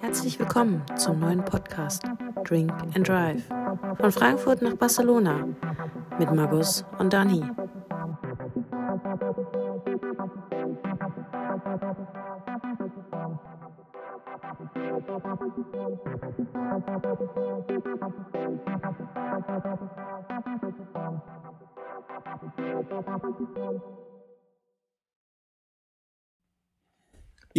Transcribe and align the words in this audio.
Herzlich 0.00 0.38
willkommen 0.38 0.82
zum 0.96 1.20
neuen 1.20 1.44
Podcast 1.44 2.02
Drink 2.44 2.72
and 2.94 3.06
Drive 3.06 3.42
von 3.98 4.12
Frankfurt 4.12 4.62
nach 4.62 4.74
Barcelona 4.74 5.46
mit 6.18 6.32
Margus 6.32 6.84
und 6.98 7.12
Dani. 7.12 7.44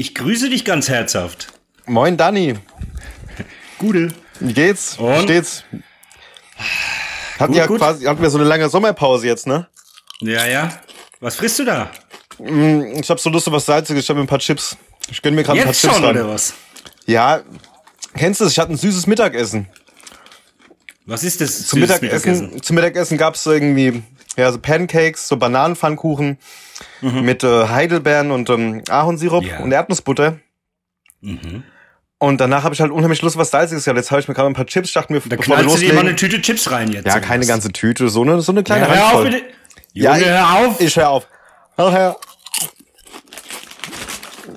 Ich 0.01 0.15
grüße 0.15 0.49
dich 0.49 0.65
ganz 0.65 0.89
herzhaft. 0.89 1.49
Moin 1.85 2.17
Dani, 2.17 2.55
Gute. 3.77 4.07
wie 4.39 4.51
geht's? 4.51 4.97
Wie 4.97 5.03
Und? 5.03 5.21
steht's? 5.25 5.63
Hatten 7.37 7.53
ja 7.53 7.67
gut. 7.67 7.77
quasi, 7.77 8.05
hatten 8.05 8.19
wir 8.19 8.31
so 8.31 8.39
eine 8.39 8.47
lange 8.47 8.67
Sommerpause 8.67 9.27
jetzt, 9.27 9.45
ne? 9.45 9.67
Ja, 10.19 10.47
ja. 10.47 10.73
Was 11.19 11.35
frisst 11.35 11.59
du 11.59 11.65
da? 11.65 11.91
Mm, 12.39 12.95
Ich 12.99 13.11
hab 13.11 13.19
so 13.19 13.29
Lust 13.29 13.47
auf 13.47 13.53
was 13.53 13.67
Salziges, 13.67 14.03
ich 14.05 14.09
hab 14.09 14.15
mir 14.17 14.23
ein 14.23 14.27
paar 14.27 14.39
Chips. 14.39 14.75
Ich 15.11 15.21
gönn 15.21 15.35
mir 15.35 15.43
gerade 15.43 15.59
ein 15.59 15.65
paar 15.65 15.73
Chips 15.73 15.93
schon, 15.93 16.03
ran. 16.03 16.15
oder 16.17 16.27
was? 16.29 16.55
Ja, 17.05 17.41
kennst 18.15 18.41
du 18.41 18.45
es? 18.45 18.53
Ich 18.53 18.57
hatte 18.59 18.73
ein 18.73 18.77
süßes 18.77 19.05
Mittagessen. 19.05 19.67
Was 21.05 21.23
ist 21.23 21.41
das? 21.41 21.67
Zum 21.67 21.79
süßes 21.79 22.01
Mittagessen, 22.01 22.63
zum 22.63 22.75
Mittagessen 22.75 23.20
gab's 23.20 23.43
so 23.43 23.51
irgendwie 23.51 24.01
ja 24.38 24.52
so 24.52 24.59
Pancakes, 24.59 25.27
so 25.27 25.38
Bananenpfannkuchen 25.38 26.38
mit 27.02 27.44
äh, 27.44 27.67
Heidelbeeren 27.67 28.31
und 28.31 28.49
ähm, 28.49 28.84
Ahornsirup 28.90 29.44
Mhm. 29.44 29.49
Ja. 29.49 29.59
und 29.59 29.71
Erdnussbutter. 29.71 30.40
Mhm. 31.21 31.63
Und 32.18 32.40
danach 32.40 32.63
habe 32.63 32.76
ich 32.76 32.82
halt 32.82 32.91
unheimlich 32.91 33.21
Lust 33.23 33.35
auf 33.35 33.41
was 33.41 33.49
Salziges 33.51 33.84
gehabt. 33.85 33.98
Jetzt 33.98 34.12
habe 34.12 34.21
ich 34.21 34.27
mir 34.27 34.34
gerade 34.35 34.48
ein 34.48 34.54
paar 34.54 34.65
Chips, 34.68 34.91
dachte 34.93 35.12
mir, 35.12 35.20
Da 35.21 35.35
bevor 35.35 35.57
wir 35.57 35.63
du 35.63 35.76
dir 35.77 35.93
mal 35.93 36.01
eine 36.01 36.12
loslegen. 36.12 36.18
Tüte 36.18 36.41
Chips 36.41 36.70
rein 36.71 36.91
jetzt. 36.91 37.05
Ja, 37.07 37.20
keine 37.20 37.46
ganze 37.48 37.71
Tüte, 37.71 38.10
so 38.10 38.21
eine, 38.21 38.41
so 38.41 38.51
eine 38.51 38.63
kleine 38.63 38.85
Ja, 38.88 38.93
hör 38.93 39.04
auf 39.05 39.13
Handvoll. 39.13 39.32
bitte. 39.32 39.43
Ja, 39.93 40.18
ich- 40.18 40.26
hör 40.26 40.54
auf. 40.68 40.79
Ich 40.82 40.95
hör 40.95 41.10
auf. 41.10 41.27
Hör, 41.77 41.91
hör. 41.91 42.18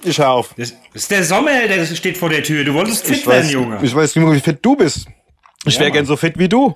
Ich 0.02 0.18
hör 0.18 0.30
auf. 0.30 0.54
das 0.56 0.74
ist 0.92 1.10
der 1.10 1.24
Sommer, 1.24 1.66
der 1.66 1.84
steht 1.86 2.18
vor 2.18 2.28
der 2.28 2.42
Tür. 2.42 2.64
Du 2.64 2.74
wolltest 2.74 3.06
fit 3.06 3.18
Ich 3.18 3.26
werden, 3.26 3.44
weiß, 3.44 3.52
Junge. 3.52 3.78
ich 3.82 3.94
weiß 3.94 4.14
nicht, 4.14 4.30
wie 4.32 4.40
fit 4.40 4.58
du 4.62 4.76
bist. 4.76 5.06
Ich 5.64 5.74
Ja, 5.74 5.80
wäre 5.80 5.92
gern 5.92 6.04
so 6.06 6.16
fit 6.16 6.38
wie 6.38 6.48
du. 6.48 6.74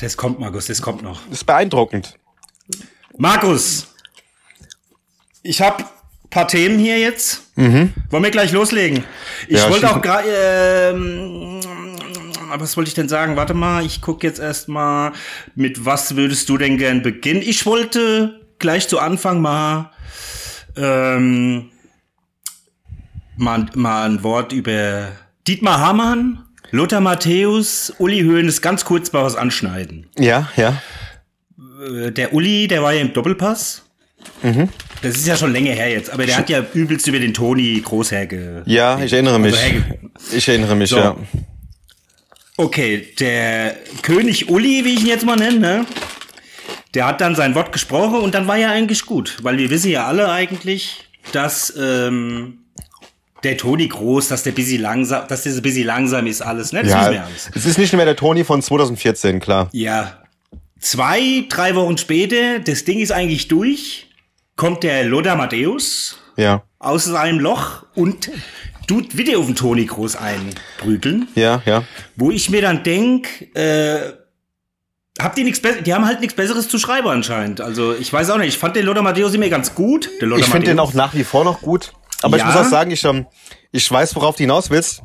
Das 0.00 0.16
kommt, 0.16 0.38
Markus, 0.40 0.66
das 0.66 0.80
kommt 0.80 1.02
noch. 1.02 1.22
Das 1.24 1.38
ist 1.38 1.44
beeindruckend. 1.44 2.18
Markus, 3.16 3.88
ich 5.42 5.60
habe 5.60 5.84
paar 6.30 6.48
Themen 6.48 6.78
hier 6.78 6.98
jetzt. 6.98 7.42
Wollen 7.56 8.24
wir 8.24 8.30
gleich 8.30 8.52
loslegen? 8.52 9.04
Ich 9.48 9.50
Mhm. 9.50 9.56
Ja, 9.56 9.70
wollte 9.70 9.90
auch 9.90 10.00
gerade. 10.00 10.28
Ähm, 10.92 11.60
was 12.56 12.76
wollte 12.76 12.88
ich 12.88 12.94
denn 12.94 13.08
sagen? 13.08 13.36
Warte 13.36 13.54
mal, 13.54 13.84
ich 13.84 14.00
gucke 14.00 14.26
jetzt 14.26 14.40
erstmal, 14.40 15.12
mit 15.54 15.84
was 15.84 16.16
würdest 16.16 16.48
du 16.48 16.56
denn 16.56 16.78
gern 16.78 17.02
beginnen? 17.02 17.42
Ich 17.42 17.66
wollte 17.66 18.40
gleich 18.58 18.88
zu 18.88 18.98
Anfang 18.98 19.40
mal, 19.40 19.92
ähm, 20.76 21.70
mal, 23.36 23.66
mal 23.74 24.08
ein 24.08 24.22
Wort 24.22 24.52
über 24.52 25.08
Dietmar 25.46 25.78
Hamann, 25.78 26.44
Lothar 26.72 27.00
Matthäus, 27.00 27.92
Uli 27.98 28.20
Hoeneß 28.22 28.60
ganz 28.62 28.84
kurz 28.84 29.12
mal 29.12 29.24
was 29.24 29.36
anschneiden. 29.36 30.06
Ja, 30.18 30.48
ja. 30.56 30.80
Äh, 32.04 32.12
der 32.12 32.32
Uli, 32.32 32.68
der 32.68 32.82
war 32.82 32.92
ja 32.92 33.00
im 33.00 33.12
Doppelpass. 33.12 33.82
Mhm. 34.42 34.68
Das 35.02 35.16
ist 35.16 35.26
ja 35.26 35.34
schon 35.36 35.52
länger 35.52 35.72
her 35.72 35.90
jetzt, 35.90 36.10
aber 36.10 36.26
der 36.26 36.36
hat 36.36 36.50
ja 36.50 36.64
übelst 36.74 37.06
über 37.06 37.18
den 37.18 37.32
Toni 37.32 37.80
groß 37.84 38.12
herge. 38.12 38.62
Ja, 38.66 39.00
ich 39.02 39.12
erinnere 39.12 39.38
mich. 39.38 39.54
Also 39.54 39.64
herge- 39.66 39.98
Ich 40.32 40.48
erinnere 40.48 40.76
mich, 40.76 40.90
So. 40.90 40.96
ja. 40.98 41.16
Okay, 42.56 43.08
der 43.18 43.74
König 44.02 44.50
Uli, 44.50 44.84
wie 44.84 44.92
ich 44.94 45.00
ihn 45.00 45.06
jetzt 45.06 45.24
mal 45.24 45.36
nenne, 45.36 45.58
ne? 45.58 45.86
Der 46.92 47.06
hat 47.06 47.20
dann 47.22 47.34
sein 47.34 47.54
Wort 47.54 47.72
gesprochen 47.72 48.16
und 48.20 48.34
dann 48.34 48.46
war 48.46 48.56
ja 48.58 48.70
eigentlich 48.70 49.06
gut, 49.06 49.38
weil 49.42 49.56
wir 49.56 49.70
wissen 49.70 49.90
ja 49.90 50.06
alle 50.06 50.30
eigentlich, 50.30 51.04
dass 51.32 51.72
ähm, 51.80 52.58
der 53.42 53.56
Toni 53.56 53.88
groß, 53.88 54.28
dass 54.28 54.42
der 54.42 54.52
bisschen 54.52 54.82
langsam, 54.82 55.26
dass 55.28 55.42
der 55.44 55.52
so 55.52 55.62
bisschen 55.62 55.86
langsam 55.86 56.26
ist 56.26 56.42
alles, 56.42 56.72
ne? 56.72 56.82
Das 56.82 56.88
wissen 56.94 57.12
Ja, 57.14 57.24
alles. 57.24 57.50
es 57.54 57.66
ist 57.66 57.78
nicht 57.78 57.92
mehr 57.94 58.04
der 58.04 58.16
Toni 58.16 58.44
von 58.44 58.60
2014, 58.62 59.40
klar. 59.40 59.68
Ja. 59.72 60.18
Zwei, 60.78 61.44
drei 61.48 61.74
Wochen 61.74 61.98
später, 61.98 62.58
das 62.60 62.84
Ding 62.84 62.98
ist 63.00 63.12
eigentlich 63.12 63.48
durch, 63.48 64.08
kommt 64.56 64.82
der 64.82 65.04
Lothar 65.04 65.36
Matthäus 65.36 66.18
Ja, 66.36 66.62
aus 66.78 67.04
seinem 67.04 67.38
Loch 67.38 67.84
und 67.94 68.30
tut 68.86 69.16
wieder 69.16 69.38
auf 69.38 69.46
den 69.46 69.56
Toni 69.56 69.84
groß 69.84 70.16
einprügeln. 70.16 71.28
ja, 71.34 71.62
ja. 71.66 71.84
Wo 72.16 72.30
ich 72.30 72.48
mir 72.50 72.62
dann 72.62 72.82
denk, 72.82 73.28
äh, 73.54 74.12
habt 75.20 75.36
ihr 75.38 75.44
nichts 75.44 75.60
besseres? 75.60 75.84
Die 75.84 75.92
haben 75.94 76.06
halt 76.06 76.20
nichts 76.20 76.34
Besseres 76.34 76.68
zu 76.68 76.78
schreiben 76.78 77.08
anscheinend. 77.08 77.60
Also 77.60 77.94
ich 77.94 78.10
weiß 78.12 78.30
auch 78.30 78.38
nicht. 78.38 78.48
Ich 78.48 78.58
fand 78.58 78.74
den 78.74 78.86
Lothar 78.86 79.02
Matthäus 79.02 79.34
immer 79.34 79.48
ganz 79.48 79.74
gut. 79.74 80.08
Ich 80.38 80.44
finde 80.46 80.66
den 80.68 80.78
auch 80.80 80.94
nach 80.94 81.14
wie 81.14 81.24
vor 81.24 81.44
noch 81.44 81.60
gut. 81.60 81.92
Aber 82.22 82.36
ich 82.36 82.42
Ja. 82.42 82.46
muss 82.48 82.56
auch 82.56 82.68
sagen, 82.70 82.90
ich, 82.90 83.04
ähm, 83.04 83.26
ich 83.72 83.90
weiß, 83.90 84.14
worauf 84.16 84.36
du 84.36 84.42
hinaus 84.42 84.70
willst. 84.70 85.02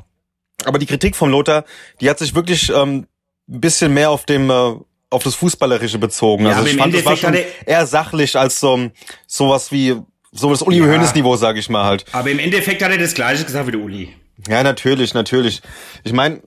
Aber 0.65 0.79
die 0.79 0.85
Kritik 0.85 1.15
vom 1.15 1.29
Lothar, 1.29 1.65
die 2.01 2.09
hat 2.09 2.19
sich 2.19 2.33
wirklich 2.35 2.69
ähm, 2.69 3.07
ein 3.49 3.61
bisschen 3.61 3.93
mehr 3.93 4.09
auf 4.09 4.25
dem 4.25 4.49
äh, 4.49 4.73
auf 5.09 5.23
das 5.23 5.35
Fußballerische 5.35 5.97
bezogen. 5.99 6.45
Ja, 6.45 6.53
also 6.53 6.65
ich 6.67 6.75
fand, 6.77 6.93
das 6.93 7.05
war 7.05 7.13
Endeffekt 7.13 7.45
schon 7.57 7.65
eher 7.67 7.85
sachlich 7.85 8.37
als 8.37 8.59
so 8.59 8.89
sowas 9.27 9.71
wie 9.71 9.95
so 10.31 10.49
das 10.49 10.61
Uli 10.61 10.79
Ja. 10.79 10.85
Hoeneß 10.85 11.13
Niveau, 11.15 11.35
sage 11.37 11.59
ich 11.59 11.69
mal 11.69 11.85
halt. 11.85 12.05
Aber 12.11 12.29
im 12.29 12.39
Endeffekt 12.39 12.83
hat 12.83 12.91
er 12.91 12.97
das 12.97 13.13
Gleiche 13.13 13.45
gesagt 13.45 13.67
wie 13.67 13.71
der 13.71 13.79
Uli. 13.81 14.15
Ja, 14.49 14.63
natürlich, 14.63 15.13
natürlich. 15.13 15.61
Ich 16.03 16.11
meine, 16.11 16.41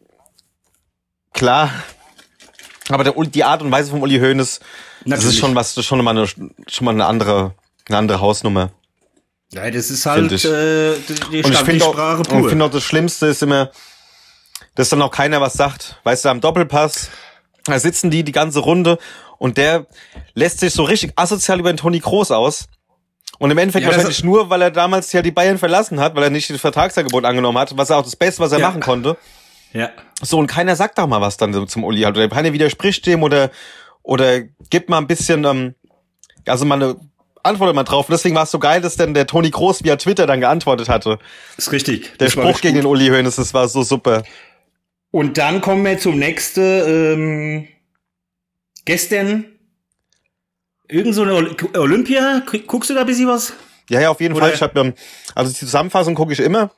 klar. 1.32 1.70
Aber 2.90 3.04
der, 3.04 3.16
Uli- 3.16 3.30
die 3.30 3.44
Art 3.44 3.62
und 3.62 3.70
Weise 3.70 3.90
vom 3.90 4.02
Uli 4.02 4.18
Hoeneß, 4.18 4.60
das 4.60 5.06
Natürlich. 5.06 5.34
ist 5.34 5.38
schon 5.40 5.54
was, 5.54 5.74
das 5.74 5.82
ist 5.84 5.86
schon 5.86 6.02
mal 6.02 6.10
eine, 6.10 6.26
schon 6.26 6.84
mal 6.84 6.90
eine 6.92 7.06
andere, 7.06 7.54
eine 7.88 7.98
andere 7.98 8.20
Hausnummer. 8.20 8.70
Ja, 9.52 9.70
das 9.70 9.90
ist 9.90 10.04
halt 10.06 10.28
Find 10.28 10.32
ich. 10.32 10.44
äh, 10.44 10.94
die, 11.08 11.14
die, 11.30 11.42
Und 11.44 11.52
ich 11.52 11.58
finde 11.58 11.84
auch, 11.86 11.92
Sprache 11.94 12.18
und 12.18 12.28
pur. 12.28 12.40
ich 12.40 12.46
finde 12.48 12.64
auch 12.66 12.70
das 12.70 12.82
Schlimmste 12.84 13.26
ist 13.26 13.42
immer, 13.42 13.70
dass 14.74 14.90
dann 14.90 15.00
auch 15.02 15.10
keiner 15.10 15.40
was 15.40 15.54
sagt. 15.54 15.96
Weißt 16.04 16.24
du, 16.24 16.28
am 16.28 16.40
Doppelpass, 16.40 17.08
da 17.64 17.78
sitzen 17.78 18.10
die 18.10 18.24
die 18.24 18.32
ganze 18.32 18.58
Runde 18.60 18.98
und 19.38 19.56
der 19.56 19.86
lässt 20.34 20.60
sich 20.60 20.72
so 20.74 20.82
richtig 20.84 21.12
asozial 21.16 21.60
über 21.60 21.72
den 21.72 21.78
Toni 21.78 22.00
Kroos 22.00 22.30
aus. 22.30 22.66
Und 23.38 23.50
im 23.50 23.58
Endeffekt 23.58 23.84
Ja, 23.86 23.90
wahrscheinlich 23.92 24.24
nur, 24.24 24.50
weil 24.50 24.62
er 24.62 24.70
damals 24.70 25.12
ja 25.12 25.22
die 25.22 25.30
Bayern 25.30 25.58
verlassen 25.58 26.00
hat, 26.00 26.14
weil 26.16 26.24
er 26.24 26.30
nicht 26.30 26.50
das 26.50 26.60
Vertragsangebot 26.60 27.24
angenommen 27.24 27.56
hat, 27.58 27.76
was 27.76 27.88
er 27.90 27.98
auch 27.98 28.02
das 28.04 28.16
Beste, 28.16 28.40
was 28.42 28.52
er 28.52 28.58
Ja. 28.58 28.66
machen 28.68 28.80
konnte. 28.82 29.16
ja. 29.72 29.90
So, 30.20 30.38
und 30.38 30.48
keiner 30.48 30.74
sagt 30.74 30.98
doch 30.98 31.06
mal 31.06 31.20
was 31.20 31.36
dann 31.36 31.68
zum 31.68 31.84
Uli 31.84 32.02
halt. 32.02 32.16
Oder 32.16 32.28
keiner 32.28 32.52
widerspricht 32.52 33.06
dem 33.06 33.22
oder, 33.22 33.50
oder 34.02 34.40
gibt 34.68 34.88
mal 34.88 34.98
ein 34.98 35.06
bisschen, 35.06 35.44
ähm, 35.44 35.74
also 36.44 36.64
mal 36.64 36.74
eine 36.74 36.96
Antwort 37.48 37.74
mal 37.74 37.82
drauf. 37.84 38.08
Und 38.08 38.12
deswegen 38.12 38.34
war 38.36 38.44
es 38.44 38.50
so 38.50 38.58
geil, 38.58 38.80
dass 38.80 38.96
denn 38.96 39.14
der 39.14 39.26
Toni 39.26 39.50
Kroos 39.50 39.82
via 39.82 39.96
Twitter 39.96 40.26
dann 40.26 40.40
geantwortet 40.40 40.88
hatte. 40.88 41.18
Ist 41.56 41.72
richtig. 41.72 42.16
Der 42.18 42.28
Spruch 42.30 42.60
gegen 42.60 42.74
gut. 42.74 42.84
den 42.84 42.86
Uli 42.86 43.08
Hoeneß, 43.08 43.36
das 43.36 43.52
war 43.54 43.68
so 43.68 43.82
super. 43.82 44.22
Und 45.10 45.38
dann 45.38 45.60
kommen 45.60 45.84
wir 45.84 45.98
zum 45.98 46.18
nächsten. 46.18 46.60
Ähm, 46.62 47.68
gestern 48.84 49.44
irgend 50.88 51.14
so 51.14 51.22
eine 51.22 51.32
Oly- 51.34 51.76
Olympia. 51.76 52.42
Guckst 52.66 52.90
du 52.90 52.94
da 52.94 53.00
ein 53.00 53.06
bisschen 53.06 53.28
was? 53.28 53.52
Ja, 53.90 54.00
ja, 54.00 54.10
auf 54.10 54.20
jeden 54.20 54.34
Oder- 54.34 54.46
Fall. 54.52 54.54
Ich 54.54 54.78
ähm, 54.80 54.94
also 55.34 55.50
die 55.52 55.58
Zusammenfassung 55.58 56.14
gucke 56.14 56.32
ich 56.32 56.40
immer 56.40 56.70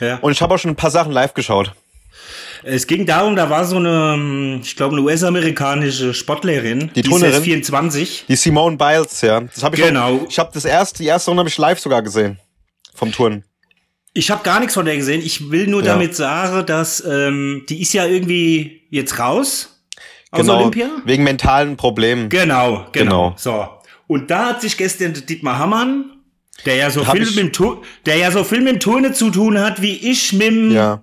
Ja. 0.00 0.16
und 0.18 0.32
ich 0.32 0.42
habe 0.42 0.54
auch 0.54 0.58
schon 0.58 0.70
ein 0.72 0.76
paar 0.76 0.90
Sachen 0.90 1.12
live 1.12 1.34
geschaut. 1.34 1.72
Es 2.62 2.86
ging 2.86 3.06
darum, 3.06 3.36
da 3.36 3.50
war 3.50 3.64
so 3.64 3.76
eine, 3.76 4.60
ich 4.62 4.76
glaube, 4.76 4.96
eine 4.96 5.04
US-amerikanische 5.04 6.14
Sportlerin, 6.14 6.90
Die 6.94 7.00
ist 7.00 7.08
Turnerin? 7.08 7.34
jetzt 7.34 7.44
24. 7.44 8.24
Die 8.28 8.36
Simone 8.36 8.76
Biles, 8.76 9.20
ja. 9.20 9.40
Das 9.40 9.62
habe 9.62 9.76
ich 9.76 9.82
Genau. 9.82 10.16
Auch, 10.16 10.26
ich 10.28 10.38
habe 10.38 10.50
das 10.54 10.64
erste, 10.64 10.98
die 11.02 11.08
erste 11.08 11.30
Runde 11.30 11.40
habe 11.40 11.48
ich 11.48 11.58
live 11.58 11.78
sogar 11.78 12.02
gesehen 12.02 12.38
vom 12.94 13.12
Turnen. 13.12 13.44
Ich 14.12 14.30
habe 14.30 14.42
gar 14.44 14.60
nichts 14.60 14.74
von 14.74 14.84
der 14.86 14.96
gesehen. 14.96 15.20
Ich 15.24 15.50
will 15.50 15.66
nur 15.66 15.82
Ja. 15.82 15.92
damit 15.94 16.14
sagen, 16.14 16.64
dass 16.66 17.02
ähm, 17.04 17.64
die 17.68 17.82
ist 17.82 17.92
ja 17.92 18.06
irgendwie 18.06 18.82
jetzt 18.90 19.18
raus 19.18 19.82
aus 20.30 20.40
Genau. 20.42 20.58
Olympia. 20.60 20.88
Wegen 21.04 21.24
mentalen 21.24 21.76
Problemen. 21.76 22.28
Genau, 22.28 22.86
genau, 22.92 23.32
Genau. 23.32 23.34
So. 23.36 23.66
Und 24.06 24.30
da 24.30 24.50
hat 24.50 24.60
sich 24.60 24.76
gestern 24.76 25.14
Dietmar 25.14 25.58
Hammann, 25.58 26.10
der 26.66 26.76
ja 26.76 26.90
so 26.90 27.06
Hab 27.06 27.16
viel 27.16 27.24
mit 27.26 27.36
dem 27.38 27.52
Tur 27.52 27.82
der 28.06 28.16
ja 28.16 28.30
so 28.30 28.44
viel 28.44 28.60
mit 28.60 28.74
dem 28.74 28.80
Turnen 28.80 29.14
zu 29.14 29.30
tun 29.30 29.58
hat, 29.58 29.82
wie 29.82 29.96
ich 30.10 30.32
mit 30.32 30.42
dem, 30.46 30.70
ja, 30.70 31.02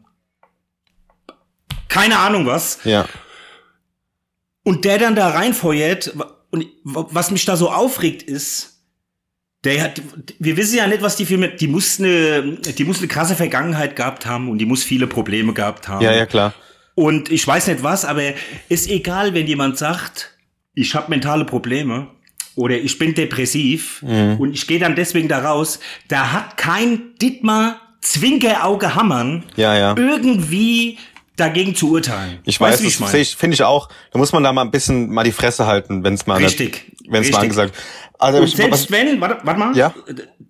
keine 1.92 2.18
Ahnung 2.20 2.46
was. 2.48 2.80
ja. 2.84 3.06
Und 4.64 4.86
der 4.86 5.00
dann 5.00 5.16
da 5.16 5.30
reinfeuert, 5.30 6.14
und 6.52 6.68
was 6.84 7.32
mich 7.32 7.46
da 7.46 7.56
so 7.58 7.72
aufregt 7.72 8.22
ist, 8.22 8.78
der 9.64 9.82
hat, 9.82 10.02
wir 10.40 10.56
wissen 10.58 10.78
ja 10.78 10.86
nicht, 10.88 11.02
was 11.02 11.16
die 11.16 11.26
für, 11.26 11.38
die 11.48 11.68
muss 11.68 12.00
eine, 12.00 12.58
die 12.78 12.84
muss 12.84 13.00
eine 13.00 13.08
krasse 13.08 13.36
Vergangenheit 13.36 13.96
gehabt 13.96 14.26
haben 14.26 14.50
und 14.50 14.58
die 14.60 14.66
muss 14.66 14.84
viele 14.84 15.08
Probleme 15.08 15.54
gehabt 15.54 15.88
haben. 15.88 16.04
Ja, 16.04 16.12
ja, 16.14 16.26
klar. 16.28 16.54
Und 16.94 17.32
ich 17.32 17.46
weiß 17.48 17.68
nicht 17.68 17.82
was, 17.84 18.06
aber 18.06 18.22
ist 18.70 18.88
egal, 18.90 19.34
wenn 19.34 19.48
jemand 19.48 19.78
sagt, 19.78 20.36
ich 20.76 20.94
habe 20.94 21.10
mentale 21.10 21.46
Probleme 21.46 22.08
oder 22.56 22.76
ich 22.78 23.00
bin 23.00 23.14
depressiv 23.16 24.02
Mhm. 24.04 24.38
und 24.40 24.54
ich 24.54 24.68
gehe 24.68 24.80
dann 24.80 24.96
deswegen 24.96 25.28
da 25.28 25.40
raus, 25.40 25.80
da 26.08 26.32
hat 26.34 26.58
kein 26.58 27.16
Dittmar 27.22 27.80
Zwinkerauge 28.02 28.94
Hammern 28.96 29.44
Ja, 29.56 29.76
ja. 29.78 29.96
irgendwie 29.98 30.98
dagegen 31.42 31.76
zu 31.76 31.92
urteilen. 31.92 32.40
Ich 32.46 32.60
Weißt 32.60 32.74
weiß, 32.84 33.00
wie 33.00 33.04
das 33.04 33.14
ich 33.14 33.36
finde 33.36 33.56
ich 33.56 33.64
auch. 33.64 33.90
Da 34.12 34.20
muss 34.20 34.32
man 34.32 34.44
da 34.44 34.54
mal 34.54 34.62
ein 34.62 34.72
bisschen 34.72 35.10
mal 35.10 35.24
die 35.24 35.32
Fresse 35.32 35.66
halten, 35.66 36.04
wenn 36.04 36.14
es 36.14 36.26
mal 36.28 36.38
Richtig, 36.38 36.92
wenn 37.10 37.22
es 37.24 37.32
mal 37.32 37.40
angesagt. 37.40 37.76
Also 38.20 38.40
Und 38.40 38.46
ich- 38.46 38.56
selbst 38.56 38.72
was, 38.72 38.92
wenn, 38.92 39.20
warte, 39.20 39.40
warte 39.46 39.60
mal, 39.60 39.76
Ja? 39.76 39.94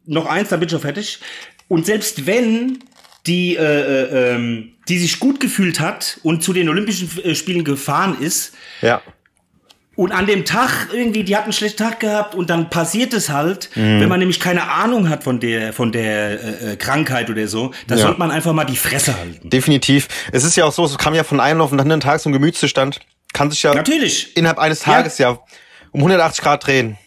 noch 0.06 0.26
eins, 0.28 0.50
dann 0.50 0.60
bin 0.60 0.68
ich 0.68 0.72
schon 0.72 0.82
fertig. 0.82 1.20
Und 1.68 1.86
selbst 1.86 2.26
wenn 2.26 2.80
die, 3.28 3.56
äh, 3.56 3.62
äh, 3.62 4.36
ähm, 4.36 4.74
die 4.90 4.98
sich 5.00 5.20
gut 5.20 5.40
gefühlt 5.40 5.80
hat 5.80 6.20
und 6.24 6.44
zu 6.44 6.54
den 6.54 6.68
Olympischen 6.70 7.10
äh, 7.24 7.36
Spielen 7.36 7.64
gefahren 7.64 8.18
ist 8.20 8.54
ja, 8.82 9.02
und 10.02 10.12
an 10.14 10.26
dem 10.26 10.46
Tag 10.46 10.88
irgendwie, 10.92 11.24
die 11.24 11.36
hat 11.38 11.44
einen 11.44 11.54
schlechten 11.54 11.78
Tag 11.84 12.00
gehabt 12.00 12.34
und 12.34 12.50
dann 12.50 12.72
passiert 12.72 13.14
es 13.14 13.30
halt, 13.30 13.70
Mhm. 13.76 14.00
wenn 14.02 14.10
man 14.10 14.18
nämlich 14.20 14.40
keine 14.40 14.68
Ahnung 14.70 15.10
hat 15.10 15.24
von 15.24 15.40
der, 15.40 15.74
von 15.74 15.92
der 15.92 16.32
äh, 16.42 16.72
äh, 16.72 16.76
Krankheit 16.76 17.30
oder 17.30 17.48
so, 17.48 17.72
da 17.88 17.94
Ja. 17.96 18.02
sollte 18.02 18.18
man 18.18 18.32
einfach 18.32 18.52
mal 18.54 18.66
die 18.66 18.78
Fresse 18.78 19.16
halten. 19.16 19.48
definitiv. 19.50 20.08
Es 20.32 20.44
ist 20.44 20.56
ja 20.56 20.66
auch 20.66 20.72
so, 20.72 20.84
es 20.86 20.98
kam 20.98 21.14
ja 21.14 21.24
von 21.24 21.40
einem 21.40 21.62
auf 21.62 21.70
den 21.70 21.80
anderen 21.80 22.02
Tag 22.02 22.20
so 22.20 22.30
ein 22.30 22.34
Gemütszustand, 22.34 23.00
kann 23.34 23.52
sich 23.52 23.62
ja 23.62 23.76
Natürlich. 23.76 24.36
innerhalb 24.36 24.58
eines 24.58 24.80
Tages 24.80 25.20
ja, 25.20 25.38
um 25.92 26.02
180 26.02 26.44
Grad 26.44 26.66
drehen. 26.66 26.98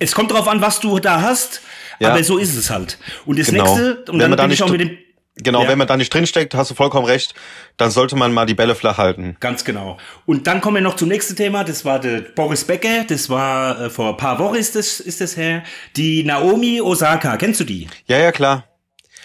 Es 0.00 0.12
kommt 0.12 0.32
drauf 0.32 0.48
an, 0.48 0.60
was 0.60 0.80
du 0.80 0.98
da 0.98 1.20
hast, 1.20 1.60
Ja. 2.00 2.08
aber 2.10 2.24
so 2.24 2.38
ist 2.38 2.56
es 2.56 2.70
halt. 2.70 2.98
Und 3.24 3.38
das 3.38 3.46
Genau. 3.46 3.62
nächste, 3.64 4.04
und 4.10 4.18
Wenn 4.18 4.30
dann 4.32 4.36
bin 4.48 4.50
ich 4.50 4.62
auch 4.64 4.68
mit 4.70 4.80
dem 4.80 4.98
Genau, 5.42 5.62
Ja. 5.62 5.68
wenn 5.68 5.78
man 5.78 5.86
da 5.86 5.96
nicht 5.96 6.12
drinsteckt, 6.12 6.54
hast 6.54 6.70
du 6.70 6.74
vollkommen 6.74 7.06
recht, 7.06 7.34
dann 7.76 7.90
sollte 7.90 8.16
man 8.16 8.32
mal 8.32 8.46
die 8.46 8.54
Bälle 8.54 8.74
flach 8.74 8.98
halten. 8.98 9.36
Ganz 9.40 9.64
genau. 9.64 9.96
Und 10.26 10.46
dann 10.46 10.60
kommen 10.60 10.76
wir 10.76 10.82
noch 10.82 10.96
zum 10.96 11.08
nächsten 11.08 11.36
Thema. 11.36 11.64
Das 11.64 11.84
war 11.84 11.98
der 12.00 12.20
Boris 12.20 12.64
Becker. 12.64 13.04
Das 13.08 13.28
war 13.30 13.80
äh, 13.80 13.90
vor 13.90 14.10
ein 14.10 14.16
paar 14.16 14.38
Wochen 14.38 14.56
ist 14.56 14.76
das, 14.76 15.00
ist 15.00 15.20
das 15.20 15.36
her. 15.36 15.62
Die 15.96 16.22
Naomi 16.24 16.80
Osaka. 16.80 17.36
Kennst 17.36 17.60
du 17.60 17.64
die? 17.64 17.88
Ja, 18.06 18.18
ja, 18.18 18.32
klar. 18.32 18.64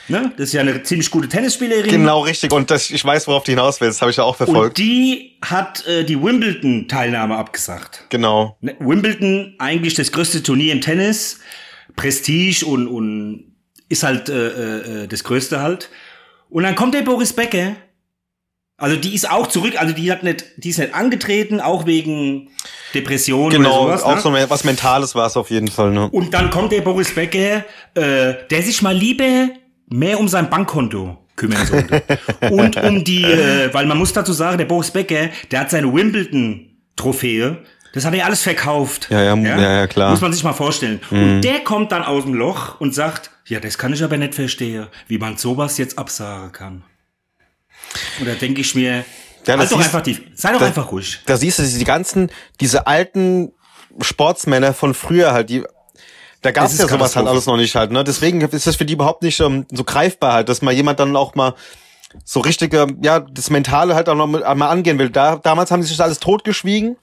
Ne? 0.07 0.31
Das 0.37 0.49
ist 0.49 0.53
ja 0.53 0.61
eine 0.61 0.83
ziemlich 0.83 1.09
gute 1.09 1.27
Tennisspielerin. 1.27 1.89
Genau 1.89 2.19
richtig. 2.21 2.53
Und 2.53 2.69
das, 2.69 2.91
ich 2.91 3.03
weiß, 3.03 3.27
worauf 3.27 3.43
du 3.43 3.51
hinaus 3.51 3.81
willst. 3.81 4.01
Habe 4.01 4.11
ich 4.11 4.17
ja 4.17 4.23
auch 4.23 4.39
Und 4.39 4.45
verfolgt. 4.45 4.77
die 4.77 5.39
hat 5.43 5.85
äh, 5.87 6.03
die 6.03 6.21
Wimbledon-Teilnahme 6.21 7.35
abgesagt. 7.35 8.05
genau. 8.09 8.55
Ne? 8.61 8.75
Wimbledon, 8.79 9.55
eigentlich 9.57 9.95
das 9.95 10.11
größte 10.11 10.43
Turnier 10.43 10.73
im 10.73 10.81
Tennis. 10.81 11.39
Prestige 11.95 12.65
und, 12.65 12.87
und 12.87 13.55
ist 13.89 14.03
halt 14.03 14.29
äh, 14.29 15.03
äh, 15.03 15.07
das 15.07 15.23
größte 15.23 15.61
halt. 15.61 15.89
Und 16.55 16.63
dann 16.63 16.75
kommt 16.75 16.93
der 16.93 17.01
Boris 17.01 17.33
Becker. 17.33 17.75
Also 18.77 18.95
die 18.95 19.13
ist 19.13 19.29
auch 19.29 19.47
zurück, 19.47 19.73
also 19.77 19.93
die 19.93 20.09
hat 20.09 20.23
nicht, 20.23 20.45
die 20.55 20.69
ist 20.69 20.79
nicht 20.79 20.95
angetreten, 20.95 21.59
auch 21.59 21.85
wegen 21.85 22.47
Depression 22.93 23.49
Genau, 23.49 23.87
oder 23.87 23.97
sowas. 23.97 24.03
auch 24.23 24.31
ne? 24.31 24.41
so 24.41 24.49
was 24.49 24.63
Mentales 24.63 25.15
war 25.15 25.27
es 25.27 25.35
auf 25.35 25.49
jeden 25.49 25.67
Fall. 25.67 25.91
Ne? 25.91 26.09
Und 26.09 26.33
dann 26.33 26.49
kommt 26.51 26.71
der 26.71 26.79
Boris 26.79 27.13
Becker, 27.13 27.65
äh, 27.93 28.35
der 28.49 28.61
sich 28.61 28.81
mal 28.81 28.95
lieber 28.95 29.49
mehr 29.89 30.17
um 30.17 30.29
sein 30.29 30.49
Bankkonto 30.49 31.17
kümmern 31.35 31.65
sollte. 31.65 32.01
und 32.49 32.81
um 32.81 33.03
die, 33.03 33.23
äh, 33.23 33.73
weil 33.73 33.85
man 33.85 33.97
muss 33.97 34.13
dazu 34.13 34.31
sagen, 34.31 34.57
der 34.57 34.63
Boris 34.63 34.91
Becker, 34.91 35.27
der 35.51 35.59
hat 35.59 35.71
seine 35.71 35.93
Wimbledon-Trophäe, 35.93 37.57
das 37.93 38.05
hat 38.05 38.13
er 38.13 38.25
alles 38.25 38.43
verkauft. 38.43 39.07
Ja, 39.09 39.21
ja, 39.21 39.35
ja, 39.35 39.59
ja, 39.59 39.87
klar. 39.87 40.07
Mhm. 40.07 40.13
Muss 40.13 40.21
man 40.21 40.31
sich 40.31 40.43
mal 40.45 40.53
vorstellen. 40.53 41.01
Und 41.11 41.41
der 41.41 41.59
kommt 41.65 41.91
dann 41.91 42.03
aus 42.03 42.23
dem 42.23 42.33
Loch 42.33 42.79
und 42.79 42.95
sagt, 42.95 43.31
ja, 43.47 43.59
das 43.59 43.77
kann 43.77 43.93
ich 43.93 44.03
aber 44.03 44.17
nicht 44.17 44.35
verstehen, 44.35 44.87
wie 45.07 45.17
man 45.17 45.37
sowas 45.37 45.77
jetzt 45.77 45.97
absagen 45.97 46.51
kann. 46.51 46.83
Und 48.19 48.27
da 48.27 48.33
denke 48.33 48.61
ich 48.61 48.75
mir, 48.75 49.05
Ja, 49.45 49.57
halt 49.57 49.71
doch 49.71 49.77
siehst- 49.77 49.83
einfach 49.89 50.01
tief, 50.01 50.21
sei 50.35 50.51
doch 50.51 50.59
das- 50.59 50.69
einfach 50.69 50.91
ruhig. 50.91 51.19
Da 51.25 51.37
siehst 51.37 51.59
du 51.59 51.63
die 51.63 51.83
ganzen, 51.83 52.31
diese 52.59 52.87
alten 52.87 53.51
Sportsmänner 54.01 54.73
von 54.73 54.93
früher 54.93 55.31
halt, 55.33 55.49
die 55.49 55.63
da 56.41 56.51
gab 56.51 56.65
es 56.65 56.77
ja 56.77 56.87
sowas 56.87 57.15
halt 57.15 57.27
alles 57.27 57.47
noch 57.47 57.57
nicht 57.57 57.75
halt, 57.75 57.91
ne? 57.91 58.03
Deswegen 58.03 58.39
ist 58.41 58.67
das 58.67 58.75
für 58.75 58.85
die 58.85 58.93
überhaupt 58.93 59.23
nicht 59.23 59.39
ähm, 59.39 59.65
so 59.71 59.83
greifbar 59.83 60.33
halt, 60.33 60.49
dass 60.49 60.61
mal 60.61 60.73
jemand 60.73 60.99
dann 60.99 61.15
auch 61.15 61.33
mal 61.33 61.55
so 62.23 62.39
richtige, 62.39 62.85
ja, 63.01 63.19
das 63.19 63.49
Mentale 63.49 63.95
halt 63.95 64.09
auch 64.09 64.15
noch 64.15 64.27
mal 64.27 64.53
mal 64.53 64.69
angehen 64.69 64.99
will. 64.99 65.09
Da, 65.09 65.37
damals 65.37 65.71
haben 65.71 65.81
sie 65.81 65.89
sich 65.89 65.99
alles 66.01 66.19
totgeschwiegen 66.19 66.97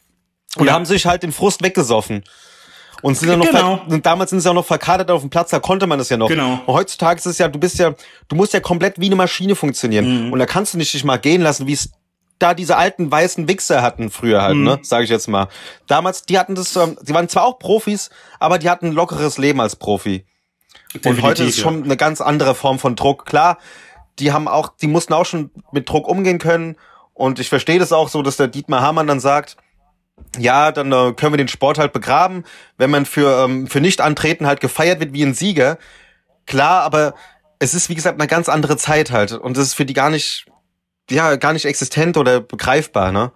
und 0.56 0.66
Ja. 0.66 0.72
haben 0.74 0.84
sich 0.84 1.06
halt 1.06 1.24
den 1.24 1.32
Frust 1.32 1.60
weggesoffen. 1.64 2.22
Und 3.02 3.16
sind 3.16 3.28
dann 3.28 3.40
noch 3.40 3.46
Genau. 3.46 3.78
ver- 3.78 3.88
und 3.92 4.06
damals 4.06 4.30
sind 4.30 4.40
sie 4.40 4.48
auch 4.48 4.54
noch 4.54 4.64
verkadert 4.64 5.10
auf 5.10 5.20
dem 5.22 5.28
Platz, 5.30 5.50
da 5.50 5.58
konnte 5.60 5.86
man 5.86 5.98
das 5.98 6.08
ja 6.08 6.16
noch. 6.16 6.28
Genau. 6.28 6.60
Und 6.66 6.74
heutzutage 6.74 7.18
ist 7.18 7.26
es 7.26 7.38
ja, 7.38 7.48
du 7.48 7.58
bist 7.58 7.78
ja, 7.78 7.94
du 8.28 8.36
musst 8.36 8.52
ja 8.54 8.60
komplett 8.60 8.98
wie 9.00 9.06
eine 9.06 9.16
Maschine 9.16 9.56
funktionieren. 9.56 10.26
Mhm. 10.28 10.32
Und 10.32 10.38
da 10.38 10.46
kannst 10.46 10.72
du 10.74 10.78
nicht 10.78 10.94
dich 10.94 11.04
mal 11.04 11.18
gehen 11.18 11.42
lassen, 11.42 11.66
wie 11.66 11.72
es 11.72 11.90
da 12.38 12.54
diese 12.54 12.76
alten 12.76 13.10
weißen 13.10 13.46
Wichser 13.48 13.82
hatten 13.82 14.10
früher 14.10 14.42
halt, 14.42 14.56
Mhm. 14.56 14.64
ne, 14.64 14.78
sage 14.82 15.04
ich 15.04 15.10
jetzt 15.10 15.28
mal. 15.28 15.48
Damals, 15.86 16.24
die 16.26 16.38
hatten 16.38 16.54
das, 16.54 16.74
ähm, 16.76 16.96
die 17.02 17.12
waren 17.14 17.28
zwar 17.28 17.44
auch 17.44 17.58
Profis, 17.58 18.10
aber 18.40 18.58
die 18.58 18.70
hatten 18.70 18.86
ein 18.86 18.92
lockeres 18.92 19.36
Leben 19.38 19.60
als 19.60 19.76
Profi. 19.76 20.24
Und 21.04 21.22
heute 21.22 21.44
ist 21.44 21.58
schon 21.58 21.84
eine 21.84 21.96
ganz 21.96 22.20
andere 22.20 22.54
Form 22.54 22.78
von 22.78 22.96
Druck. 22.96 23.26
Klar, 23.26 23.58
die 24.18 24.32
haben 24.32 24.46
auch, 24.46 24.72
die 24.80 24.86
mussten 24.88 25.12
auch 25.14 25.24
schon 25.24 25.50
mit 25.72 25.88
Druck 25.88 26.06
umgehen 26.06 26.38
können. 26.38 26.76
Und 27.14 27.38
ich 27.38 27.48
verstehe 27.48 27.78
das 27.78 27.92
auch 27.92 28.08
so, 28.08 28.22
dass 28.22 28.36
der 28.36 28.48
Dietmar 28.48 28.82
Hamann 28.82 29.06
dann 29.06 29.20
sagt, 29.20 29.56
ja, 30.38 30.72
dann 30.72 30.92
äh, 30.92 31.12
können 31.12 31.32
wir 31.32 31.38
den 31.38 31.48
Sport 31.48 31.78
halt 31.78 31.92
begraben, 31.92 32.44
wenn 32.78 32.90
man 32.90 33.06
für, 33.06 33.44
ähm, 33.44 33.66
für 33.66 33.80
Nicht-Antreten 33.80 34.46
halt 34.46 34.60
gefeiert 34.60 35.00
wird 35.00 35.12
wie 35.12 35.22
ein 35.22 35.34
Sieger. 35.34 35.78
Klar, 36.46 36.82
aber 36.82 37.14
es 37.58 37.74
ist, 37.74 37.88
wie 37.88 37.94
gesagt, 37.94 38.18
eine 38.18 38.28
ganz 38.28 38.48
andere 38.48 38.76
Zeit 38.76 39.10
halt. 39.10 39.32
Und 39.32 39.56
das 39.56 39.68
ist 39.68 39.74
für 39.74 39.84
die 39.84 39.94
gar 39.94 40.10
nicht, 40.10 40.46
ja, 41.10 41.36
gar 41.36 41.52
nicht 41.52 41.64
existent 41.64 42.16
oder 42.16 42.40
begreifbar, 42.40 43.12
ne? 43.12 43.32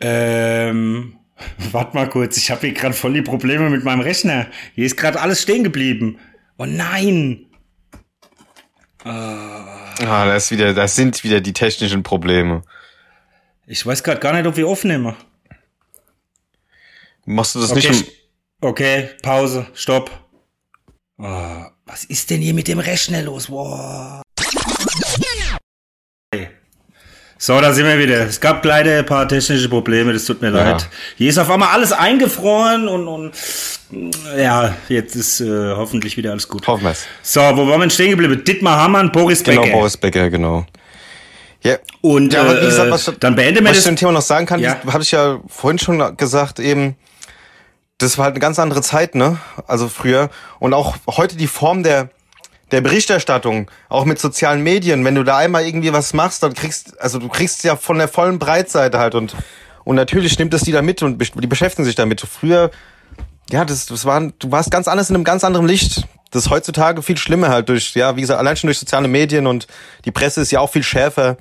Ähm, 0.00 1.18
warte 1.72 1.96
mal 1.96 2.08
kurz, 2.08 2.36
ich 2.36 2.50
habe 2.50 2.62
hier 2.62 2.72
gerade 2.72 2.94
voll 2.94 3.12
die 3.12 3.22
Probleme 3.22 3.70
mit 3.70 3.84
meinem 3.84 4.00
Rechner. 4.00 4.46
Hier 4.74 4.86
ist 4.86 4.96
gerade 4.96 5.20
alles 5.20 5.42
stehen 5.42 5.64
geblieben. 5.64 6.18
Oh 6.56 6.66
nein! 6.66 7.44
Ah, 9.04 10.26
das 10.26 10.44
ist 10.44 10.50
wieder, 10.50 10.74
das 10.74 10.96
sind 10.96 11.22
wieder 11.24 11.40
die 11.40 11.52
technischen 11.52 12.02
Probleme. 12.02 12.62
Ich 13.70 13.84
weiß 13.84 14.02
gerade 14.02 14.18
gar 14.20 14.32
nicht, 14.32 14.46
ob 14.46 14.56
wir 14.56 14.66
aufnehmen. 14.66 15.14
Machst 17.26 17.54
du 17.54 17.60
das 17.60 17.72
Okay, 17.72 17.90
nicht? 17.90 18.10
okay, 18.62 19.10
Pause, 19.22 19.66
Stopp. 19.74 20.10
Oh, 21.18 21.64
was 21.84 22.04
ist 22.04 22.30
denn 22.30 22.40
hier 22.40 22.54
mit 22.54 22.66
dem 22.68 22.78
Rechner 22.78 23.20
los? 23.22 23.50
Wow. 23.50 24.22
So, 27.40 27.60
da 27.60 27.72
sind 27.72 27.86
wir 27.86 27.98
wieder. 27.98 28.22
Es 28.26 28.40
gab 28.40 28.64
leider 28.64 28.98
ein 28.98 29.06
paar 29.06 29.28
technische 29.28 29.68
Probleme, 29.68 30.12
das 30.12 30.24
tut 30.24 30.40
mir 30.42 30.48
Ja. 30.50 30.70
leid. 30.72 30.88
Hier 31.16 31.28
ist 31.28 31.38
auf 31.38 31.48
einmal 31.50 31.68
alles 31.68 31.92
eingefroren 31.92 32.88
und, 32.88 33.06
und 33.06 33.32
ja, 34.36 34.74
jetzt 34.88 35.14
ist 35.14 35.40
äh, 35.40 35.74
hoffentlich 35.76 36.16
wieder 36.16 36.32
alles 36.32 36.48
gut. 36.48 36.66
Hoffen 36.66 36.84
wir's. 36.84 37.06
So, 37.22 37.40
wo 37.40 37.68
waren 37.68 37.80
wir 37.82 37.90
stehen 37.90 38.10
geblieben? 38.10 38.42
Dittmar 38.44 38.80
Hamann, 38.80 39.12
Boris 39.12 39.44
Genau, 39.44 39.62
Becker. 39.62 39.72
Boris 39.76 39.96
Becker, 39.96 40.30
genau. 40.30 40.66
Ja, 41.62 41.76
Und 42.02 42.32
Ja, 42.32 42.42
aber 42.42 42.54
wie 42.60 42.64
äh, 42.64 42.66
gesagt, 42.66 42.90
was, 42.90 43.12
dann 43.20 43.34
beenden 43.34 43.64
wir 43.64 43.70
was 43.70 43.70
ich 43.72 43.76
das. 43.78 43.84
zu 43.84 43.90
dem 43.90 43.96
Thema 43.96 44.12
noch 44.12 44.22
sagen 44.22 44.46
kann, 44.46 44.60
Ja. 44.60 44.76
habe 44.86 45.02
ich 45.02 45.10
ja 45.10 45.40
vorhin 45.48 45.78
schon 45.78 46.16
gesagt, 46.16 46.60
eben, 46.60 46.96
das 47.98 48.16
war 48.16 48.26
halt 48.26 48.34
eine 48.34 48.40
ganz 48.40 48.58
andere 48.60 48.80
Zeit, 48.82 49.14
ne? 49.16 49.38
Also 49.66 49.88
früher. 49.88 50.30
Und 50.60 50.72
auch 50.72 50.96
heute 51.08 51.36
die 51.36 51.48
Form 51.48 51.82
der, 51.82 52.10
der 52.70 52.80
Berichterstattung, 52.80 53.68
auch 53.88 54.04
mit 54.04 54.20
sozialen 54.20 54.62
Medien, 54.62 55.04
wenn 55.04 55.16
du 55.16 55.24
da 55.24 55.36
einmal 55.38 55.66
irgendwie 55.66 55.92
was 55.92 56.14
machst, 56.14 56.42
dann 56.44 56.54
kriegst, 56.54 57.00
also 57.00 57.18
du 57.18 57.28
kriegst 57.28 57.64
ja 57.64 57.74
von 57.74 57.98
der 57.98 58.06
vollen 58.06 58.38
Breitseite 58.38 58.98
halt 59.00 59.16
und, 59.16 59.34
und 59.84 59.96
natürlich 59.96 60.38
nimmt 60.38 60.54
es 60.54 60.62
die 60.62 60.70
da 60.72 60.80
mit 60.82 61.02
und 61.02 61.18
die 61.42 61.46
beschäftigen 61.48 61.84
sich 61.84 61.96
damit. 61.96 62.20
Früher, 62.20 62.70
ja, 63.50 63.64
das, 63.64 63.86
das 63.86 64.04
waren, 64.04 64.34
du 64.38 64.50
warst 64.50 64.70
ganz 64.70 64.88
anders 64.88 65.10
in 65.10 65.16
einem 65.16 65.24
ganz 65.24 65.44
anderen 65.44 65.66
Licht. 65.66 66.06
Das 66.30 66.44
ist 66.44 66.50
heutzutage 66.50 67.02
viel 67.02 67.16
schlimmer 67.16 67.48
halt 67.48 67.68
durch, 67.68 67.94
ja, 67.94 68.14
wie 68.16 68.20
gesagt, 68.20 68.38
allein 68.38 68.56
schon 68.56 68.68
durch 68.68 68.78
soziale 68.78 69.08
Medien 69.08 69.46
und 69.46 69.66
die 70.04 70.10
Presse 70.10 70.42
ist 70.42 70.50
ja 70.50 70.60
auch 70.60 70.70
viel 70.70 70.82
schärfer 70.82 71.38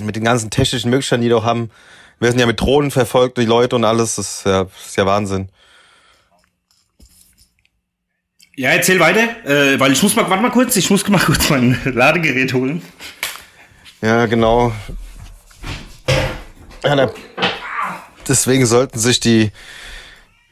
mit 0.00 0.16
den 0.16 0.24
ganzen 0.24 0.48
technischen 0.48 0.90
Möglichkeiten, 0.90 1.22
die 1.22 1.32
auch 1.34 1.44
haben. 1.44 1.70
Wir 2.18 2.30
sind 2.30 2.40
ja 2.40 2.46
mit 2.46 2.60
Drohnen 2.60 2.90
verfolgt, 2.90 3.36
die 3.36 3.44
Leute 3.44 3.76
und 3.76 3.84
alles. 3.84 4.14
Das 4.14 4.38
ist 4.38 4.46
ja, 4.46 4.64
das 4.64 4.86
ist 4.86 4.96
ja 4.96 5.04
Wahnsinn. 5.04 5.50
Ja, 8.54 8.70
erzähl 8.70 9.00
weiter, 9.00 9.44
äh, 9.46 9.80
weil 9.80 9.92
ich 9.92 10.02
muss 10.02 10.14
mal, 10.14 10.28
warte 10.28 10.42
mal 10.42 10.50
kurz, 10.50 10.76
ich 10.76 10.88
muss 10.90 11.06
mal 11.08 11.18
kurz 11.18 11.50
mein 11.50 11.78
Ladegerät 11.84 12.52
holen. 12.52 12.82
Ja, 14.00 14.26
genau. 14.26 14.72
Ja, 16.84 16.96
da, 16.96 17.10
deswegen 18.28 18.66
sollten 18.66 18.98
sich 18.98 19.20
die, 19.20 19.52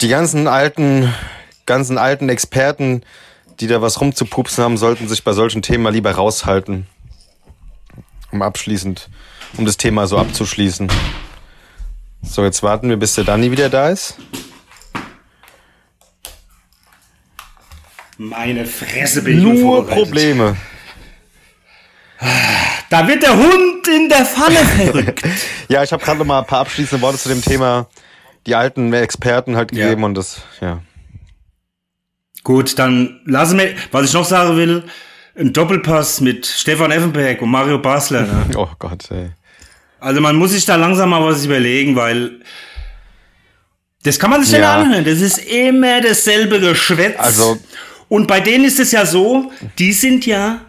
die 0.01 0.09
ganzen 0.09 0.49
alten, 0.49 1.13
ganzen 1.67 1.99
alten 1.99 2.29
Experten, 2.29 3.03
die 3.61 3.67
da 3.67 3.83
was 3.83 4.01
rumzupupsen 4.01 4.65
haben, 4.65 4.77
sollten 4.77 5.09
sich 5.09 5.23
bei 5.25 5.33
solchen 5.33 5.63
Themen 5.63 5.83
mal 5.83 5.93
lieber 5.93 6.13
raushalten. 6.13 6.87
Um 8.33 8.43
abschließend, 8.43 9.11
um 9.57 9.67
das 9.67 9.77
Thema 9.77 10.07
so 10.07 10.17
abzuschließen. 10.17 10.91
So, 12.23 12.45
jetzt 12.45 12.63
warten 12.63 12.89
wir, 12.89 12.97
bis 12.97 13.15
der 13.15 13.25
Danny 13.25 13.51
wieder 13.51 13.69
da 13.69 13.91
ist. 13.91 14.17
Meine 18.17 18.67
Fresse 18.67 19.23
bin 19.23 19.39
ich 19.39 19.43
Nur. 19.43 19.87
Probleme. 19.87 20.57
Da 22.91 23.09
wird 23.09 23.23
der 23.23 23.37
Hund 23.37 23.89
in 23.89 24.09
der 24.09 24.27
Pfanne 24.27 24.57
verrückt. 24.77 25.25
Ja, 25.69 25.83
ich 25.83 25.93
habe 25.93 26.05
gerade 26.05 26.19
noch 26.19 26.27
mal 26.27 26.41
ein 26.41 26.47
paar 26.47 26.61
abschließende 26.61 27.01
Worte 27.03 27.19
zu 27.19 27.31
dem 27.31 27.41
Thema 27.43 27.87
die 28.47 28.55
alten 28.55 28.93
Experten 28.93 29.57
halt 29.57 29.73
Ja. 29.73 29.85
gegeben 29.85 30.05
und 30.05 30.15
das, 30.15 30.43
ja. 30.61 30.81
Gut, 32.43 32.79
dann 32.79 33.21
lassen 33.27 33.59
wir, 33.59 33.75
was 33.93 34.07
ich 34.07 34.15
noch 34.15 34.25
sagen 34.25 34.57
will, 34.57 34.85
ein 35.39 35.53
Doppelpass 35.53 36.21
mit 36.21 36.47
Stefan 36.47 36.91
Effenberg 36.91 37.41
und 37.43 37.51
Mario 37.51 37.79
Basler. 37.79 38.23
Ne? 38.23 38.47
Oh 38.57 38.69
Gott, 38.79 39.11
ey. 39.11 39.31
Also 40.01 40.21
man 40.21 40.37
muss 40.37 40.53
sich 40.53 40.65
da 40.65 40.77
langsam 40.77 41.11
mal 41.11 41.23
was 41.23 41.45
überlegen, 41.45 41.95
weil 41.97 42.41
das 44.03 44.19
kann 44.19 44.31
man 44.31 44.41
sich 44.43 44.53
nicht 44.53 44.61
Ja. 44.63 44.81
anhören. 44.81 45.05
Das 45.05 45.21
ist 45.21 45.39
immer 45.39 46.01
dasselbe 46.01 46.59
Geschwätz. 46.61 47.19
Also- 47.19 47.59
und 48.09 48.27
bei 48.27 48.41
denen 48.41 48.65
ist 48.65 48.81
es 48.81 48.93
ja 48.93 49.05
so, 49.05 49.53
die 49.79 49.93
sind 49.93 50.25
ja, 50.27 50.63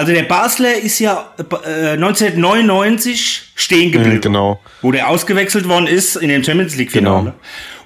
also 0.00 0.12
der 0.12 0.22
Basler 0.24 0.74
ist 0.74 0.98
ja 0.98 1.32
äh, 1.38 1.92
1999 1.92 3.52
stehen 3.54 3.92
geblieben. 3.92 4.16
Mhm, 4.16 4.20
genau. 4.22 4.60
Wo 4.82 4.92
der 4.92 5.08
ausgewechselt 5.08 5.68
worden 5.68 5.86
ist 5.86 6.16
in 6.16 6.28
dem 6.28 6.42
Champions 6.42 6.76
League 6.76 6.90
Finale. 6.90 7.20
Genau. 7.24 7.34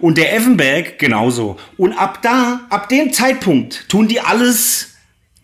Und 0.01 0.19
der 0.19 0.35
Effenberg 0.35 0.99
genauso. 0.99 1.57
Und 1.77 1.93
ab 1.95 2.21
da, 2.23 2.61
ab 2.71 2.89
dem 2.89 3.13
Zeitpunkt 3.13 3.89
tun 3.89 4.09
die 4.09 4.21
alles 4.21 4.91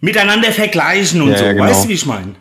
miteinander 0.00 0.52
vergleichen 0.52 1.22
und 1.22 1.30
Ja, 1.32 1.38
so. 1.38 1.44
ja, 1.44 1.52
genau. 1.52 1.64
Weißt 1.64 1.84
du, 1.84 1.88
wie 1.88 1.92
ich 1.94 2.06
meine? 2.06 2.34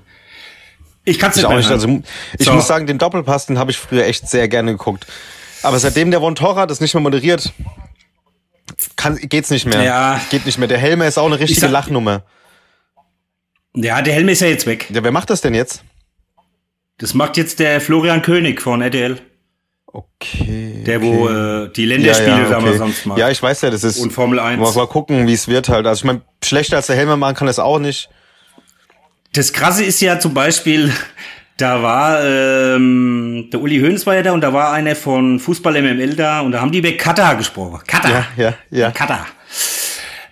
Ich 1.05 1.17
kann 1.17 1.31
es 1.31 1.37
Ich 1.37 1.41
nicht 1.41 1.45
auch 1.47 1.49
mehr 1.51 1.59
nicht. 1.59 1.71
Also 1.71 2.01
ich 2.37 2.45
So. 2.45 2.53
muss 2.53 2.67
sagen, 2.67 2.85
den 2.87 2.97
Doppelpass, 2.97 3.47
den 3.47 3.57
habe 3.57 3.71
ich 3.71 3.77
früher 3.77 4.05
echt 4.05 4.27
sehr 4.29 4.47
gerne 4.47 4.71
geguckt. 4.71 5.07
Aber 5.63 5.79
seitdem 5.79 6.11
der 6.11 6.19
Von 6.19 6.35
Torra 6.35 6.65
das 6.67 6.79
nicht 6.81 6.93
mehr 6.93 7.01
moderiert, 7.01 7.51
kann, 8.95 9.17
geht's 9.17 9.49
nicht 9.49 9.65
mehr. 9.65 9.81
Ja. 9.83 10.21
Geht 10.29 10.45
nicht 10.45 10.57
mehr. 10.57 10.67
Der 10.67 10.77
Helmer 10.77 11.07
ist 11.07 11.17
auch 11.17 11.25
eine 11.25 11.39
richtige 11.39 11.61
sag- 11.61 11.71
Lachnummer. 11.71 12.23
Ja, 13.75 14.01
der 14.01 14.13
Helm 14.13 14.29
ist 14.29 14.41
ja 14.41 14.47
jetzt 14.47 14.65
weg. 14.65 14.87
Ja, 14.89 15.03
wer 15.03 15.11
macht 15.11 15.29
das 15.29 15.41
denn 15.41 15.53
jetzt? 15.53 15.83
Das 16.97 17.13
macht 17.13 17.37
jetzt 17.37 17.59
der 17.59 17.79
Florian 17.79 18.21
König 18.21 18.61
von 18.61 18.81
RTL. 18.81 19.19
Okay. 19.91 20.83
Der, 20.85 20.97
okay. 20.97 21.05
wo 21.05 21.29
äh, 21.29 21.69
die 21.71 21.85
Länderspiele 21.85 22.47
damals 22.49 22.77
sonst 22.77 23.05
macht. 23.05 23.17
Ja, 23.17 23.29
ich 23.29 23.41
weiß 23.41 23.61
ja, 23.61 23.69
das 23.71 23.83
ist. 23.83 23.99
Und 23.99 24.11
Formel 24.11 24.39
1. 24.39 24.59
Mal, 24.59 24.73
mal 24.73 24.87
gucken, 24.87 25.27
wie 25.27 25.33
es 25.33 25.47
wird 25.47 25.69
halt. 25.69 25.87
Also 25.87 26.01
ich 26.01 26.05
meine, 26.05 26.21
schlechter 26.43 26.77
als 26.77 26.87
der 26.87 26.95
Helmer 26.95 27.17
machen 27.17 27.35
kann 27.35 27.47
es 27.47 27.57
auch 27.57 27.79
nicht. 27.79 28.09
Das 29.33 29.53
Krasse 29.53 29.83
ist 29.83 30.01
ja 30.01 30.19
zum 30.19 30.33
Beispiel, 30.33 30.91
da 31.57 31.81
war, 31.81 32.23
ähm, 32.23 33.49
der 33.51 33.61
Uli 33.61 33.79
Hoeneß 33.79 34.05
war 34.05 34.15
ja 34.15 34.21
da 34.21 34.33
und 34.33 34.41
da 34.41 34.53
war 34.53 34.73
einer 34.73 34.95
von 34.95 35.39
Fußball 35.39 35.81
MML 35.81 36.15
da 36.15 36.41
und 36.41 36.51
da 36.51 36.61
haben 36.61 36.71
die 36.71 36.79
über 36.79 36.91
Katar 36.91 37.35
gesprochen. 37.35 37.79
Katar. 37.87 38.11
Ja, 38.11 38.25
ja, 38.43 38.53
ja. 38.69 38.91
Katar. 38.91 39.25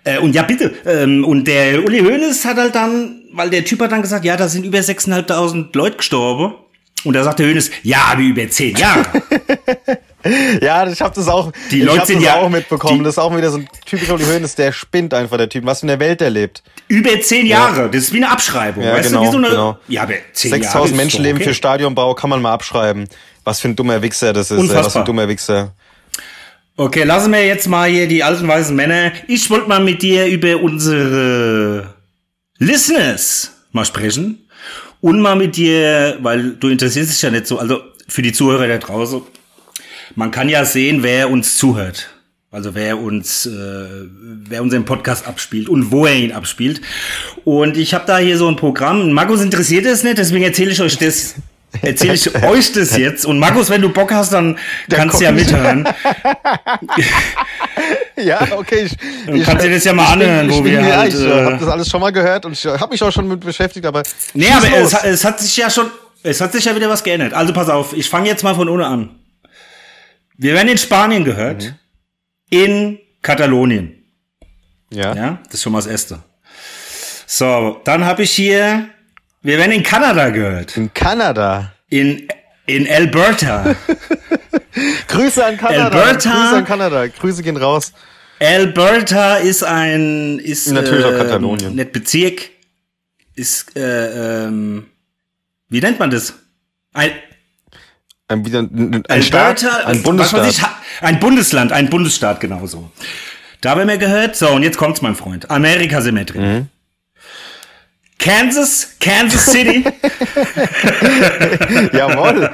Äh, 0.08 0.20
und 0.20 0.34
ja, 0.36 0.44
bitte. 0.44 0.74
Ähm, 0.86 1.26
und 1.26 1.46
der 1.48 1.84
Uli 1.84 2.00
Hoeneß 2.00 2.46
hat 2.46 2.58
halt 2.58 2.76
dann, 2.76 3.24
weil 3.34 3.50
der 3.50 3.66
Typ 3.66 3.82
hat 3.82 3.92
dann 3.92 4.02
gesagt, 4.02 4.24
ja, 4.26 4.38
da 4.38 4.48
sind 4.48 4.64
über 4.66 4.78
6.500 4.80 5.68
Leute 5.76 5.98
gestorben. 5.98 6.56
Und 7.04 7.14
da 7.14 7.24
sagt 7.24 7.40
der 7.40 7.48
Hoeneß, 7.48 7.70
ja, 7.84 8.14
wie 8.18 8.30
über 8.30 8.50
zehn 8.50 8.76
Jahre. 8.76 9.06
Ja, 10.62 10.86
ich 10.86 11.00
habe 11.00 11.16
das 11.16 11.30
auch. 11.30 11.54
Die 11.72 11.80
ich 11.80 11.86
Leute 11.86 12.00
hab 12.00 12.08
sind 12.08 12.18
das 12.18 12.26
ja- 12.26 12.36
auch 12.42 12.50
mitbekommen. 12.50 13.02
das 13.04 13.14
ist 13.14 13.20
auch 13.20 13.34
wieder 13.38 13.50
so 13.50 13.60
ein 13.60 13.70
typischer 13.86 14.16
Uli 14.16 14.26
Hoeneß, 14.26 14.56
der 14.56 14.74
spinnt 14.74 15.14
einfach 15.14 15.38
der 15.38 15.48
Typ. 15.48 15.66
Was 15.66 15.84
in 15.84 15.88
der 15.88 16.00
Welt 16.02 16.22
er 16.22 16.30
lebt. 16.32 16.64
über 16.90 17.22
zehn 17.22 17.46
Jahre. 17.46 17.88
Das 17.90 18.02
ist 18.02 18.14
wie 18.14 18.18
eine 18.18 18.30
Abschreibung. 18.30 18.84
Ja, 18.84 18.94
weißt 18.94 19.10
genau, 19.10 19.22
du, 19.22 19.28
wie 19.28 19.32
so 19.32 19.38
eine, 19.38 19.50
genau. 19.50 19.78
ja, 19.88 20.02
aber 20.04 20.16
zehn 20.34 20.52
Jahre. 20.52 20.64
6000 20.64 20.92
ist 20.92 20.98
Menschenleben 20.98 21.38
doch 21.40 21.44
für 21.46 21.50
okay. 21.52 21.58
Stadionbau 21.58 22.14
kann 22.16 22.30
man 22.30 22.42
mal 22.42 22.52
abschreiben. 22.52 23.08
Was 23.46 23.62
für 23.62 23.70
ein 23.70 23.76
dummer 23.78 24.02
Wichser 24.02 24.34
das 24.34 24.52
ist. 24.52 24.58
Ey. 24.58 24.64
Was 24.64 24.66
für 24.72 24.78
Unfassbar. 24.78 25.04
ein 25.04 25.06
dummer 25.06 25.28
Wichser. 25.30 25.74
Okay, 26.79 27.05
lassen 27.05 27.31
wir 27.31 27.43
jetzt 27.43 27.67
mal 27.67 27.89
hier 27.89 28.07
die 28.07 28.24
alten 28.24 28.48
weißen 28.48 28.75
Männer. 28.75 29.12
Ich 29.27 29.50
wollte 29.50 29.67
mal 29.67 29.79
mit 29.79 30.03
dir 30.03 30.27
über 30.27 30.62
unsere 30.62 31.96
Listeners 32.60 33.51
mal 33.72 33.84
sprechen. 33.84 34.48
Und 35.01 35.19
mal 35.19 35.36
mit 35.36 35.55
dir, 35.55 36.19
weil 36.22 36.51
du 36.51 36.69
interessierst 36.69 37.12
dich 37.12 37.22
ja 37.24 37.31
nicht 37.31 37.48
so, 37.48 37.57
also 37.57 37.81
für 38.07 38.22
die 38.22 38.31
Zuhörer 38.31 38.67
da 38.67 38.77
draußen. 38.77 39.24
Man 40.13 40.29
kann 40.29 40.50
ja 40.50 40.65
sehen, 40.65 41.01
wer 41.01 41.31
uns 41.31 41.57
zuhört. 41.57 42.10
Also 42.51 42.75
wer 42.75 43.00
uns, 43.00 43.48
äh, 43.48 43.88
wer 44.48 44.62
unseren 44.62 44.86
Podcast 44.86 45.27
abspielt 45.27 45.69
und 45.69 45.91
wo 45.91 46.05
er 46.05 46.15
ihn 46.15 46.31
abspielt. 46.31 46.81
Und 47.43 47.75
ich 47.75 47.96
habe 47.96 48.05
da 48.05 48.19
hier 48.19 48.38
so 48.38 48.48
ein 48.48 48.55
Programm. 48.55 49.12
Markus 49.13 49.41
interessiert 49.41 49.88
es 49.88 50.03
nicht, 50.03 50.19
deswegen 50.19 50.43
erzähle 50.43 50.72
ich 50.72 50.81
euch 50.81 51.00
das. 51.00 51.38
Erzähle 51.81 52.13
ich 52.13 52.33
euch 52.43 52.71
das 52.71 52.97
jetzt. 52.97 53.25
Und 53.25 53.39
Markus, 53.39 53.69
wenn 53.69 53.81
du 53.81 53.89
Bock 53.89 54.12
hast, 54.12 54.31
dann 54.33 54.57
kannst 54.89 55.19
du 55.19 55.25
ja 55.25 55.31
mithören. 55.31 55.88
Ja, 58.15 58.47
okay. 58.57 58.86
Ich, 58.86 58.97
Du 59.27 59.43
kannst 59.43 59.63
dir 59.65 59.69
das 59.71 59.83
ja 59.83 59.93
mal 59.93 60.17
bin- 60.17 60.27
anhören, 60.27 60.50
ich 60.50 60.55
wo 60.55 60.62
bin- 60.62 60.71
wir 60.74 60.81
ja, 60.88 60.97
halt, 60.97 61.13
ich 61.13 61.19
äh, 61.21 61.29
habe 61.45 61.57
das 61.59 61.67
alles 61.69 61.88
schon 61.89 62.01
mal 62.01 62.12
gehört 62.12 62.45
und 62.45 62.53
ich 62.53 62.65
habe 62.65 62.89
mich 62.89 63.03
auch 63.03 63.12
schon 63.12 63.27
mit 63.27 63.39
beschäftigt, 63.41 63.86
aber 63.86 64.01
Nee, 64.33 64.47
aber 64.51 64.75
es, 64.75 64.93
es 65.03 65.24
hat 65.24 65.39
sich 65.39 65.55
ja 65.55 65.69
schon, 65.69 65.91
es 66.24 66.41
hat 66.41 66.51
sich 66.51 66.65
ja 66.65 66.75
wieder 66.75 66.89
was 66.89 67.03
geändert. 67.03 67.33
Also 67.33 67.53
pass 67.53 67.69
auf, 67.69 67.93
ich 67.93 68.09
fange 68.09 68.27
jetzt 68.27 68.43
mal 68.43 68.55
von 68.55 68.67
ohne 68.69 68.88
an. 68.88 69.19
Wir 70.36 70.53
werden 70.55 70.67
in 70.69 70.77
Spanien 70.79 71.24
gehört, 71.25 71.63
Mhm. 71.63 71.74
in 72.50 73.00
Katalonien. 73.21 74.03
ja. 74.91 75.13
Ja, 75.15 75.38
das 75.45 75.55
ist 75.55 75.63
schon 75.63 75.71
mal 75.74 75.79
das 75.79 75.88
Erste. 75.88 76.19
So, 77.27 77.81
dann 77.83 78.03
habe 78.05 78.24
ich 78.24 78.31
hier, 78.31 78.89
wir 79.41 79.58
werden 79.58 79.72
in 79.72 79.84
Kanada 79.84 80.29
gehört, 80.29 80.75
In 80.77 80.94
Kanada. 80.94 81.72
in 81.89 82.27
in 82.65 82.88
Alberta. 82.89 83.75
Grüße 85.08 85.44
an 85.46 85.58
Kanada. 85.58 85.86
Alberta. 85.86 86.29
Grüße 86.32 86.56
an 86.58 86.65
Kanada. 86.65 87.08
Grüße 87.08 87.44
gehen 87.44 87.58
raus. 87.58 87.94
Alberta 88.39 89.38
ist 89.38 89.63
ein 89.63 90.39
ist 90.39 90.67
Natürlich 90.72 91.06
auch 91.06 91.12
ähm, 91.12 91.17
Katalonien. 91.17 91.75
nicht 91.75 91.91
Bezirk, 91.91 92.50
ist 93.36 93.75
äh, 93.75 94.46
ähm, 94.46 94.88
wie 95.70 95.79
nennt 95.82 95.98
man 96.00 96.10
das? 96.12 96.34
Ein, 96.94 97.12
Ein, 98.27 98.46
wieder, 98.46 98.60
ein, 98.60 99.03
ein 99.08 99.24
Staat, 99.24 99.63
ein 99.86 100.03
Bundesstaat. 100.03 100.41
weiß 100.41 100.51
ich, 100.58 100.62
ha- 100.62 100.77
ein 101.01 101.20
Bundesland, 101.20 101.72
ein 101.72 101.89
Bundesstaat 101.89 102.39
genauso. 102.39 102.91
Da 103.62 103.72
haben 103.72 103.88
wir 103.88 103.98
gehört. 103.98 104.36
So, 104.36 104.50
und 104.50 104.62
jetzt 104.63 104.77
kommt's, 104.77 105.01
mein 105.01 105.15
Freund. 105.15 105.50
Amerika 105.50 106.01
sind 106.01 106.15
wir 106.15 106.25
drin. 106.25 106.41
Mhm. 106.53 106.67
Kansas, 108.19 108.95
Kansas 109.00 109.45
City, 109.45 109.83
Jawohl. 111.93 112.50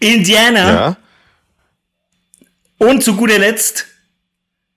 Indiana 0.00 0.72
ja. 0.72 0.96
und 2.78 3.02
zu 3.02 3.16
guter 3.16 3.38
Letzt 3.38 3.86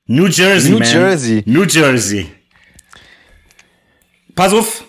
New 0.07 0.27
Jersey. 0.27 0.71
New 0.71 0.79
man. 0.79 0.91
Jersey. 0.91 1.43
New 1.45 1.63
Jersey. 1.63 2.31
Pass 4.36 4.53
auf. 4.53 4.83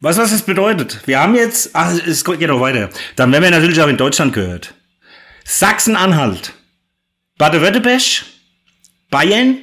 Was 0.00 0.16
was 0.16 0.30
das 0.30 0.42
bedeutet? 0.42 1.00
Wir 1.06 1.18
haben 1.20 1.34
jetzt, 1.34 1.70
ach, 1.74 1.92
es 2.06 2.24
geht 2.24 2.40
noch 2.42 2.60
weiter. 2.60 2.88
Dann 3.16 3.32
werden 3.32 3.42
wir 3.42 3.50
natürlich 3.50 3.80
auch 3.80 3.88
in 3.88 3.96
Deutschland 3.96 4.32
gehört. 4.32 4.74
Sachsen-Anhalt, 5.44 6.52
Baden-Württemberg, 7.36 8.02
Bayern, 9.10 9.56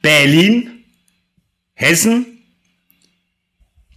Berlin, 0.00 0.84
Hessen. 1.74 2.33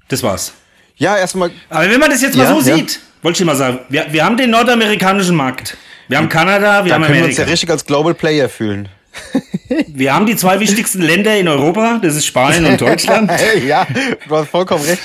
Das 0.08 0.24
war's. 0.24 0.54
Ja, 0.96 1.18
erstmal. 1.18 1.52
Aber 1.70 1.90
wenn 1.90 2.00
man 2.00 2.10
das 2.10 2.22
jetzt 2.22 2.36
mal 2.36 2.44
Ja, 2.44 2.60
so 2.60 2.70
ja. 2.70 2.76
sieht, 2.76 3.00
wollte 3.22 3.42
ich 3.42 3.46
mal 3.46 3.56
sagen, 3.56 3.80
wir, 3.90 4.08
wir 4.12 4.24
haben 4.26 4.38
den 4.38 4.50
nordamerikanischen 4.50 5.36
Markt. 5.36 5.78
Wir 6.08 6.18
haben 6.18 6.30
Kanada, 6.30 6.86
wir 6.86 6.90
Da 6.90 6.96
haben 6.96 7.04
können 7.04 7.16
wir 7.18 7.26
uns 7.26 7.36
Amerika. 7.36 7.42
ja 7.44 7.48
richtig 7.50 7.70
als 7.70 7.86
Global 7.86 8.14
Player 8.14 8.50
fühlen. 8.50 8.90
wir 9.88 10.14
haben 10.14 10.26
die 10.26 10.36
zwei 10.36 10.60
wichtigsten 10.60 11.02
Länder 11.02 11.38
in 11.38 11.48
Europa, 11.48 12.00
das 12.02 12.16
ist 12.16 12.26
Spanien 12.26 12.66
und 12.66 12.80
Deutschland. 12.80 13.32
ja, 13.68 13.86
du 14.28 14.36
hast 14.36 14.50
vollkommen 14.50 14.84
recht. 14.86 15.02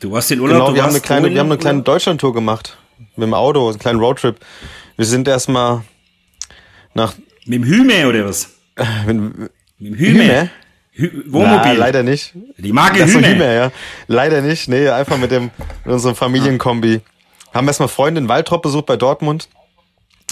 Du 0.00 0.10
warst 0.10 0.30
in 0.32 0.40
Urlaub, 0.40 0.58
Genau, 0.58 0.74
wir 0.74 0.82
haben 0.82 0.90
eine 0.90 1.00
kleine, 1.00 1.30
wir 1.30 1.38
haben 1.38 1.46
eine 1.46 1.58
kleine 1.58 1.82
Deutschlandtour 1.82 2.34
gemacht. 2.34 2.76
Mit 3.16 3.26
dem 3.26 3.34
Auto, 3.34 3.68
einen 3.68 3.78
kleinen 3.78 4.00
Roadtrip. 4.00 4.40
Wir 4.96 5.04
sind 5.06 5.28
erstmal 5.28 5.82
nach 6.94 7.14
Mit 7.46 7.60
dem 7.60 7.64
Hüme 7.64 8.08
oder 8.08 8.26
was? 8.26 8.50
mit, 9.06 9.16
Mit 9.38 9.50
dem 9.78 9.94
Hüme? 9.94 10.24
Hüme? 10.24 10.50
Hü 10.94 11.10
Na, 11.26 11.32
Wohnmobil. 11.32 11.72
leider 11.78 12.02
nicht. 12.02 12.34
Die 12.58 12.72
Marke 12.72 12.98
Das 12.98 13.14
Hüme. 13.14 13.28
Hüme, 13.28 13.54
ja. 13.54 13.70
Leider 14.08 14.42
nicht. 14.42 14.68
Nee, 14.68 14.88
einfach 14.88 15.16
mit 15.18 15.30
dem 15.30 15.50
mit 15.84 15.94
unserem 15.94 16.16
Familienkombi. 16.16 17.00
Haben 17.54 17.66
erstmal 17.68 17.88
Freunde 17.88 18.20
in 18.20 18.28
Waldrop 18.28 18.62
besucht 18.62 18.86
bei 18.86 18.96
Dortmund. 18.96 19.48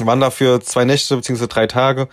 Waren 0.00 0.20
da 0.20 0.30
für 0.30 0.60
zwei 0.60 0.84
Nächte 0.84 1.16
bzw. 1.16 1.46
drei 1.46 1.66
Tage. 1.66 2.08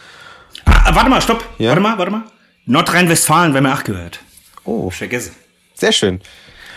Ah, 0.66 0.94
warte 0.96 1.10
mal, 1.10 1.22
stopp. 1.22 1.44
Ja? 1.58 1.70
Warte 1.70 1.82
mal, 1.82 1.98
warte 1.98 2.12
mal. 2.12 2.24
Nordrhein-Westfalen, 2.66 3.54
wenn 3.54 3.64
man 3.64 3.74
auch 3.78 3.84
gehört. 3.84 4.20
Oh, 4.68 4.90
vergessen. 4.92 5.36
sehr 5.74 5.92
schön. 5.92 6.22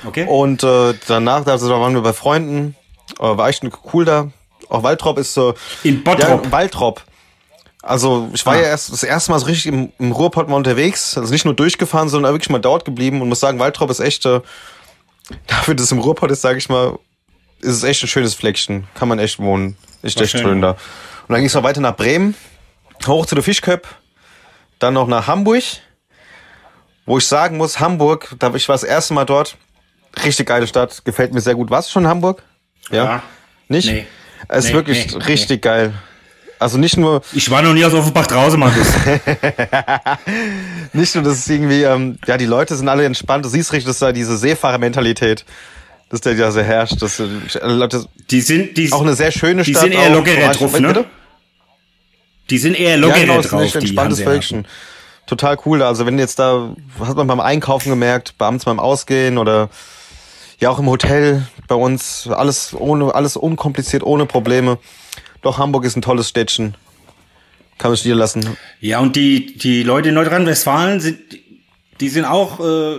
Okay. 0.07 0.25
Und 0.27 0.63
äh, 0.63 0.95
danach, 1.09 1.45
also 1.47 1.69
da 1.69 1.79
waren 1.79 1.93
wir 1.95 2.01
bei 2.01 2.13
Freunden. 2.15 2.75
Äh, 3.19 3.23
war 3.37 3.49
echt 3.51 3.63
cool 3.93 4.05
da. 4.07 4.29
Auch 4.71 4.83
Waldrop 4.83 5.19
ist 5.19 5.35
so. 5.35 5.55
In 5.83 6.03
Bottrop. 6.03 6.45
Ja, 6.47 6.53
Waldrop. 6.53 7.03
Also 7.83 8.31
ich 8.33 8.45
war 8.47 8.55
Ah. 8.55 8.59
ja 8.61 8.63
erst 8.69 8.93
das 8.93 9.03
erste 9.03 9.31
Mal 9.33 9.39
so 9.41 9.47
richtig 9.47 9.67
im, 9.67 9.93
im 9.99 10.13
Ruhrpott 10.13 10.49
mal 10.49 10.57
unterwegs. 10.57 11.19
Also 11.19 11.33
nicht 11.33 11.45
nur 11.45 11.55
durchgefahren, 11.55 12.09
sondern 12.09 12.33
wirklich 12.33 12.49
mal 12.51 12.61
dort 12.61 12.85
geblieben. 12.85 13.21
Und 13.21 13.29
muss 13.29 13.41
sagen, 13.41 13.59
Waldrop 13.59 13.91
ist 13.91 14.01
echt, 14.01 14.25
äh, 14.27 14.41
dafür, 15.47 15.75
dass 15.75 15.87
es 15.87 15.93
im 15.93 15.99
Ruhrpott 15.99 16.31
ist, 16.31 16.41
sage 16.43 16.59
ich 16.59 16.69
mal, 16.69 16.99
ist 17.61 17.75
es 17.75 17.83
echt 17.85 18.03
ein 18.03 18.09
schönes 18.09 18.35
Fleckchen. 18.35 18.87
Kann 18.95 19.09
man 19.09 19.19
echt 19.19 19.39
wohnen. 19.39 19.77
Ist 20.03 20.19
echt 20.21 20.31
schön, 20.31 20.41
schön 20.41 20.63
da. 20.63 20.71
Und 20.71 20.79
dann 21.29 21.39
ging 21.39 21.47
es 21.47 21.55
noch 21.55 21.63
weiter 21.63 21.81
nach 21.83 21.97
Bremen, 21.97 22.35
hoch 23.07 23.27
zu 23.27 23.35
der 23.35 23.45
Fischköp, 23.45 23.87
dann 24.79 24.95
noch 24.95 25.07
nach 25.09 25.27
Hamburg. 25.27 25.63
Wo 27.11 27.19
ich 27.19 27.27
sagen 27.27 27.57
muss, 27.57 27.81
Hamburg, 27.81 28.37
da 28.39 28.55
ich 28.55 28.69
war 28.69 28.75
das 28.75 28.85
erste 28.85 29.15
Mal 29.15 29.25
dort. 29.25 29.57
Richtig 30.25 30.47
geile 30.47 30.69
Stadt, 30.69 31.05
gefällt 31.05 31.35
mir 31.35 31.41
sehr 31.41 31.57
gut. 31.57 31.69
Warst 31.69 31.89
du 31.89 31.93
schon 31.95 32.05
in 32.05 32.09
Hamburg? 32.09 32.45
Ja. 32.93 33.25
Nicht? 33.67 33.91
Nee. 33.91 34.07
Es 34.47 34.67
ist 34.67 34.71
Nee, 34.71 34.77
wirklich 34.77 35.13
nee, 35.17 35.25
richtig 35.25 35.63
geil. 35.63 35.93
Also 36.61 36.79
nicht 36.79 36.97
nur, 36.97 37.23
Ich 37.33 37.51
war 37.51 37.63
noch 37.63 37.75
nie 37.75 37.85
aus 37.85 37.95
Offenbach 37.95 38.29
draußen, 38.29 38.61
Markus. 38.61 38.87
nicht 40.93 41.13
nur, 41.17 41.25
dass 41.25 41.39
es 41.39 41.49
irgendwie, 41.49 41.83
ähm, 41.83 42.17
ja, 42.29 42.37
die 42.37 42.47
Leute 42.47 42.77
sind 42.77 42.89
alle 42.89 43.05
entspannt. 43.05 43.45
Du 43.45 43.49
siehst 43.49 43.73
richtig, 43.73 43.87
dass 43.87 43.99
da 43.99 44.13
diese 44.13 44.39
Seefahrermentalität, 44.39 45.45
dass 46.11 46.21
der 46.21 46.37
da 46.37 46.53
so 46.53 46.61
herrscht. 46.61 47.03
Dass, 47.03 47.19
äh, 47.19 47.27
Leute, 47.65 48.05
Die 48.31 48.41
sind, 48.41 48.77
die, 48.77 48.93
auch 48.93 49.03
eine 49.03 49.15
sehr 49.15 49.33
schöne 49.33 49.65
die 49.65 49.73
Stadt. 49.73 49.83
sind 49.83 49.95
eher 49.95 50.11
auch. 50.11 50.15
lockerer 50.15 50.47
Bitte? 50.47 50.59
drauf, 50.59 50.79
ne? 50.79 51.05
Die 52.51 52.59
sind 52.59 52.79
eher 52.79 52.91
Ja, 52.91 52.97
lockerer 52.99 53.21
genau, 53.21 53.41
ist 53.41 53.47
ein 53.47 53.51
drauf, 53.51 53.63
echt 53.63 53.75
die 53.75 53.79
entspanntes 53.79 54.25
Hanseaten. 54.25 54.65
Total 55.31 55.57
cool. 55.65 55.81
Also 55.81 56.07
wenn 56.07 56.19
jetzt 56.19 56.41
da, 56.41 56.75
hat 56.99 57.17
man 57.17 57.29
beim 57.29 57.39
Einkaufen 57.39 57.89
gemerkt, 57.89 58.35
bei 58.37 58.49
beim 58.65 58.81
Ausgehen 58.81 59.39
oder 59.39 59.71
ja 60.59 60.71
auch 60.71 60.81
im 60.81 60.87
Hotel 60.87 61.47
bei 61.69 61.77
uns, 61.77 62.27
alles 62.27 62.75
ohne, 62.75 63.15
alles 63.15 63.37
unkompliziert, 63.37 64.03
ohne 64.03 64.27
Probleme. 64.27 64.79
Doch 65.41 65.59
Hamburg 65.59 65.85
ist 65.85 65.97
ein 65.97 66.03
tolles 66.03 66.29
Städtchen. 66.29 66.75
Kann 67.79 67.93
man 67.93 68.01
niederlassen. 68.03 68.57
Ja, 68.81 68.99
und 68.99 69.15
die, 69.15 69.57
die 69.57 69.85
Leute 69.85 70.09
in 70.09 70.17
Nordrhein-Westfalen 70.17 70.99
sind, 70.99 71.21
die 72.01 72.09
sind 72.09 72.25
auch 72.25 72.59
äh, 72.59 72.97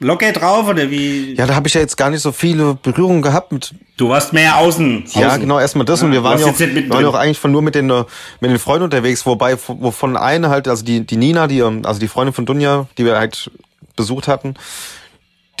locker 0.00 0.32
drauf, 0.32 0.66
oder 0.66 0.90
wie? 0.90 1.34
Ja, 1.34 1.46
da 1.46 1.54
habe 1.54 1.68
ich 1.68 1.74
ja 1.74 1.80
jetzt 1.80 1.96
gar 1.96 2.10
nicht 2.10 2.22
so 2.22 2.32
viele 2.32 2.74
Berührungen 2.74 3.22
gehabt 3.22 3.52
mit. 3.52 3.74
Du 3.96 4.08
warst 4.08 4.32
mehr 4.32 4.56
außen. 4.56 5.04
Ja, 5.12 5.28
außen. 5.28 5.40
genau, 5.40 5.60
erstmal 5.60 5.84
das. 5.84 6.00
Ja, 6.00 6.06
und 6.06 6.12
wir 6.12 6.24
waren 6.24 6.40
ja, 6.40 6.46
auch, 6.46 6.58
wir 6.58 6.90
waren 6.90 7.02
ja 7.02 7.08
auch 7.08 7.14
eigentlich 7.14 7.38
von 7.38 7.52
nur 7.52 7.62
mit 7.62 7.74
den, 7.74 7.88
äh, 7.90 8.04
mit 8.40 8.50
den 8.50 8.58
Freunden 8.58 8.84
unterwegs, 8.84 9.24
wobei, 9.26 9.56
wovon 9.66 10.16
eine 10.16 10.48
halt, 10.48 10.66
also 10.66 10.84
die, 10.84 11.06
die 11.06 11.16
Nina, 11.16 11.46
die, 11.46 11.60
ähm, 11.60 11.82
also 11.84 12.00
die 12.00 12.08
Freundin 12.08 12.32
von 12.34 12.46
Dunja, 12.46 12.86
die 12.98 13.04
wir 13.04 13.16
halt 13.16 13.50
besucht 13.94 14.26
hatten, 14.26 14.54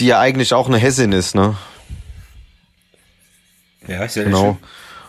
die 0.00 0.06
ja 0.06 0.18
eigentlich 0.18 0.54
auch 0.54 0.66
eine 0.66 0.78
Hessin 0.78 1.12
ist, 1.12 1.34
ne? 1.34 1.56
Ja, 3.86 4.04
ist 4.04 4.16
ja 4.16 4.24
Genau. 4.24 4.40
schön. 4.40 4.56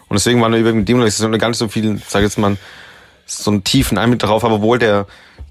Und 0.09 0.15
deswegen 0.15 0.41
waren 0.41 0.51
wir 0.51 0.59
über 0.59 0.73
mit 0.73 0.89
dem, 0.89 1.01
ist 1.01 1.21
gar 1.21 1.47
nicht 1.47 1.57
so 1.57 1.69
viel, 1.69 2.01
sag 2.05 2.19
ich 2.19 2.25
jetzt 2.25 2.37
mal, 2.37 2.57
so 3.25 3.49
einen 3.49 3.63
tiefen 3.63 3.97
Einblick 3.97 4.19
darauf, 4.19 4.43
aber 4.43 4.61
wohl 4.61 4.77
der, 4.77 5.07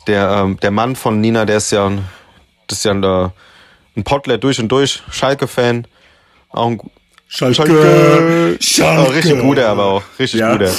der, 0.07 0.43
ähm, 0.45 0.61
der 0.61 0.71
Mann 0.71 0.97
von 0.97 1.19
Nina, 1.21 1.47
der 1.47 1.57
ist 1.57 1.71
ja 1.73 1.91
das 2.71 2.79
ist 2.79 2.85
ja 2.85 2.93
ein, 2.93 3.03
äh, 3.03 3.29
ein 4.01 4.05
Pottler 4.05 4.39
durch 4.39 4.59
und 4.59 4.69
durch, 4.69 5.03
Schalke-Fan, 5.11 5.87
auch 6.51 6.67
ein 6.69 6.81
Schalke. 7.29 8.57
Schalke. 8.61 9.01
Oh, 9.01 9.13
richtig 9.13 9.41
guter 9.41 9.69
aber 9.69 9.85
auch, 9.85 10.03
richtig 10.19 10.41
Ja. 10.41 10.53
guter. 10.53 10.73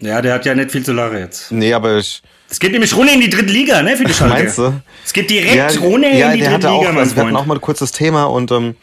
Ja, 0.00 0.22
der 0.22 0.34
hat 0.34 0.46
ja 0.46 0.54
nicht 0.54 0.70
viel 0.70 0.84
zu 0.84 0.92
lachen 0.92 1.18
jetzt. 1.18 1.52
Nee, 1.52 1.72
aber 1.74 1.98
ich, 1.98 2.22
Es 2.48 2.58
geht 2.58 2.72
nämlich 2.72 2.94
runter 2.96 3.12
in 3.12 3.20
die 3.20 3.28
dritte 3.28 3.52
Liga, 3.52 3.82
ne, 3.82 3.96
für 3.96 4.04
die 4.04 4.14
Schalke. 4.14 4.34
meinst 4.34 4.58
du? 4.58 4.80
Es 5.04 5.12
geht 5.12 5.28
direkt 5.28 5.54
Ja, 5.54 5.68
runter 5.80 6.08
ja 6.08 6.28
in 6.32 6.34
die 6.38 6.40
der 6.40 6.50
dritte 6.52 6.66
hatte 6.68 6.70
auch, 6.70 6.80
Liga, 6.80 6.92
mein 6.92 7.02
also 7.02 7.16
wir 7.16 7.24
hatten 7.24 7.36
auch 7.36 7.46
mal 7.46 7.54
ein 7.56 7.60
kurzes 7.60 7.92
Thema 7.92 8.24
und, 8.24 8.50
ähm, 8.52 8.74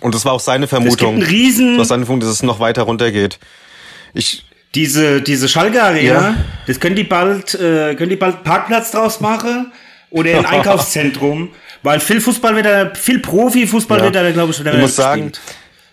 und 0.00 0.14
das 0.14 0.24
war 0.24 0.32
auch 0.32 0.40
seine 0.40 0.64
Es 0.64 0.70
gibt 0.70 0.82
Vermutung. 0.82 1.14
einen 1.16 1.22
riesen, 1.22 1.72
Das 1.72 1.78
war 1.78 1.84
seine 1.96 2.06
Vermutung, 2.06 2.28
dass 2.28 2.36
es 2.36 2.42
noch 2.42 2.60
weiter 2.60 2.82
runtergeht. 2.82 3.38
Ich, 4.14 4.44
diese, 4.74 5.20
diese 5.20 5.48
Schalke 5.48 5.82
Arena, 5.82 6.12
Ja. 6.30 6.34
das 6.66 6.80
können 6.80 6.96
die 6.96 7.04
bald, 7.04 7.54
äh, 7.54 7.94
können 7.96 8.08
die 8.10 8.16
bald 8.16 8.42
Parkplatz 8.44 8.92
draus 8.92 9.20
machen 9.20 9.72
oder 10.10 10.38
ein 10.38 10.46
Einkaufszentrum, 10.46 11.50
weil 11.82 12.00
viel 12.00 12.20
Fußball 12.20 12.54
wird 12.56 12.66
da, 12.66 12.90
viel 12.94 13.18
Profifußball 13.20 13.98
Ja. 13.98 14.04
wird 14.04 14.14
da, 14.14 14.30
glaube 14.30 14.52
ich, 14.52 14.60
wieder 14.60 14.74
Ich 14.74 14.80
muss 14.80 14.96
sagen- 14.96 15.32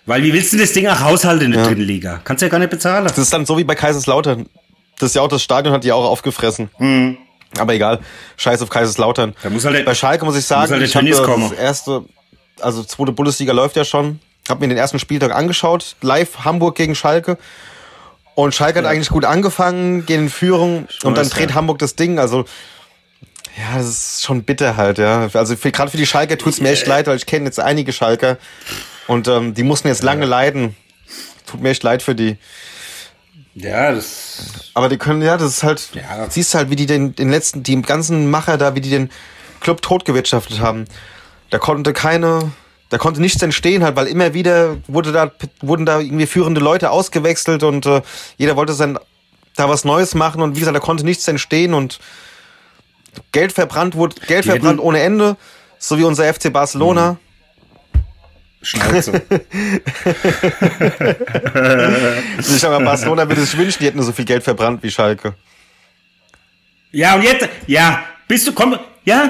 Weil 0.05 0.23
wie 0.23 0.31
willst 0.31 0.53
du 0.53 0.57
das 0.57 0.71
Ding 0.71 0.87
auch 0.87 0.99
haushalten 1.01 1.45
in 1.45 1.51
der 1.51 1.65
dritten 1.65 1.81
Liga? 1.81 2.21
Kannst 2.23 2.41
ja 2.41 2.47
gar 2.47 2.59
nicht 2.59 2.69
bezahlen. 2.69 3.05
Das 3.05 3.17
ist 3.17 3.33
dann 3.33 3.45
so 3.45 3.57
wie 3.57 3.63
bei 3.65 3.75
Kaiserslautern. 3.75 4.45
Das 4.99 5.09
ist 5.09 5.15
ja 5.15 5.21
auch 5.21 5.27
das 5.27 5.43
Stadion 5.43 5.73
hat 5.73 5.83
die 5.83 5.91
auch 5.91 6.05
aufgefressen. 6.05 6.69
Aber 7.59 7.73
egal, 7.73 7.99
scheiß 8.37 8.61
auf 8.61 8.69
Kaiserslautern. 8.69 9.31
Mhm. 9.31 9.35
Da 9.43 9.49
muss 9.49 9.65
halt 9.65 9.75
der- 9.75 9.83
bei 9.83 9.93
Schalke 9.95 10.23
muss 10.25 10.37
ich 10.37 10.45
sagen, 10.45 10.61
muss 10.63 10.71
halt 10.71 10.83
ich 10.83 10.93
das 11.17 11.51
erste, 11.59 12.03
also 12.61 12.83
zweite 12.83 13.11
Bundesliga 13.11 13.51
läuft 13.53 13.75
ja 13.75 13.83
schon. 13.85 14.19
Hab 14.49 14.61
mir 14.61 14.67
den 14.69 14.77
ersten 14.77 14.97
Spieltag 14.99 15.35
angeschaut, 15.35 15.97
live 16.01 16.45
Hamburg 16.45 16.75
gegen 16.75 16.95
Schalke. 16.95 17.37
Und 18.33 18.53
Schalke 18.55 18.79
hat 18.79 18.85
eigentlich 18.85 19.09
gut 19.09 19.25
angefangen, 19.25 20.05
gehen 20.05 20.23
in 20.23 20.29
Führung 20.29 20.87
und 21.03 21.17
dann 21.17 21.27
dreht 21.29 21.49
ja. 21.49 21.55
Hamburg 21.55 21.79
das 21.79 21.95
Ding. 21.95 22.17
Also 22.19 22.45
ja, 23.57 23.77
das 23.77 23.87
ist 23.87 24.23
schon 24.23 24.43
bitter 24.43 24.77
halt, 24.77 24.97
ja. 24.97 25.29
Also 25.33 25.55
gerade 25.55 25.89
für 25.91 25.97
die 25.97 26.05
Schalker 26.05 26.37
tut's 26.37 26.61
mir 26.61 26.69
echt 26.69 26.85
leid, 26.87 27.07
weil 27.07 27.17
ich 27.17 27.25
kenne 27.25 27.45
jetzt 27.45 27.59
einige 27.59 27.91
Schalker 27.91 28.37
und 29.07 29.27
ähm, 29.27 29.53
die 29.53 29.63
mussten 29.63 29.87
jetzt 29.87 30.03
lange 30.03 30.25
leiden. 30.25 30.75
Tut 31.45 31.61
mir 31.61 31.69
echt 31.69 31.83
leid 31.83 32.01
für 32.03 32.13
die. 32.13 32.37
Ja, 33.55 33.91
das, 33.91 34.43
Aber 34.75 34.87
die 34.89 34.97
können, 34.97 35.21
ja, 35.23 35.35
das 35.37 35.49
ist 35.57 35.63
halt, 35.63 35.89
Ja. 35.93 36.29
siehst 36.29 36.53
halt, 36.53 36.69
wie 36.69 36.75
die 36.75 36.85
den, 36.85 37.15
den 37.15 37.31
letzten, 37.31 37.63
die 37.63 37.81
ganzen 37.81 38.29
Macher 38.29 38.57
da, 38.57 38.75
wie 38.75 38.81
die 38.81 38.91
den 38.91 39.09
Club 39.61 39.81
totgewirtschaftet 39.81 40.59
haben. 40.59 40.85
Da 41.49 41.57
konnte 41.57 41.93
keine, 41.93 42.51
da 42.89 42.99
konnte 42.99 43.19
nichts 43.19 43.41
entstehen 43.41 43.83
halt, 43.83 43.95
weil 43.95 44.05
immer 44.05 44.35
wieder 44.35 44.77
wurde 44.87 45.11
da, 45.11 45.31
wurden 45.61 45.87
da 45.87 45.99
irgendwie 45.99 46.27
führende 46.27 46.61
Leute 46.61 46.91
ausgewechselt 46.91 47.63
und 47.63 47.87
äh, 47.87 48.01
jeder 48.37 48.55
wollte 48.55 48.73
sein, 48.73 48.99
da 49.55 49.67
was 49.67 49.85
Neues 49.85 50.13
machen 50.13 50.41
und 50.43 50.55
wie 50.55 50.59
gesagt, 50.59 50.75
da 50.75 50.79
konnte 50.81 51.03
nichts 51.03 51.27
entstehen 51.27 51.73
und 51.73 51.97
Geld 53.31 53.51
verbrannt 53.53 53.95
wurde, 53.95 54.15
Geld 54.27 54.45
Die 54.45 54.49
verbrannt 54.49 54.79
ohne 54.79 54.99
Ende, 55.01 55.37
so 55.79 55.97
wie 55.97 56.03
unser 56.03 56.31
FC 56.33 56.51
Barcelona. 56.51 57.17
Schnauze. 58.61 59.21
Ich 62.39 62.65
aber 62.65 62.79
Barcelona 62.83 63.27
würde 63.27 63.41
sich 63.41 63.57
wünschen, 63.57 63.77
die 63.79 63.85
hätten 63.85 63.97
nur 63.97 64.05
so 64.05 64.11
viel 64.11 64.25
Geld 64.25 64.43
verbrannt 64.43 64.81
wie 64.83 64.91
Schalke. 64.91 65.35
ja, 66.91 67.15
und 67.15 67.23
jetzt, 67.23 67.47
ja, 67.67 68.03
bist 68.27 68.47
du, 68.47 68.53
komm, 68.53 68.77
ja, 69.05 69.29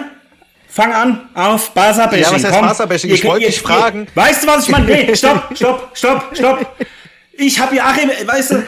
fang 0.67 0.93
an 0.93 1.29
auf 1.33 1.71
Barca-Bashing. 1.71 2.23
Ja, 2.23 2.31
was 2.33 2.43
heißt. 2.43 2.61
Barca-Bashing? 2.61 3.11
Ich 3.11 3.23
wollte 3.25 3.45
dich 3.47 3.61
fragen. 3.61 4.05
ihr- 4.05 4.15
Weißt 4.15 4.43
du, 4.43 4.47
was 4.47 4.63
ich 4.65 4.69
meine? 4.69 4.85
Nee, 4.85 5.15
stopp, 5.15 5.49
stopp, 5.55 5.91
stopp, 5.93 6.29
stopp. 6.35 6.75
Ich 7.33 7.59
hab 7.59 7.71
ja, 7.73 7.85
Achim, 7.85 8.09
weißt 8.25 8.51
du, 8.51 8.63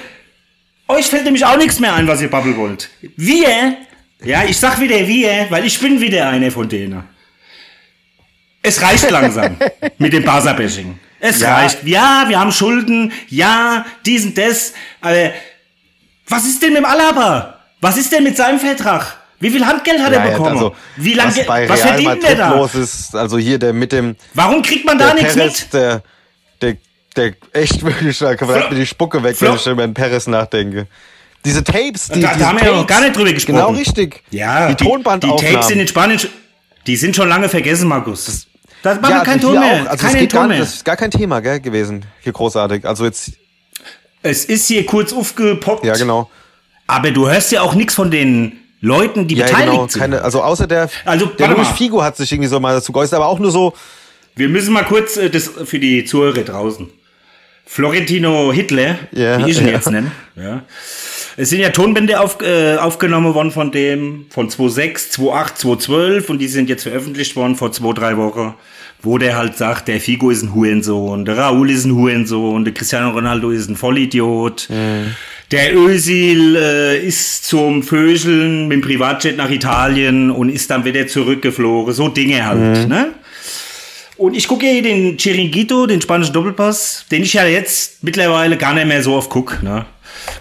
euch 0.90 1.06
fällt 1.08 1.24
nämlich 1.26 1.46
auch 1.46 1.58
nichts 1.58 1.80
mehr 1.80 1.94
ein, 1.94 2.08
was 2.08 2.22
ihr 2.22 2.30
babbeln 2.30 2.58
wollt. 2.58 2.90
Wir, 3.16 3.78
ja, 4.24 4.44
ich 4.44 4.58
sag 4.58 4.80
wieder 4.80 5.08
wir, 5.08 5.48
weil 5.50 5.66
ich 5.66 5.80
bin 5.80 6.00
wieder 6.02 6.30
einer 6.30 6.52
von 6.52 6.68
denen. 6.68 7.04
Es 8.62 8.82
reicht 8.82 9.10
langsam 9.10 9.58
mit 9.98 10.12
dem 10.14 10.24
Barca-Bashing. 10.24 11.00
Es 11.20 11.40
Ja. 11.42 11.56
reicht. 11.56 11.84
Ja, 11.86 12.26
wir 12.28 12.40
haben 12.40 12.52
Schulden. 12.52 13.12
Ja, 13.28 13.86
dies 14.06 14.26
und 14.26 14.38
das. 14.38 14.74
Aber 15.02 15.32
was 16.28 16.46
ist 16.46 16.62
denn 16.62 16.70
mit 16.74 16.80
dem 16.80 16.86
Alaba? 16.86 17.60
Was 17.82 17.98
ist 17.98 18.12
denn 18.12 18.24
mit 18.24 18.36
seinem 18.38 18.60
Vertrag? 18.60 19.18
Wie 19.42 19.50
viel 19.50 19.66
Handgeld 19.66 20.02
hat 20.02 20.12
er 20.12 20.20
Ja, 20.20 20.26
ja, 20.26 20.32
bekommen? 20.32 20.52
also, 20.58 20.76
Wie 20.98 21.14
lange, 21.14 21.34
was 21.36 21.46
bei 21.46 21.70
was 21.70 21.80
Real 21.80 21.88
verdient 21.94 22.24
der 22.24 22.30
Madrid 22.30 22.40
da? 22.40 22.54
los 22.56 22.76
ist, 22.76 23.16
also 23.16 23.38
hier 23.38 23.58
der 23.58 23.72
mit 23.72 23.94
dem 23.94 24.18
Warum 24.34 24.62
kriegt 24.62 24.86
man 24.86 24.98
da 24.98 25.14
nichts 25.14 25.36
mit? 25.36 25.72
der, 25.74 26.04
der, 26.62 26.76
der 27.16 27.34
echt 27.54 27.82
wirklich 27.86 28.20
da 28.20 28.32
hat 28.32 28.42
mir 28.70 28.76
die 28.76 28.86
Spucke 28.86 29.24
weg, 29.24 29.38
Flo- 29.38 29.50
wenn 29.52 29.56
ich 29.56 29.66
über 29.68 29.88
den 29.88 29.94
Perez 29.94 30.28
nachdenke. 30.28 30.88
Diese 31.46 31.64
Tapes, 31.64 32.10
die, 32.10 32.20
Da- 32.20 32.36
da 32.36 32.48
haben 32.50 32.60
wir 32.60 32.68
ja 32.68 32.76
noch 32.76 32.86
gar 32.88 33.02
nicht 33.02 33.16
drüber 33.16 33.32
gesprochen. 33.32 33.56
Genau 33.56 33.72
richtig. 33.72 34.24
Ja, 34.32 34.68
die, 34.74 34.84
Tonbandaufnahmen. 34.84 35.46
Die 35.48 35.54
Tapes 35.54 35.68
sind 35.68 35.80
in 35.80 35.88
Spanien, 35.88 36.20
sch- 36.20 36.28
die 36.86 36.96
sind 36.96 37.16
schon 37.16 37.30
lange 37.30 37.48
vergessen, 37.50 37.88
Markus. 37.88 38.48
Das 38.84 39.02
war 39.02 39.10
ja, 39.10 39.24
kein 39.24 39.40
Ton 39.42 39.60
mehr. 39.60 39.84
auch. 39.84 39.90
Also 39.90 40.06
Kein 40.06 40.16
es 40.16 40.20
geht 40.22 40.32
Ton 40.32 40.40
gar, 40.42 40.48
mehr. 40.48 40.60
das 40.60 40.76
ist 40.76 40.86
gar 40.86 40.96
kein 40.98 41.12
Thema 41.12 41.42
gell, 41.42 41.60
gewesen. 41.60 42.06
Hier 42.22 42.32
großartig. 42.34 42.86
Also 42.86 43.06
jetzt 43.06 43.32
Es 44.22 44.46
ist 44.46 44.68
hier 44.68 44.86
kurz 44.86 45.12
aufgepoppt. 45.14 45.86
Ja, 45.86 45.96
genau. 45.96 46.30
Aber 46.88 47.12
du 47.12 47.30
hörst 47.30 47.52
ja 47.52 47.62
auch 47.62 47.74
nichts 47.76 47.94
von 47.96 48.10
den 48.12 48.54
Leuten, 48.82 49.28
die 49.28 49.36
Ja, 49.36 49.46
beteiligt 49.46 49.72
genau. 49.72 49.88
sind. 49.88 50.00
Keine, 50.02 50.22
also 50.22 50.42
außer 50.42 50.66
der, 50.68 50.90
Also, 51.06 51.26
der 51.26 51.50
Luis. 51.50 51.68
Figo 51.70 52.02
hat 52.02 52.16
sich 52.18 52.32
irgendwie 52.32 52.48
so 52.50 52.60
mal 52.62 52.74
dazu 52.74 52.92
geäußert, 52.94 53.16
aber 53.18 53.28
auch 53.28 53.40
nur 53.40 53.52
so, 53.52 53.74
Wir 54.36 54.48
müssen 54.50 54.72
mal 54.74 54.84
kurz 54.86 55.18
äh, 55.18 55.30
das 55.30 55.50
für 55.66 55.80
die 55.80 56.06
Zuhörer 56.06 56.44
draußen. 56.44 56.90
Florentino 57.66 58.52
Hitler, 58.54 58.98
Ja, 59.12 59.46
wie 59.46 59.52
ich 59.52 59.60
ihn 59.60 59.68
ja. 59.68 59.74
jetzt 59.74 59.92
nenne. 59.92 60.12
Ja. 60.36 60.64
Es 61.42 61.52
sind 61.52 61.62
ja 61.62 61.70
Tonbände 61.70 62.20
auf, 62.20 62.42
äh, 62.42 62.76
aufgenommen 62.76 63.34
worden 63.34 63.52
von 63.52 63.72
dem, 63.72 64.26
von 64.30 64.50
2006, 64.50 65.12
2008, 65.12 65.58
2012 65.60 66.30
und 66.30 66.40
die 66.40 66.50
sind 66.50 66.68
jetzt 66.68 66.84
veröffentlicht 66.84 67.38
worden 67.38 67.56
vor 67.56 67.72
zwei, 67.72 67.94
drei 67.94 68.18
Wochen, 68.18 68.56
wo 69.02 69.18
der 69.18 69.38
halt 69.38 69.56
sagt, 69.56 69.88
der 69.88 70.02
Figo 70.02 70.32
ist 70.32 70.44
ein 70.44 70.54
Hurensohn, 70.54 71.24
der 71.24 71.38
Raúl 71.38 71.70
ist 71.70 71.86
ein 71.86 71.96
Hurensohn, 71.96 72.66
der 72.66 72.74
Cristiano 72.74 73.12
Ronaldo 73.12 73.52
ist 73.52 73.70
ein 73.70 73.78
Vollidiot, 73.78 74.68
der 75.52 75.78
Özil 75.78 76.58
äh, 76.58 77.08
ist 77.08 77.46
zum 77.46 77.84
Vögeln 77.84 78.68
mit 78.68 78.76
dem 78.76 78.82
Privatjet 78.82 79.38
nach 79.38 79.50
Italien 79.50 80.32
und 80.32 80.50
ist 80.50 80.70
dann 80.70 80.84
wieder 80.84 81.08
zurückgeflogen, 81.08 81.94
so 81.94 82.10
Dinge 82.10 82.46
halt, 82.46 82.90
ne? 82.90 83.14
Und 84.18 84.36
ich 84.36 84.50
gucke 84.50 84.66
hier 84.66 84.84
den 84.84 85.16
Chiringuito, 85.18 85.88
den 85.88 86.02
spanischen 86.02 86.34
Doppelpass, 86.34 87.06
den 87.10 87.24
ich 87.24 87.32
ja 87.32 87.46
jetzt 87.46 88.04
mittlerweile 88.04 88.58
gar 88.58 88.74
nicht 88.74 88.88
mehr 88.88 89.02
so 89.02 89.14
oft 89.14 89.30
gucke, 89.30 89.64
ne? 89.64 89.86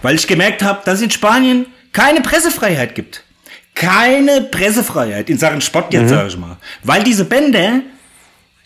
Weil 0.01 0.15
ich 0.15 0.27
gemerkt 0.27 0.61
habe, 0.63 0.81
dass 0.85 0.95
es 0.95 1.01
in 1.03 1.11
Spanien 1.11 1.65
keine 1.91 2.21
Pressefreiheit 2.21 2.95
gibt. 2.95 3.23
Keine 3.75 4.41
Pressefreiheit 4.41 5.29
in 5.29 5.37
Sachen 5.37 5.61
Sport 5.61 5.93
jetzt, 5.93 6.09
sage 6.09 6.27
ich 6.27 6.37
mal. 6.37 6.57
Weil 6.83 7.03
diese 7.03 7.25
Bänder, 7.25 7.81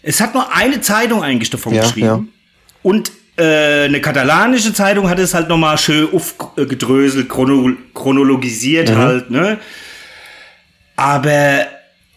es 0.02 0.20
hat 0.20 0.34
nur 0.34 0.52
eine 0.56 0.82
Zeitung 0.82 1.22
eigentlich 1.24 1.50
davon 1.50 1.74
Ja, 1.74 1.82
geschrieben. 1.84 2.06
ja. 2.08 2.24
Und 2.82 3.12
äh, 3.38 3.86
eine 3.86 4.02
katalanische 4.02 4.74
Zeitung 4.74 5.10
hat 5.10 5.20
es 5.20 5.34
halt 5.34 5.50
nochmal 5.50 5.78
schön 5.78 6.08
aufgedröselt, 6.13 7.30
chrono 7.30 7.72
chronologisiert 7.94 8.89
Mhm. 8.89 8.98
halt, 8.98 9.30
ne? 9.32 9.60
Aber 10.96 11.66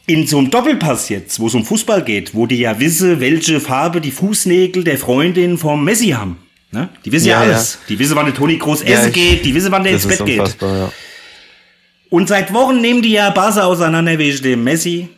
in 0.06 0.26
so 0.26 0.38
einem 0.38 0.50
Doppelpass 0.50 1.08
jetzt, 1.08 1.40
wo 1.40 1.46
es 1.48 1.54
um 1.54 1.64
Fußball 1.64 2.02
geht, 2.02 2.34
wo 2.34 2.46
die 2.46 2.58
ja 2.60 2.78
wissen, 2.78 3.20
welche 3.20 3.60
Farbe 3.60 4.00
die 4.00 4.10
Fußnägel 4.12 4.84
der 4.84 4.98
Freundin 4.98 5.58
vom 5.58 5.84
Messi 5.84 6.10
haben. 6.10 6.38
Ne? 6.72 6.88
Die 7.04 7.12
wissen 7.12 7.28
ja, 7.28 7.42
Ja, 7.44 7.50
alles. 7.52 7.78
Die 7.88 7.98
wissen, 7.98 8.16
wann 8.16 8.26
der 8.26 8.34
Toni 8.34 8.56
Groß 8.58 8.82
Ja, 8.82 8.88
essen 8.98 9.08
ich- 9.08 9.14
geht, 9.14 9.44
die 9.44 9.54
wissen, 9.54 9.70
wann 9.72 9.84
der 9.84 9.92
ins 9.92 10.06
Bett 10.06 10.24
geht. 10.24 10.56
ja. 10.60 10.90
Und 12.10 12.28
seit 12.28 12.52
Wochen 12.52 12.80
nehmen 12.80 13.02
die 13.02 13.12
ja 13.12 13.30
Barca 13.30 13.64
auseinander 13.64 14.16
wegen 14.18 14.42
dem 14.42 14.64
Messi. 14.64 15.08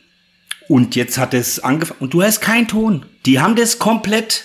Und 0.69 0.97
jetzt 0.97 1.17
hat 1.19 1.33
es 1.35 1.61
angefangen. 1.61 2.01
Und 2.01 2.13
du 2.15 2.23
hast 2.23 2.41
keinen 2.41 2.69
Ton. 2.69 3.07
Die 3.27 3.41
haben 3.41 3.57
das 3.57 3.79
komplett 3.79 4.45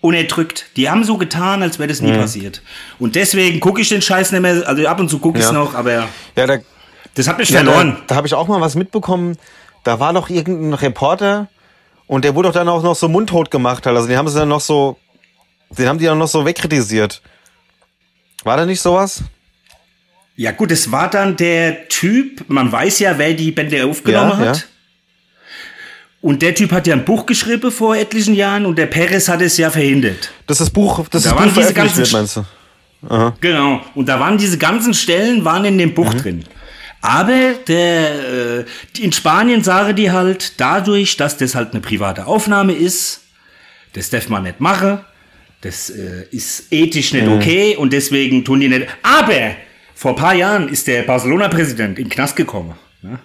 unerdrückt. 0.00 0.66
Die 0.76 0.88
haben 0.88 1.02
so 1.04 1.16
getan, 1.16 1.62
als 1.62 1.78
wäre 1.78 1.88
das 1.88 2.00
nie 2.00 2.12
passiert. 2.12 2.62
Und 2.98 3.16
deswegen 3.16 3.58
gucke 3.60 3.80
ich 3.80 3.88
den 3.88 4.02
Scheiß 4.02 4.30
nicht 4.32 4.40
mehr. 4.40 4.62
Also 4.68 4.86
ab 4.86 5.00
und 5.00 5.08
zu 5.08 5.18
gucke 5.18 5.38
ich 5.38 5.44
es 5.44 5.50
Ja. 5.50 5.58
noch, 5.58 5.74
aber 5.74 6.08
Ja, 6.36 6.46
da, 6.46 6.58
das 7.14 7.26
hat 7.28 7.38
mich 7.38 7.50
ja, 7.50 7.58
verloren. 7.64 7.96
da, 8.00 8.02
da 8.08 8.14
habe 8.16 8.26
ich 8.26 8.34
auch 8.34 8.46
mal 8.46 8.60
was 8.60 8.74
mitbekommen. 8.76 9.36
Da 9.84 9.98
war 9.98 10.12
doch 10.12 10.30
irgendein 10.30 10.74
Reporter 10.74 11.48
und 12.06 12.24
der 12.24 12.34
wurde 12.34 12.48
doch 12.48 12.54
dann 12.54 12.68
auch 12.68 12.82
noch 12.82 12.94
so 12.94 13.08
mundtot 13.08 13.50
gemacht. 13.50 13.84
halt. 13.86 13.96
Also 13.96 14.08
die 14.08 14.16
haben 14.16 14.28
sie 14.28 14.38
dann 14.38 14.48
noch 14.48 14.60
so, 14.60 14.96
den 15.70 15.88
haben 15.88 15.98
die 15.98 16.04
dann 16.04 16.18
noch 16.18 16.28
so 16.28 16.44
wegkritisiert. 16.44 17.20
War 18.44 18.56
da 18.56 18.66
nicht 18.66 18.80
sowas? 18.80 19.22
Ja 20.36 20.52
gut, 20.52 20.70
es 20.70 20.90
war 20.92 21.08
dann 21.08 21.36
der 21.36 21.88
Typ, 21.88 22.44
man 22.48 22.70
weiß 22.70 22.98
ja, 23.00 23.16
wer 23.18 23.32
die 23.34 23.50
Bände 23.52 23.84
aufgenommen 23.84 24.30
Ja, 24.32 24.36
hat. 24.50 24.56
ja. 24.58 24.62
Und 26.20 26.42
der 26.42 26.54
Typ 26.54 26.72
hat 26.72 26.86
ja 26.86 26.94
ein 26.94 27.04
Buch 27.04 27.24
geschrieben 27.26 27.70
vor 27.70 27.96
etlichen 27.96 28.34
Jahren 28.34 28.66
und 28.66 28.76
der 28.76 28.86
Perez 28.86 29.28
hat 29.28 29.40
es 29.40 29.56
ja 29.58 29.70
verhindert. 29.70 30.30
Das 30.46 30.60
ist 30.60 30.66
das 30.66 30.70
Buch, 30.70 31.06
das 31.08 31.22
Da 31.22 31.30
ist 31.30 31.36
waren 31.36 31.48
Buch 31.50 31.56
diese 31.60 31.72
ganzen 31.74 31.98
wird, 31.98 32.12
meinst 32.12 32.36
du? 32.36 32.44
Genau. 33.40 33.80
Und 33.94 34.08
da 34.08 34.18
waren 34.18 34.36
diese 34.36 34.58
ganzen 34.58 34.92
Stellen 34.92 35.44
waren 35.44 35.64
in 35.64 35.78
dem 35.78 35.90
Mhm. 35.90 35.94
Buch 35.94 36.12
drin. 36.14 36.44
Aber 37.00 37.52
der, 37.68 38.58
äh, 38.60 38.64
in 38.98 39.12
Spanien 39.12 39.62
sagen 39.62 39.94
die 39.94 40.10
halt, 40.10 40.58
dadurch, 40.60 41.16
dass 41.16 41.36
das 41.36 41.54
halt 41.54 41.72
eine 41.72 41.80
private 41.80 42.26
Aufnahme 42.26 42.72
ist, 42.72 43.20
das 43.92 44.10
darf 44.10 44.28
man 44.28 44.42
nicht 44.42 44.60
machen, 44.60 45.00
das 45.66 45.90
äh, 45.90 46.26
ist 46.30 46.72
ethisch 46.72 47.12
nicht 47.12 47.26
Mhm. 47.26 47.32
okay 47.34 47.76
und 47.76 47.92
deswegen 47.92 48.44
tun 48.44 48.60
die 48.60 48.68
nicht. 48.68 48.86
Aber 49.02 49.52
vor 49.94 50.12
ein 50.12 50.16
paar 50.16 50.34
Jahren 50.34 50.68
ist 50.68 50.86
der 50.86 51.02
Barcelona-Präsident 51.02 51.98
in 51.98 52.04
den 52.06 52.10
Knast 52.10 52.36
gekommen. 52.36 52.74
Ne? 53.02 53.18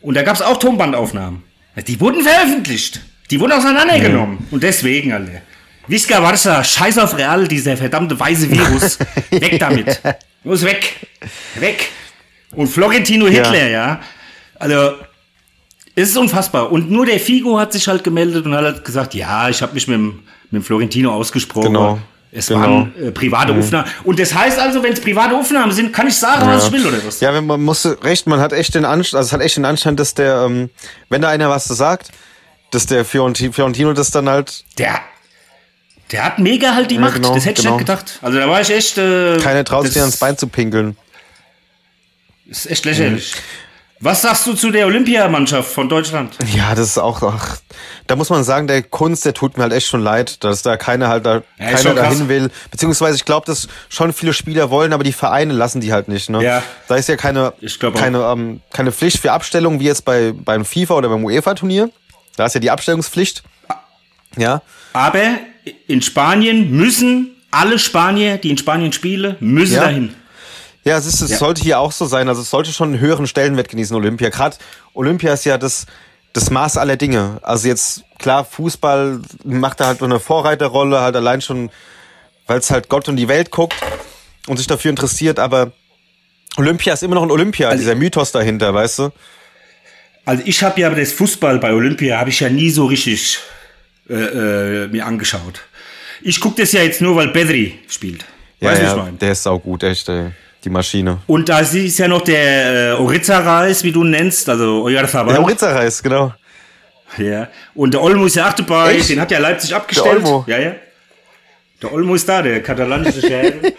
Und 0.00 0.14
da 0.14 0.22
gab 0.22 0.34
es 0.36 0.42
auch 0.42 0.58
Tonbandaufnahmen. 0.58 1.42
Die 1.86 1.98
wurden 2.00 2.22
veröffentlicht. 2.22 3.00
Die 3.30 3.40
wurden 3.40 3.52
auseinandergenommen. 3.52 4.46
Und 4.50 4.62
deswegen, 4.62 5.12
alle. 5.12 5.42
Visca 5.88 6.18
Barça, 6.18 6.62
scheiß 6.64 6.98
auf 6.98 7.16
Real, 7.18 7.46
dieser 7.48 7.76
verdammte 7.76 8.18
weiße 8.18 8.50
Virus. 8.50 8.98
weg 9.30 9.58
damit. 9.58 10.00
Muss 10.44 10.62
weg. 10.64 10.94
Weg. 11.56 11.88
Und 12.52 12.68
Florentino 12.68 13.26
Hitler, 13.26 13.68
ja. 13.68 14.00
Also, 14.56 14.92
es 15.94 16.10
ist 16.10 16.16
unfassbar. 16.16 16.70
Und 16.72 16.90
nur 16.90 17.04
der 17.06 17.18
Figo 17.20 17.58
hat 17.58 17.72
sich 17.72 17.86
halt 17.88 18.02
gemeldet 18.04 18.46
und 18.46 18.54
hat 18.54 18.64
halt 18.64 18.84
gesagt, 18.84 19.14
ja, 19.14 19.48
ich 19.48 19.60
habe 19.62 19.74
mich 19.74 19.86
mit, 19.88 19.96
dem- 19.96 20.22
mit 20.54 20.62
dem 20.62 20.66
Florentino 20.66 21.12
ausgesprochen. 21.12 21.66
Genau. 21.72 21.98
Es 22.36 22.48
Genau. 22.48 22.60
waren 22.62 22.94
äh, 23.00 23.10
private 23.12 23.52
Aufnahmen. 23.52 23.88
Und 24.02 24.18
das 24.18 24.34
heißt 24.34 24.58
also, 24.58 24.82
wenn 24.82 24.92
es 24.92 25.00
private 25.00 25.36
Aufnahmen 25.36 25.70
sind, 25.70 25.92
kann 25.92 26.08
ich 26.08 26.16
sagen, 26.16 26.46
was 26.46 26.66
ich 26.66 26.72
will, 26.72 26.84
oder 26.86 26.98
was? 27.06 27.20
Ja, 27.20 27.32
wenn 27.32 27.46
man 27.46 27.62
muss 27.62 27.86
recht, 28.02 28.26
man 28.26 28.40
hat 28.40 28.52
echt 28.52 28.74
den 28.74 28.84
Anstand, 28.84 29.18
also 29.18 29.28
es 29.28 29.32
hat 29.32 29.40
echt 29.40 29.56
den 29.56 29.64
Anstand, 29.64 30.00
dass 30.00 30.14
der, 30.14 30.42
ähm, 30.46 30.70
wenn 31.10 31.22
da 31.22 31.28
einer 31.28 31.48
was 31.48 31.66
sagt, 31.66 32.10
dass 32.72 32.86
der 32.86 33.04
Fiorenti- 33.06 33.52
Fiorentino 33.52 33.92
das 33.92 34.10
dann 34.10 34.28
halt 34.28 34.64
Der, 34.78 34.98
der 36.10 36.24
hat 36.24 36.40
mega 36.40 36.74
halt 36.74 36.90
die 36.90 36.98
Macht. 36.98 37.14
genau, 37.14 37.34
das 37.34 37.44
hätte 37.46 37.60
ich 37.60 37.66
genau. 37.66 37.76
nicht 37.76 37.86
gedacht. 37.86 38.18
Also 38.20 38.36
da 38.38 38.48
war 38.48 38.60
ich 38.60 38.70
echt. 38.70 38.98
Äh, 38.98 39.38
keiner 39.38 39.62
traut 39.64 39.86
sich 39.86 40.00
ans 40.00 40.16
Bein 40.16 40.36
zu 40.36 40.48
pinkeln. 40.48 40.96
Ist 42.46 42.68
echt 42.68 42.84
lächerlich. 42.84 43.32
Was 44.00 44.22
sagst 44.22 44.46
du 44.46 44.54
zu 44.54 44.70
der 44.70 44.86
Olympiamannschaft 44.86 45.70
von 45.70 45.88
Deutschland? 45.88 46.36
Ja, 46.54 46.74
das 46.74 46.88
ist 46.88 46.98
auch, 46.98 47.22
ach, 47.22 47.58
da 48.06 48.16
muss 48.16 48.28
man 48.28 48.44
sagen, 48.44 48.66
der 48.66 48.82
Kunst, 48.82 49.24
der 49.24 49.32
tut 49.32 49.56
mir 49.56 49.62
halt 49.62 49.72
echt 49.72 49.86
schon 49.86 50.02
leid, 50.02 50.42
dass 50.44 50.62
da 50.62 50.76
keiner 50.76 51.08
halt 51.08 51.24
da, 51.24 51.42
Ja, 51.58 51.70
keiner 51.72 51.94
dahin 51.94 52.28
will. 52.28 52.50
Beziehungsweise 52.70 53.16
ich 53.16 53.24
glaube, 53.24 53.46
dass 53.46 53.68
schon 53.88 54.12
viele 54.12 54.32
Spieler 54.34 54.68
wollen, 54.70 54.92
aber 54.92 55.04
die 55.04 55.12
Vereine 55.12 55.54
lassen 55.54 55.80
die 55.80 55.92
halt 55.92 56.08
nicht. 56.08 56.28
Ne? 56.28 56.42
Ja. 56.42 56.62
Da 56.88 56.96
ist 56.96 57.08
ja 57.08 57.16
keine, 57.16 57.54
keine, 57.94 58.18
ähm, 58.24 58.60
keine 58.72 58.92
Pflicht 58.92 59.18
für 59.20 59.32
Abstellung, 59.32 59.80
wie 59.80 59.84
jetzt 59.84 60.04
bei, 60.04 60.32
beim 60.34 60.64
FIFA 60.64 60.94
oder 60.94 61.08
beim 61.08 61.24
UEFA-Turnier. 61.24 61.88
Da 62.36 62.46
ist 62.46 62.54
ja 62.54 62.60
die 62.60 62.70
Abstellungspflicht. 62.70 63.42
Ja. 64.36 64.60
Aber 64.92 65.20
in 65.86 66.02
Spanien 66.02 66.72
müssen 66.72 67.36
alle 67.50 67.78
Spanier, 67.78 68.36
die 68.38 68.50
in 68.50 68.58
Spanien 68.58 68.92
spielen, 68.92 69.36
müssen 69.40 69.74
Ja. 69.76 69.82
dahin. 69.84 70.14
Ja, 70.84 70.98
es, 70.98 71.06
ist, 71.06 71.20
es 71.22 71.30
Ja. 71.32 71.36
sollte 71.38 71.62
hier 71.62 71.78
auch 71.78 71.92
so 71.92 72.04
sein. 72.06 72.28
Also 72.28 72.42
es 72.42 72.50
sollte 72.50 72.72
schon 72.72 72.90
einen 72.92 73.00
höheren 73.00 73.26
Stellenwert 73.26 73.68
genießen, 73.68 73.96
Olympia. 73.96 74.28
Gerade 74.28 74.56
Olympia 74.92 75.32
ist 75.32 75.44
ja 75.44 75.56
das, 75.56 75.86
das 76.34 76.50
Maß 76.50 76.76
aller 76.76 76.96
Dinge. 76.96 77.38
Also 77.42 77.68
jetzt, 77.68 78.04
klar, 78.18 78.44
Fußball 78.44 79.20
macht 79.44 79.80
da 79.80 79.86
halt 79.86 80.02
eine 80.02 80.20
Vorreiterrolle, 80.20 81.00
halt 81.00 81.16
allein 81.16 81.40
schon, 81.40 81.70
weil 82.46 82.58
es 82.58 82.70
halt 82.70 82.88
Gott 82.88 83.08
und 83.08 83.16
die 83.16 83.28
Welt 83.28 83.50
guckt 83.50 83.76
und 84.46 84.58
sich 84.58 84.66
dafür 84.66 84.90
interessiert, 84.90 85.38
aber 85.38 85.72
Olympia 86.56 86.92
ist 86.92 87.02
immer 87.02 87.14
noch 87.14 87.22
ein 87.22 87.30
Olympia, 87.30 87.68
Also 87.68 87.80
dieser 87.80 87.94
Mythos 87.94 88.30
dahinter, 88.30 88.74
weißt 88.74 88.98
du? 89.00 89.10
Also 90.26 90.42
ich 90.46 90.62
habe 90.62 90.80
ja 90.80 90.90
das 90.90 91.12
Fußball 91.12 91.58
bei 91.58 91.72
Olympia 91.72 92.18
habe 92.18 92.30
ich 92.30 92.40
ja 92.40 92.48
nie 92.48 92.70
so 92.70 92.86
richtig 92.86 93.38
äh, 94.08 94.14
äh, 94.14 94.88
mir 94.88 95.04
angeschaut. 95.06 95.62
Ich 96.22 96.40
gucke 96.40 96.60
das 96.62 96.72
ja 96.72 96.82
jetzt 96.82 97.00
nur, 97.00 97.16
weil 97.16 97.28
Bedri 97.28 97.78
spielt. 97.88 98.24
Ja, 98.60 98.70
weißt 98.70 98.80
du, 98.80 98.84
ja, 98.84 98.90
was 98.90 98.96
ich 98.98 99.04
meine? 99.04 99.16
der 99.18 99.32
ist 99.32 99.46
auch 99.46 99.58
gut, 99.58 99.82
echt, 99.82 100.08
ey. 100.08 100.30
Die 100.64 100.70
Maschine. 100.70 101.18
Und 101.26 101.48
da 101.48 101.60
ist 101.60 101.98
ja 101.98 102.08
noch 102.08 102.22
der 102.22 102.90
äh, 102.90 102.92
Oritza-Reis, 102.94 103.84
wie 103.84 103.92
du 103.92 104.02
ihn 104.04 104.10
nennst, 104.10 104.48
also 104.48 104.82
Oyarzabal. 104.84 105.34
Der 105.34 105.42
Oritza-Reis, 105.42 106.02
genau. 106.02 106.32
Ja. 107.18 107.48
Und 107.74 107.94
der 107.94 108.02
Olmo 108.02 108.26
ist 108.26 108.36
ja 108.36 108.48
auch 108.48 108.54
dabei, 108.54 108.96
Echt? 108.96 109.10
den 109.10 109.20
hat 109.20 109.30
ja 109.30 109.38
Leipzig 109.38 109.74
abgestellt. 109.74 110.16
Olmo? 110.24 110.44
Ja, 110.48 110.58
ja. 110.58 110.72
Der 111.82 111.92
Olmo 111.92 112.14
ist 112.14 112.28
da, 112.28 112.42
der 112.42 112.62
katalanische 112.62 113.20
Schädel. 113.20 113.74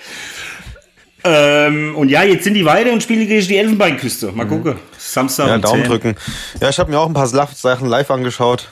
ähm, 1.24 1.95
und 1.95 2.10
ja, 2.10 2.24
jetzt 2.24 2.43
sind 2.43 2.54
die 2.54 2.63
weiter 2.65 2.91
und 2.93 3.02
spielen 3.02 3.28
gegen 3.28 3.48
die 3.48 3.58
Elfenbeinküste. 3.58 4.32
Mal 4.32 4.48
gucken. 4.48 4.76
Samstag 4.98 5.45
Mhm. 5.45 5.50
Ja, 5.50 5.56
um 5.56 5.62
Daumen 5.62 5.82
10. 5.82 5.89
drücken. 5.89 6.15
Ja, 6.62 6.69
ich 6.69 6.80
habe 6.80 6.91
mir 6.91 7.00
auch 7.00 7.08
ein 7.08 7.13
paar 7.13 7.28
Sachen 7.28 7.88
live 7.89 8.12
angeschaut. 8.12 8.71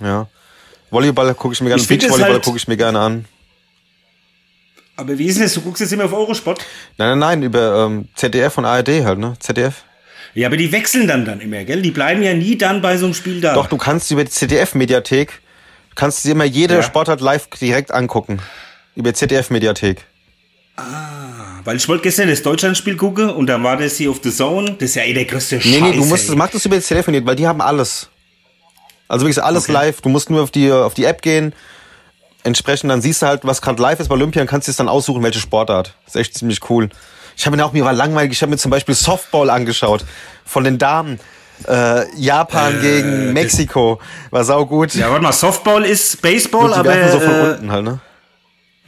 Ja. 0.00 0.26
Volleyball 0.90 1.34
gucke 1.34 1.54
ich 1.54 1.60
mir 1.60 1.68
gerne, 1.68 1.82
es 1.82 1.88
Beachvolleyball 1.88 2.32
halt- 2.34 2.44
gucke 2.44 2.58
ich 2.58 2.68
mir 2.68 2.76
gerne 2.76 3.00
an. 3.00 3.24
Aber 4.96 5.18
wie 5.18 5.26
ist 5.26 5.36
denn 5.36 5.44
das? 5.44 5.54
Du 5.54 5.60
guckst 5.60 5.80
jetzt 5.80 5.92
immer 5.92 6.04
auf 6.04 6.12
Eurosport? 6.12 6.64
Nein, 6.98 7.10
nein, 7.10 7.18
nein, 7.18 7.42
über 7.42 7.86
ähm, 7.86 8.08
ZDF 8.14 8.58
und 8.58 8.64
ARD 8.64 9.04
halt, 9.04 9.18
ne? 9.18 9.34
ZDF. 9.40 9.82
Ja, 10.34 10.48
aber 10.48 10.56
die 10.56 10.70
wechseln 10.72 11.06
dann 11.06 11.24
dann 11.24 11.40
immer, 11.40 11.64
gell? 11.64 11.82
Die 11.82 11.90
bleiben 11.90 12.22
ja 12.22 12.34
nie 12.34 12.56
dann 12.58 12.80
bei 12.82 12.96
so 12.96 13.06
einem 13.06 13.14
Spiel 13.14 13.40
da. 13.40 13.54
Doch, 13.54 13.66
du 13.68 13.76
kannst 13.76 14.10
über 14.10 14.24
die 14.24 14.30
ZDF-Mediathek, 14.30 15.40
kannst 15.94 16.24
dir 16.24 16.32
immer 16.32 16.44
jede 16.44 16.74
Ja. 16.74 16.82
Sportart 16.82 17.20
live 17.20 17.46
direkt 17.60 17.92
angucken. 17.92 18.40
Über 18.96 19.12
ZDF-Mediathek. 19.14 20.04
Weil 21.64 21.76
ich 21.76 21.88
wollte 21.88 22.02
gestern 22.02 22.28
das 22.28 22.42
Deutschlandspiel 22.42 22.96
gucken 22.96 23.30
und 23.30 23.46
dann 23.46 23.62
war 23.62 23.76
das 23.76 23.96
hier 23.96 24.10
auf 24.10 24.20
The 24.22 24.30
Zone. 24.32 24.72
Das 24.78 24.90
ist 24.90 24.94
ja 24.96 25.02
eh 25.04 25.14
der 25.14 25.24
größte 25.24 25.60
Scheiß. 25.60 25.70
Nee, 25.72 25.80
nee, 25.80 25.96
du 25.96 26.04
musst, 26.04 26.28
ey. 26.28 26.36
mach 26.36 26.50
das 26.50 26.64
über 26.66 26.76
die 26.76 26.82
ZDF-Mediathek, 26.82 27.26
weil 27.28 27.36
die 27.36 27.46
haben 27.46 27.60
alles. 27.60 28.08
Also 29.08 29.24
wirklich 29.26 29.42
alles 29.42 29.64
Okay. 29.64 29.72
live. 29.72 30.00
Du 30.00 30.08
musst 30.08 30.30
nur 30.30 30.42
auf 30.42 30.50
die, 30.50 30.70
auf 30.70 30.94
die 30.94 31.04
App 31.04 31.22
gehen. 31.22 31.52
Entsprechend, 32.44 32.90
dann 32.90 33.02
siehst 33.02 33.22
du 33.22 33.26
halt, 33.26 33.40
was 33.44 33.60
gerade 33.60 33.80
live 33.82 34.00
ist 34.00 34.08
bei 34.08 34.14
Olympia 34.14 34.42
und 34.42 34.48
kannst 34.48 34.68
dir 34.68 34.72
dann 34.74 34.88
aussuchen, 34.88 35.22
welche 35.22 35.40
Sportart. 35.40 35.94
ist 36.06 36.16
echt 36.16 36.34
ziemlich 36.38 36.60
cool. 36.70 36.88
Ich 37.36 37.46
habe 37.46 37.56
mir 37.56 37.64
auch, 37.64 37.72
mir 37.72 37.84
war 37.84 37.92
langweilig, 37.92 38.32
ich 38.32 38.42
habe 38.42 38.50
mir 38.50 38.58
zum 38.58 38.70
Beispiel 38.70 38.94
Softball 38.94 39.50
angeschaut 39.50 40.04
von 40.44 40.62
den 40.64 40.78
Damen. 40.78 41.18
Äh, 41.68 42.04
Japan 42.16 42.78
Äh, 42.78 42.80
gegen 42.80 43.32
Mexiko. 43.32 44.00
War 44.30 44.44
sau 44.44 44.66
gut. 44.66 44.94
Ja, 44.94 45.08
warte 45.10 45.22
mal, 45.22 45.32
Softball 45.32 45.84
ist 45.84 46.20
Baseball, 46.22 46.68
die 46.72 46.78
aber. 46.78 47.08
so 47.10 47.20
von 47.20 47.34
äh, 47.34 47.40
unten 47.50 47.72
halt, 47.72 47.84
ne? 47.84 48.00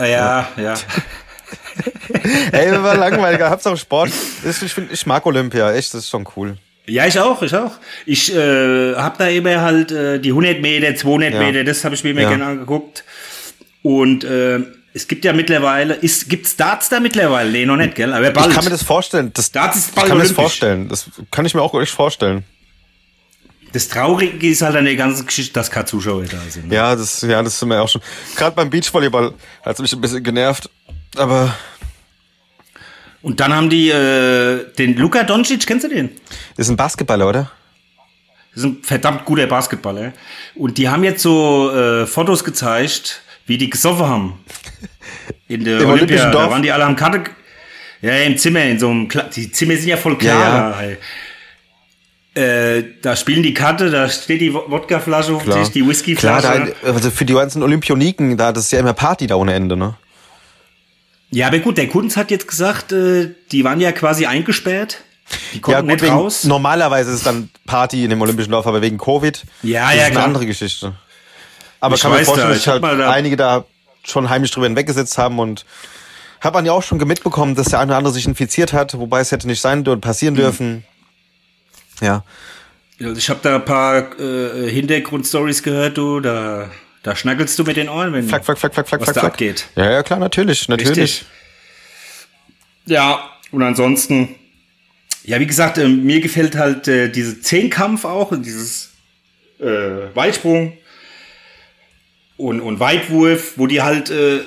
Ja, 0.00 0.48
ja. 0.56 0.74
Ey, 2.52 2.82
war 2.82 2.96
langweilig. 2.96 3.40
Hauptsache 3.42 3.76
Sport. 3.76 4.10
Ich, 4.44 4.56
find, 4.72 4.92
ich 4.92 5.06
mag 5.06 5.24
Olympia. 5.26 5.72
Echt, 5.72 5.94
das 5.94 6.00
ist 6.04 6.10
schon 6.10 6.26
cool. 6.36 6.56
Ja, 6.86 7.06
ich 7.06 7.18
auch, 7.18 7.42
ich 7.42 7.54
auch. 7.54 7.72
Ich 8.04 8.34
äh, 8.34 8.94
habe 8.94 9.14
da 9.18 9.26
immer 9.28 9.60
halt 9.60 9.90
äh, 9.92 10.18
die 10.18 10.30
100 10.30 10.60
Meter, 10.60 10.94
200 10.94 11.32
Ja. 11.34 11.40
Meter, 11.40 11.64
das 11.64 11.84
habe 11.84 11.94
ich 11.94 12.04
mir 12.04 12.10
immer 12.10 12.22
Ja. 12.22 12.28
gerne 12.30 12.46
angeguckt. 12.46 13.04
Und 13.86 14.24
äh, 14.24 14.64
es 14.94 15.06
gibt 15.06 15.24
ja 15.24 15.32
mittlerweile, 15.32 15.94
ist, 15.94 16.28
gibt's 16.28 16.56
Darts 16.56 16.88
da 16.88 16.98
mittlerweile? 16.98 17.52
Nee, 17.52 17.66
noch 17.66 17.76
nicht, 17.76 17.94
gell? 17.94 18.12
Aber 18.12 18.28
bald. 18.32 18.48
Ich 18.48 18.54
kann 18.54 18.64
mir 18.64 18.70
das 18.70 18.82
vorstellen. 18.82 19.30
Das, 19.32 19.52
Darts 19.52 19.76
ist 19.76 19.88
ich 19.90 19.94
bald 19.94 20.08
kann 20.08 20.16
mir 20.16 20.24
das 20.24 20.30
olympisch. 20.32 20.42
vorstellen. 20.42 20.88
Das 20.88 21.08
kann 21.30 21.46
ich 21.46 21.54
mir 21.54 21.62
auch 21.62 21.80
echt 21.80 21.92
vorstellen. 21.92 22.42
Das 23.72 23.86
Traurige 23.88 24.48
ist 24.48 24.62
halt 24.62 24.74
an 24.74 24.86
der 24.86 24.96
ganzen 24.96 25.24
Geschichte, 25.24 25.52
dass 25.52 25.70
keine 25.70 25.84
Zuschauer 25.84 26.24
da 26.24 26.38
sind. 26.48 26.72
Ja, 26.72 26.96
das, 26.96 27.20
ja, 27.22 27.40
das 27.44 27.60
sind 27.60 27.68
wir 27.68 27.80
auch 27.80 27.88
schon. 27.88 28.00
Gerade 28.34 28.56
beim 28.56 28.70
Beachvolleyball 28.70 29.34
hat 29.64 29.76
es 29.76 29.78
mich 29.80 29.92
ein 29.92 30.00
bisschen 30.00 30.24
genervt. 30.24 30.68
Aber 31.16 31.54
Und 33.22 33.38
dann 33.38 33.54
haben 33.54 33.70
die 33.70 33.90
äh, 33.90 34.64
den 34.78 34.96
Luka 34.96 35.22
Doncic, 35.22 35.64
kennst 35.64 35.84
du 35.84 35.88
den? 35.90 36.10
ist 36.56 36.70
ein 36.70 36.76
Basketballer, 36.76 37.28
oder? 37.28 37.52
Das 38.52 38.64
ist 38.64 38.70
ein 38.70 38.82
verdammt 38.82 39.24
guter 39.26 39.46
Basketballer. 39.46 40.12
Und 40.56 40.76
die 40.76 40.88
haben 40.88 41.04
jetzt 41.04 41.22
so 41.22 41.70
äh, 41.70 42.06
Fotos 42.06 42.42
gezeigt, 42.42 43.22
wie 43.46 43.58
die 43.58 43.70
gesoffen 43.70 44.06
haben. 44.06 44.34
In 45.48 45.64
der 45.64 45.80
Im 45.80 45.88
Olympia. 45.88 45.92
Olympischen 45.94 46.32
Dorf? 46.32 46.44
Da 46.46 46.50
waren 46.50 46.62
die 46.62 46.72
alle 46.72 46.84
am 46.84 46.96
Karte. 46.96 47.22
Ja, 48.02 48.12
im 48.18 48.36
Zimmer, 48.36 48.62
in 48.64 48.78
so 48.78 48.90
einem 48.90 49.08
Kla 49.08 49.22
Die 49.24 49.50
Zimmer 49.50 49.74
sind 49.76 49.88
ja 49.88 49.96
voll 49.96 50.18
klar. 50.18 50.74
Ja, 50.82 50.90
ja. 50.90 50.96
Äh, 52.42 52.84
da 53.00 53.16
spielen 53.16 53.42
die 53.42 53.54
Karte, 53.54 53.90
da 53.90 54.08
steht 54.10 54.42
die 54.42 54.52
Wo- 54.52 54.64
Wodkaflasche 54.70 55.32
auf 55.32 55.42
dem 55.44 55.52
Klar. 55.52 55.62
Tisch, 55.64 55.72
die 55.72 55.80
Klar, 55.80 55.88
Whiskyflasche. 55.90 56.74
da, 56.82 56.88
also 56.92 57.10
für 57.10 57.24
die 57.24 57.32
ganzen 57.32 57.62
Olympioniken, 57.62 58.36
da, 58.36 58.52
das 58.52 58.64
ist 58.66 58.72
ja 58.72 58.80
immer 58.80 58.92
Party 58.92 59.26
da 59.26 59.36
ohne 59.36 59.54
Ende, 59.54 59.76
ne? 59.76 59.94
ja, 61.30 61.46
aber 61.46 61.58
gut, 61.60 61.78
der 61.78 61.88
Kunz 61.88 62.16
hat 62.16 62.30
jetzt 62.30 62.46
gesagt, 62.46 62.92
äh, 62.92 63.30
die 63.52 63.64
waren 63.64 63.80
ja 63.80 63.92
quasi 63.92 64.26
eingesperrt. 64.26 64.98
Die 65.54 65.56
Ja, 65.56 65.62
konnten 65.62 65.80
gut, 65.82 65.90
nicht 65.92 66.02
wegen, 66.02 66.12
raus. 66.14 66.44
normalerweise 66.44 67.10
ist 67.10 67.16
es 67.16 67.22
dann 67.24 67.48
Party 67.66 68.04
in 68.04 68.10
dem 68.10 68.20
Olympischen 68.20 68.52
Dorf, 68.52 68.66
aber 68.66 68.82
wegen 68.82 68.98
Covid 68.98 69.42
Ja, 69.62 69.88
ist 69.90 69.96
ja, 69.96 70.00
es 70.00 70.04
eine 70.04 70.10
klar. 70.12 70.24
andere 70.26 70.46
Geschichte. 70.46 70.92
Aber 71.80 71.94
Ich 71.94 72.00
kann 72.02 72.12
mir 72.12 72.18
vorstellen, 72.24 72.38
da, 72.38 72.48
dass 72.48 72.56
ich 72.58 72.62
sich 72.64 72.72
halt 72.72 72.82
da- 72.82 73.10
einige 73.10 73.36
da 73.36 73.64
schon 74.04 74.28
heimlich 74.30 74.50
drüber 74.50 74.66
hinweggesetzt 74.66 75.18
haben 75.18 75.38
und 75.38 75.64
hat 76.40 76.54
man 76.54 76.64
ja 76.64 76.72
auch 76.72 76.82
schon 76.82 76.98
mitbekommen, 76.98 77.54
dass 77.54 77.68
der 77.68 77.80
eine 77.80 77.90
oder 77.92 77.98
andere 77.98 78.12
sich 78.14 78.26
infiziert 78.26 78.72
hat, 78.72 78.96
wobei 78.98 79.20
es 79.20 79.32
hätte 79.32 79.46
nicht 79.46 79.60
sein 79.60 79.84
dürfen, 79.84 80.00
passieren 80.00 80.34
Mhm. 80.34 80.38
dürfen. 80.38 80.84
Ja. 82.00 82.22
Ich 82.98 83.28
habe 83.28 83.40
da 83.42 83.56
ein 83.56 83.64
paar 83.64 84.18
äh, 84.20 84.70
Hintergrundstories 84.70 85.62
gehört, 85.62 85.98
du, 85.98 86.20
da, 86.20 86.70
da 87.02 87.14
schnackelst 87.16 87.58
du 87.58 87.64
mit 87.64 87.76
den 87.76 87.88
Ohren, 87.88 88.12
wenn 88.12 88.26
Flack, 88.28 88.44
flack, 88.44 88.58
flack, 88.58 88.72
flack, 88.74 88.88
flack, 88.88 89.00
was 89.00 89.04
flack, 89.06 89.14
da 89.14 89.20
flack. 89.20 89.32
abgeht. 89.32 89.66
Ja, 89.76 89.90
ja, 89.90 90.02
klar, 90.02 90.18
natürlich, 90.18 90.68
natürlich. 90.68 90.96
Richtig. 90.98 91.24
Ja, 92.86 93.30
und 93.50 93.62
ansonsten, 93.62 94.34
ja, 95.24 95.40
wie 95.40 95.46
gesagt, 95.46 95.78
äh, 95.78 95.88
mir 95.88 96.20
gefällt 96.20 96.56
halt 96.56 96.86
äh, 96.88 97.08
diese 97.10 97.40
Zehnkampf 97.40 98.04
auch, 98.04 98.32
dieses 98.36 98.90
äh, 99.58 100.14
Weitsprung 100.14 100.74
und, 102.36 102.60
und 102.60 102.80
Weitwurf, 102.80 103.54
wo 103.56 103.66
die 103.66 103.82
halt, 103.82 104.10
äh, 104.10 104.40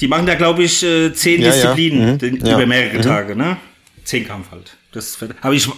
die 0.00 0.08
machen 0.08 0.26
da, 0.26 0.34
glaube 0.34 0.62
ich, 0.64 0.82
äh, 0.82 1.12
zehn 1.12 1.40
Ja, 1.42 1.48
ja. 1.48 1.52
Disziplinen 1.54 2.16
Mhm. 2.20 2.46
Ja. 2.46 2.54
über 2.54 2.66
mehrere 2.66 3.00
Tage, 3.00 3.36
ne? 3.36 3.56
Zehnkampf 4.04 4.50
halt. 4.50 4.76
Das, 4.92 5.16
aber 5.40 5.54
ich, 5.54 5.68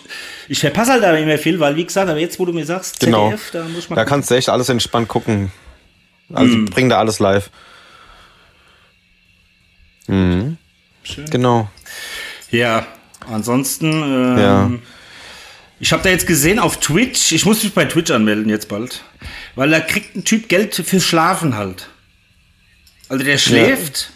ich 0.49 0.59
verpasse 0.59 0.93
halt 0.93 1.03
da 1.03 1.15
immer 1.17 1.39
viel, 1.39 1.61
weil, 1.61 1.77
wie 1.77 1.85
gesagt, 1.85 2.09
aber 2.11 2.19
jetzt, 2.19 2.39
wo 2.41 2.45
du 2.47 2.53
mir 2.53 2.65
sagst, 2.65 2.99
Genau. 3.01 3.31
ZDF, 3.31 3.51
da 3.53 3.63
muss 3.65 3.85
ich 3.85 3.91
mal 3.91 3.97
Da 3.97 4.03
gucken. 4.03 4.09
kannst 4.11 4.31
du 4.31 4.35
echt 4.35 4.49
alles 4.49 4.69
entspannt 4.69 5.09
gucken. 5.09 5.53
Also 6.33 6.57
Mhm. 6.57 6.65
bring 6.67 6.89
da 6.89 6.99
alles 6.99 7.19
live. 7.21 7.51
Mhm. 10.07 10.57
Genau. 11.31 11.69
Ja, 12.51 12.87
ansonsten, 13.31 13.87
ähm, 13.93 14.39
Ja. 14.39 14.71
Ich 15.85 15.92
habe 15.92 16.03
da 16.03 16.09
jetzt 16.09 16.27
gesehen 16.27 16.59
auf 16.59 16.81
Twitch, 16.81 17.33
ich 17.33 17.44
muss 17.44 17.62
mich 17.62 17.75
bei 17.75 17.85
Twitch 17.85 18.11
anmelden 18.11 18.49
jetzt 18.49 18.70
bald, 18.70 19.05
weil 19.55 19.68
da 19.68 19.81
kriegt 19.81 20.16
ein 20.16 20.25
Typ 20.25 20.49
Geld 20.49 20.75
fürs 20.75 21.05
Schlafen 21.05 21.59
halt. 21.59 21.90
Also 23.11 23.23
der 23.23 23.37
schläft 23.37 24.11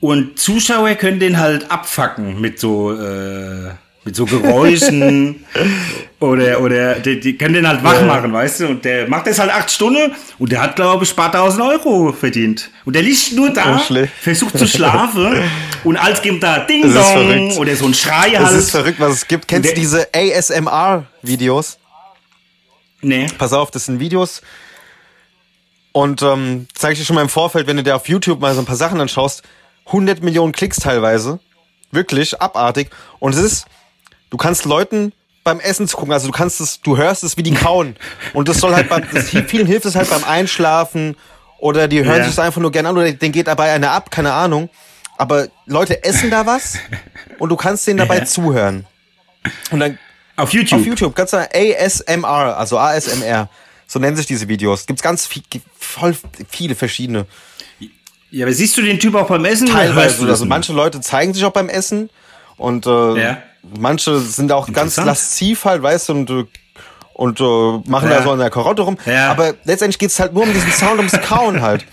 und 0.00 0.36
Zuschauer 0.40 0.96
können 0.96 1.20
den 1.20 1.38
halt 1.38 1.70
abfacken 1.70 2.40
mit 2.40 2.58
so 2.58 2.92
äh, 2.92 3.70
mit 4.08 4.16
so 4.16 4.24
Geräuschen 4.24 5.44
oder 6.18 6.62
oder 6.62 6.94
die, 6.94 7.20
die 7.20 7.36
können 7.36 7.52
den 7.52 7.68
halt 7.68 7.84
wach 7.84 8.00
machen, 8.06 8.32
weißt 8.32 8.60
du? 8.60 8.68
Und 8.68 8.82
der 8.82 9.06
macht 9.06 9.26
das 9.26 9.38
halt 9.38 9.50
acht 9.50 9.70
Stunden 9.70 10.12
und 10.38 10.50
der 10.50 10.62
hat 10.62 10.76
glaube 10.76 11.04
ich 11.04 11.12
ein 11.12 11.16
paar 11.16 11.30
tausend 11.30 11.62
Euro 11.62 12.10
verdient 12.14 12.70
und 12.86 12.96
der 12.96 13.02
liegt 13.02 13.34
nur 13.34 13.50
da, 13.50 13.78
schläft. 13.78 14.14
versucht 14.18 14.56
zu 14.56 14.66
schlafen 14.66 15.42
und 15.84 15.98
als 15.98 16.22
gibt 16.22 16.42
da 16.42 16.60
Ding 16.60 16.90
Das 16.90 17.12
Dong 17.12 17.58
oder 17.58 17.76
so 17.76 17.84
ein 17.84 17.92
Schrei 17.92 18.30
halt. 18.30 18.56
ist 18.56 18.70
verrückt, 18.70 18.98
was 18.98 19.12
es 19.12 19.28
gibt. 19.28 19.46
Kennst 19.46 19.72
du 19.72 19.74
diese 19.74 20.08
ASMR-Videos? 20.14 21.78
nee. 23.02 23.26
Pass 23.36 23.52
auf, 23.52 23.70
das 23.70 23.84
sind 23.84 24.00
Videos. 24.00 24.40
Und 25.92 26.22
ähm, 26.22 26.66
zeige 26.74 26.94
ich 26.94 27.00
dir 27.00 27.04
schon 27.04 27.16
mal 27.16 27.22
im 27.22 27.28
Vorfeld, 27.28 27.66
wenn 27.66 27.76
du 27.76 27.82
dir 27.82 27.94
auf 27.94 28.08
YouTube 28.08 28.40
mal 28.40 28.54
so 28.54 28.60
ein 28.60 28.66
paar 28.66 28.76
Sachen 28.76 29.00
anschaust, 29.02 29.42
100 29.86 30.22
Millionen 30.22 30.52
Klicks 30.52 30.78
teilweise. 30.78 31.40
Wirklich 31.90 32.40
abartig. 32.40 32.90
Und 33.18 33.34
es 33.34 33.40
ist, 33.40 33.66
du 34.30 34.36
kannst 34.36 34.64
Leuten 34.64 35.12
beim 35.44 35.60
Essen 35.60 35.88
zugucken, 35.88 36.12
also 36.12 36.26
du 36.26 36.32
kannst 36.32 36.60
es, 36.60 36.80
du 36.82 36.96
hörst 36.96 37.24
es, 37.24 37.36
wie 37.36 37.42
die 37.42 37.54
kauen. 37.54 37.96
Und 38.34 38.48
das 38.48 38.58
soll 38.58 38.74
halt 38.74 38.88
beim, 38.88 39.04
das, 39.12 39.28
vielen 39.46 39.66
hilft 39.66 39.86
es 39.86 39.94
halt 39.96 40.10
beim 40.10 40.24
Einschlafen 40.24 41.16
oder 41.58 41.88
die 41.88 42.04
hören 42.04 42.18
Ja. 42.18 42.24
sich 42.24 42.32
es 42.32 42.38
einfach 42.38 42.60
nur 42.60 42.70
gerne 42.70 42.90
an 42.90 42.96
oder 42.98 43.10
denen 43.12 43.32
geht 43.32 43.46
dabei 43.46 43.72
einer 43.72 43.90
ab, 43.92 44.10
keine 44.10 44.32
Ahnung. 44.32 44.68
Aber 45.16 45.48
Leute 45.66 46.04
essen 46.04 46.30
da 46.30 46.46
was 46.46 46.78
und 47.38 47.48
du 47.48 47.56
kannst 47.56 47.86
denen 47.86 47.96
dabei 47.98 48.18
Ja. 48.18 48.24
zuhören. 48.24 48.86
Und 49.70 49.80
dann 49.80 49.98
Auf 50.36 50.52
YouTube. 50.52 50.80
auf 50.80 50.86
YouTube, 50.86 51.14
ganz 51.16 51.32
ASMR, 51.34 52.56
also 52.56 52.78
ASMR. 52.78 53.48
So 53.86 53.98
nennen 53.98 54.16
sich 54.16 54.26
diese 54.26 54.46
Videos. 54.48 54.84
Gibt's 54.86 55.02
ganz 55.02 55.26
viel, 55.26 55.42
voll 55.78 56.14
viele 56.50 56.74
verschiedene. 56.74 57.26
Ja, 58.30 58.44
aber 58.44 58.52
siehst 58.52 58.76
du 58.76 58.82
den 58.82 59.00
Typ 59.00 59.14
auch 59.14 59.26
beim 59.26 59.44
Essen? 59.46 59.68
oder 59.68 59.76
hörst 59.78 59.94
Teilweise. 59.94 60.16
du 60.18 60.24
das 60.26 60.30
Also 60.32 60.44
manche 60.44 60.72
Leute 60.74 61.00
zeigen 61.00 61.32
sich 61.32 61.44
auch 61.44 61.52
beim 61.52 61.70
Essen 61.70 62.10
und 62.58 62.86
äh, 62.86 62.90
Ja. 63.22 63.42
Manche 63.62 64.18
sind 64.20 64.52
auch 64.52 64.72
ganz 64.72 64.96
lasziv 64.96 65.64
halt, 65.64 65.82
weißt 65.82 66.08
du, 66.10 66.12
und, 66.12 66.30
und 67.14 67.40
äh, 67.40 67.90
machen 67.90 68.10
Ja. 68.10 68.18
da 68.18 68.22
so 68.22 68.30
an 68.32 68.38
der 68.38 68.50
Karotte 68.50 68.82
rum. 68.82 68.96
Ja. 69.06 69.30
Aber 69.30 69.54
letztendlich 69.64 69.98
geht's 69.98 70.18
halt 70.20 70.32
nur 70.34 70.44
um 70.44 70.52
diesen 70.52 70.72
Sound, 70.72 70.98
ums 70.98 71.12
Kauen 71.22 71.60
halt. 71.62 71.84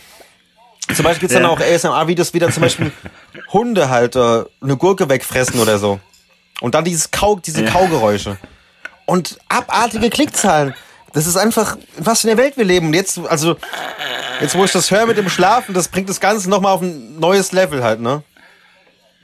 Zum 0.93 1.03
Beispiel 1.03 1.21
gibt's 1.27 1.33
dann 1.33 1.43
Ja. 1.43 1.49
auch 1.49 1.59
ASMR-Videos, 1.59 2.33
wie 2.33 2.39
dann 2.39 2.51
zum 2.51 2.61
Beispiel 2.61 2.91
Hunde 3.53 3.89
halt 3.89 4.15
äh, 4.15 4.43
eine 4.61 4.77
Gurke 4.77 5.09
wegfressen 5.09 5.59
oder 5.59 5.79
so. 5.79 5.99
Und 6.61 6.75
dann 6.75 6.85
dieses 6.85 7.11
Kau, 7.11 7.37
diese 7.37 7.63
Ja. 7.65 7.71
Kaugeräusche. 7.71 8.37
Und 9.05 9.37
abartige 9.49 10.09
Klickzahlen. 10.09 10.73
Das 11.13 11.27
ist 11.27 11.37
einfach, 11.37 11.77
in 11.97 12.05
was 12.05 12.21
für 12.21 12.27
einer 12.29 12.37
Welt 12.37 12.57
wir 12.57 12.65
leben. 12.65 12.87
Und 12.87 12.93
jetzt, 12.93 13.19
also, 13.19 13.55
jetzt 14.41 14.55
wo 14.55 14.65
ich 14.65 14.71
das 14.71 14.91
höre 14.91 15.05
mit 15.05 15.17
dem 15.17 15.29
Schlafen, 15.29 15.73
das 15.73 15.87
bringt 15.87 16.09
das 16.09 16.19
Ganze 16.19 16.49
nochmal 16.49 16.73
auf 16.73 16.81
ein 16.81 17.19
neues 17.19 17.51
Level 17.51 17.83
halt, 17.83 18.01
ne? 18.01 18.21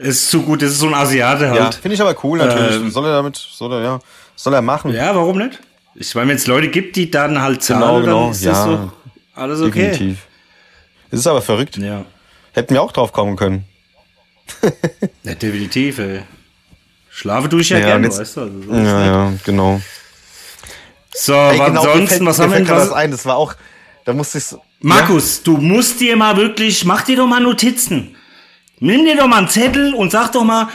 Ist 0.02 0.30
zu 0.30 0.42
gut, 0.42 0.62
das 0.62 0.72
ist 0.72 0.80
so 0.80 0.88
ein 0.88 0.94
Asiate 0.96 1.46
Ja, 1.46 1.66
halt. 1.66 1.76
finde 1.76 1.94
ich 1.96 2.02
aber 2.02 2.16
cool 2.24 2.40
natürlich. 2.40 2.76
Ähm. 2.76 2.90
soll 2.92 3.06
er 3.06 3.12
damit, 3.14 3.36
soll 3.38 3.72
er, 3.74 3.84
ja, 3.84 4.00
soll 4.36 4.54
er 4.54 4.62
machen. 4.62 4.92
Ja, 4.94 5.16
warum 5.16 5.38
nicht? 5.38 5.60
Ich 5.96 6.16
meine, 6.16 6.30
wenn 6.30 6.38
es 6.38 6.48
Leute 6.48 6.70
gibt, 6.70 6.96
die 6.96 7.12
dann 7.12 7.40
halt 7.42 7.62
zahlen, 7.62 7.82
Genau, 7.82 8.00
genau, 8.02 8.22
dann 8.24 8.32
ist 8.32 8.44
ja. 8.44 8.52
das 8.52 8.64
so 8.64 8.92
alles 9.36 9.62
okay. 9.62 9.90
Definitiv. 9.92 10.18
Es 11.12 11.20
ist 11.20 11.28
aber 11.28 11.42
verrückt. 11.42 11.78
Ja. 11.78 12.06
Hätten 12.54 12.74
wir 12.74 12.82
auch 12.82 12.92
drauf 12.92 13.12
kommen 13.12 13.36
können. 13.36 13.66
ja, 15.24 15.36
definitiv, 15.36 16.00
ey. 16.00 16.22
Schlafe 17.10 17.50
tue 17.50 17.62
ich 17.62 17.70
ja, 17.70 17.78
Ja, 17.80 17.86
gerne, 17.88 18.08
jetzt- 18.08 18.20
weißt 18.20 18.38
du. 18.38 18.42
Also, 18.42 18.62
so 18.64 18.74
Ja, 18.74 19.06
ja, 19.06 19.34
genau. 19.44 19.82
So, 21.14 21.34
Ey, 21.34 21.60
aber 21.60 21.66
genau, 21.70 21.82
ansonsten, 21.84 22.26
was 22.26 22.40
haben 22.40 22.52
wir 22.52 22.58
denn? 22.60 22.70
Was, 22.70 22.92
ein, 22.92 23.12
das 23.12 23.26
war 23.26 23.36
auch, 23.36 23.54
da 24.06 24.14
musste 24.14 24.38
ich 24.38 24.46
Markus, 24.80 25.44
du 25.44 25.58
musst 25.58 26.00
dir 26.00 26.16
mal 26.16 26.36
wirklich, 26.38 26.86
mach 26.86 27.02
dir 27.04 27.18
doch 27.18 27.28
mal 27.28 27.42
Notizen. 27.42 28.16
Nimm 28.84 29.06
dir 29.06 29.16
doch 29.16 29.28
mal 29.28 29.38
einen 29.38 29.48
Zettel 29.48 29.94
und 29.94 30.12
sag 30.12 30.32
doch 30.32 30.44
mal, 30.44 30.68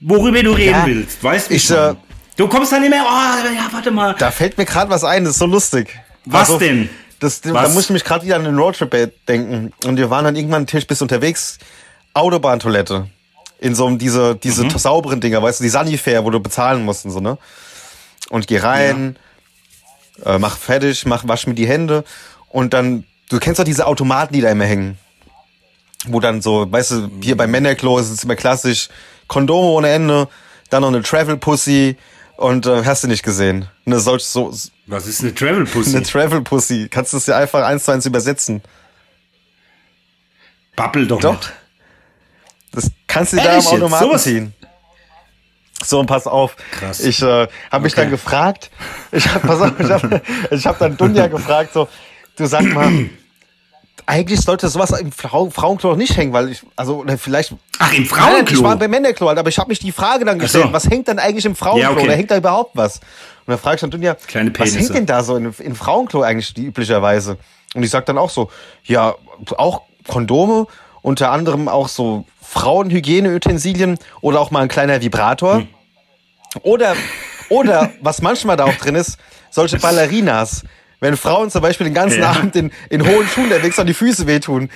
worüber 0.00 0.42
du 0.42 0.52
reden 0.52 0.70
Ja, 0.74 0.86
willst. 0.86 1.22
Weißt 1.22 1.50
du? 1.50 1.54
ich, 1.54 1.70
äh, 1.70 1.94
du 2.36 2.46
kommst 2.48 2.70
dann 2.72 2.80
nicht 2.82 2.90
mehr, 2.90 3.04
oh, 3.04 3.52
ja, 3.54 3.66
warte 3.72 3.90
mal. 3.90 4.14
Da 4.18 4.30
fällt 4.30 4.56
mir 4.56 4.64
gerade 4.64 4.90
was 4.90 5.02
ein, 5.04 5.24
das 5.24 5.32
ist 5.34 5.38
so 5.40 5.46
lustig. 5.46 5.98
Was 6.24 6.56
denn? 6.58 6.88
Das, 7.18 7.40
Da 7.40 7.52
Was? 7.52 7.74
muss 7.74 7.84
ich 7.84 7.90
mich 7.90 8.04
gerade 8.04 8.24
wieder 8.24 8.36
an 8.36 8.44
den 8.44 8.56
Roadtrip 8.56 9.12
denken. 9.26 9.72
Und 9.84 9.96
wir 9.96 10.08
waren 10.10 10.24
dann 10.24 10.36
irgendwann 10.36 10.66
Tisch 10.66 10.86
bis 10.86 11.02
unterwegs, 11.02 11.58
Autobahntoilette. 12.14 13.08
In 13.58 13.74
so 13.74 13.86
einem, 13.86 13.98
diese, 13.98 14.36
diese 14.36 14.64
Mhm. 14.64 14.70
sauberen 14.70 15.20
Dinger, 15.20 15.42
weißt 15.42 15.60
du, 15.60 15.64
die 15.64 15.70
Sanifair, 15.70 16.24
wo 16.24 16.30
du 16.30 16.40
bezahlen 16.40 16.84
musst 16.84 17.04
und 17.06 17.10
so, 17.10 17.20
ne? 17.20 17.38
Und 18.28 18.46
geh 18.46 18.58
rein, 18.58 19.16
äh, 20.24 20.38
mach 20.38 20.56
fertig, 20.58 21.06
mach, 21.06 21.26
wasch 21.26 21.46
mir 21.46 21.54
die 21.54 21.66
Hände 21.66 22.04
und 22.50 22.74
dann 22.74 23.04
du 23.30 23.38
kennst 23.38 23.58
doch 23.58 23.64
diese 23.64 23.86
Automaten, 23.86 24.32
die 24.34 24.40
da 24.42 24.50
immer 24.50 24.64
hängen. 24.66 24.98
Wo 26.06 26.20
dann 26.20 26.40
so, 26.42 26.70
weißt 26.70 26.90
du, 26.92 27.10
hier 27.20 27.36
bei 27.36 27.46
Männerklo 27.46 27.98
ist 27.98 28.10
es 28.10 28.24
immer 28.24 28.36
klassisch, 28.36 28.88
Kondome 29.28 29.68
ohne 29.68 29.88
Ende, 29.90 30.28
dann 30.70 30.82
noch 30.82 30.88
eine 30.88 31.02
Travel 31.02 31.36
Pussy 31.36 31.96
und 32.36 32.66
äh, 32.66 32.84
hast 32.84 33.02
du 33.04 33.08
nicht 33.08 33.22
gesehen. 33.22 33.68
Eine 33.86 33.98
solch 33.98 34.24
so 34.24 34.52
Was 34.86 35.06
ist 35.06 35.20
eine 35.22 35.34
Travel 35.34 35.64
Pussy? 35.72 35.96
eine 35.96 36.04
Travel 36.06 36.42
Pussy. 36.42 36.88
Kannst 36.90 37.12
du 37.12 37.16
es 37.16 37.24
dir 37.24 37.36
einfach 37.36 37.64
eins 37.64 37.84
zu 37.84 37.92
eins 37.92 38.06
übersetzen. 38.06 38.62
Babbel 40.76 41.06
doch, 41.06 41.20
Doch. 41.20 41.32
nicht. 41.34 41.52
Das 42.72 42.90
kannst 43.06 43.32
du 43.32 43.36
dir 43.38 43.44
da 43.44 43.56
jetzt? 43.56 43.68
Automaten 43.68 44.04
Sowas? 44.04 44.22
ziehen. 44.24 44.54
So, 45.82 46.00
und 46.00 46.06
pass 46.06 46.26
auf. 46.26 46.56
Krass. 46.72 47.00
Ich 47.00 47.22
äh, 47.22 47.48
habe 47.70 47.84
mich 47.84 47.92
Okay. 47.94 48.02
dann 48.02 48.10
gefragt, 48.10 48.70
ich 49.12 49.26
hab, 49.32 49.42
habe 49.44 50.22
ich 50.50 50.66
hab 50.66 50.78
dann 50.78 50.96
Dunja 50.96 51.26
gefragt, 51.28 51.72
so, 51.74 51.88
du 52.36 52.46
sag 52.46 52.64
mal, 52.64 52.90
eigentlich 54.06 54.40
sollte 54.40 54.68
sowas 54.68 54.92
im 54.92 55.10
Frau, 55.10 55.50
Frauenklo 55.50 55.96
nicht 55.96 56.16
hängen, 56.16 56.32
weil 56.32 56.50
ich, 56.50 56.62
also 56.76 57.04
vielleicht. 57.18 57.54
Ach, 57.78 57.92
im 57.92 58.04
Nein, 58.04 58.04
ich 58.04 58.10
war 58.12 58.30
Frauenklo? 58.30 58.76
beim 58.76 58.90
Männerklo, 58.90 59.28
halt, 59.28 59.38
aber 59.38 59.48
ich 59.48 59.58
habe 59.58 59.68
mich 59.68 59.80
die 59.80 59.92
Frage 59.92 60.24
dann 60.24 60.38
gestellt, 60.38 60.66
so. 60.66 60.72
was 60.72 60.88
hängt 60.88 61.08
denn 61.08 61.18
eigentlich 61.18 61.44
im 61.44 61.56
Frauenklo? 61.56 61.82
Ja, 61.82 61.90
okay. 61.90 62.04
Oder 62.04 62.14
hängt 62.14 62.30
da 62.30 62.36
überhaupt 62.36 62.70
was? 62.74 62.98
Und 62.98 63.52
dann 63.52 63.58
frage 63.58 63.74
ich 63.74 63.80
dann 63.80 63.90
Dunja, 63.90 64.14
Kleine 64.14 64.52
was 64.56 64.76
hängt 64.76 64.94
denn 64.94 65.06
da 65.06 65.22
so 65.22 65.36
in, 65.36 65.52
in 65.58 65.74
Frauenklo 65.74 66.22
eigentlich 66.22 66.54
die, 66.54 66.66
üblicherweise? 66.66 67.36
Und 67.74 67.82
ich 67.82 67.90
sag 67.90 68.06
dann 68.06 68.16
auch 68.16 68.30
so, 68.30 68.50
ja, 68.84 69.16
auch 69.56 69.82
Kondome, 70.06 70.66
unter 71.02 71.30
anderem 71.32 71.68
auch 71.68 71.88
so 71.88 72.24
Frauenhygieneutensilien 72.42 73.98
oder 74.20 74.40
auch 74.40 74.50
mal 74.50 74.60
ein 74.60 74.68
kleiner 74.68 75.00
Vibrator. 75.00 75.58
Hm. 75.58 75.68
Oder, 76.62 76.94
oder, 77.48 77.90
was 78.00 78.22
manchmal 78.22 78.56
da 78.56 78.64
auch 78.64 78.74
drin 78.74 78.94
ist, 78.94 79.18
solche 79.50 79.78
Ballerinas. 79.78 80.62
Wenn 80.98 81.16
Frauen 81.18 81.50
zum 81.50 81.60
Beispiel 81.60 81.84
den 81.84 81.92
ganzen 81.94 82.20
Ja. 82.20 82.30
Abend 82.30 82.56
in, 82.56 82.72
in 82.88 83.06
hohen 83.06 83.28
Schuhen 83.28 83.44
unterwegs 83.44 83.78
an 83.78 83.86
die 83.86 83.92
Füße 83.92 84.26
wehtun. 84.26 84.70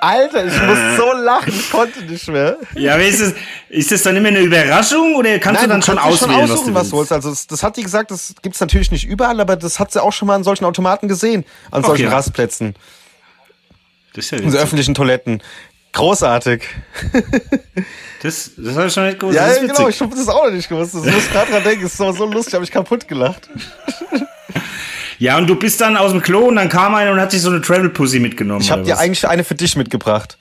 Alter, 0.00 0.46
ich 0.46 0.62
muss 0.62 0.78
so 0.96 1.12
lachen, 1.12 1.52
ich 1.54 1.70
konnte 1.70 2.02
nicht 2.02 2.28
mehr. 2.28 2.56
Ja, 2.74 2.94
aber 2.94 3.04
ist 3.04 3.20
das, 3.20 3.34
ist 3.68 3.92
das 3.92 4.02
dann 4.02 4.16
immer 4.16 4.28
eine 4.28 4.40
Überraschung 4.40 5.14
oder 5.16 5.38
kannst 5.38 5.62
du 5.62 5.68
dann 5.68 5.82
schon 5.82 5.96
kannst 5.96 6.22
dir 6.22 6.28
auswählen, 6.28 6.50
aussuchen, 6.50 6.74
was 6.74 6.88
du 6.90 6.96
willst? 6.98 7.12
Also 7.12 7.28
das, 7.28 7.46
das 7.46 7.62
hat 7.62 7.76
die 7.76 7.82
gesagt, 7.82 8.10
das 8.10 8.34
gibt's 8.40 8.58
natürlich 8.60 8.90
nicht 8.90 9.04
überall, 9.06 9.38
aber 9.38 9.56
das 9.56 9.78
hat 9.78 9.92
sie 9.92 10.02
auch 10.02 10.12
schon 10.14 10.28
mal 10.28 10.34
an 10.36 10.44
solchen 10.44 10.64
Automaten 10.64 11.08
gesehen, 11.08 11.44
an 11.70 11.82
solchen 11.84 12.06
Okay. 12.06 12.14
Rastplätzen, 12.14 12.74
Das 14.14 14.24
ist 14.24 14.30
ja 14.30 14.38
witzig. 14.38 14.58
öffentlichen 14.60 14.94
Toiletten. 14.94 15.42
Großartig. 15.92 16.62
Das, 18.22 18.50
das 18.56 18.76
habe 18.76 18.86
ich 18.86 18.92
schon 18.94 19.06
nicht 19.06 19.18
gewusst. 19.20 19.36
Ja, 19.36 19.54
genau, 19.60 19.88
ich 19.88 20.00
habe 20.00 20.14
das 20.16 20.28
auch 20.28 20.44
noch 20.46 20.52
nicht 20.52 20.68
gewusst. 20.68 20.94
Das 20.94 21.04
muss 21.04 21.30
gerade 21.30 21.52
dran 21.52 21.62
denken, 21.64 21.82
das 21.82 21.92
ist 21.92 21.98
so 21.98 22.24
lustig, 22.26 22.54
habe 22.54 22.64
ich 22.64 22.70
kaputt 22.70 23.06
gelacht. 23.08 23.48
Ja, 25.18 25.38
und 25.38 25.46
du 25.46 25.56
bist 25.56 25.80
dann 25.80 25.96
aus 25.96 26.12
dem 26.12 26.20
Klo 26.22 26.40
und 26.48 26.56
dann 26.56 26.68
kam 26.68 26.94
einer 26.94 27.12
und 27.12 27.20
hat 27.20 27.30
sich 27.30 27.40
so 27.40 27.50
eine 27.50 27.60
Travel 27.62 27.88
Pussy 27.88 28.18
mitgenommen. 28.20 28.60
Ich 28.60 28.70
habe 28.70 28.82
dir 28.82 28.92
was? 28.94 29.00
eigentlich 29.00 29.26
eine 29.26 29.44
für 29.44 29.54
dich 29.54 29.76
mitgebracht. 29.76 30.36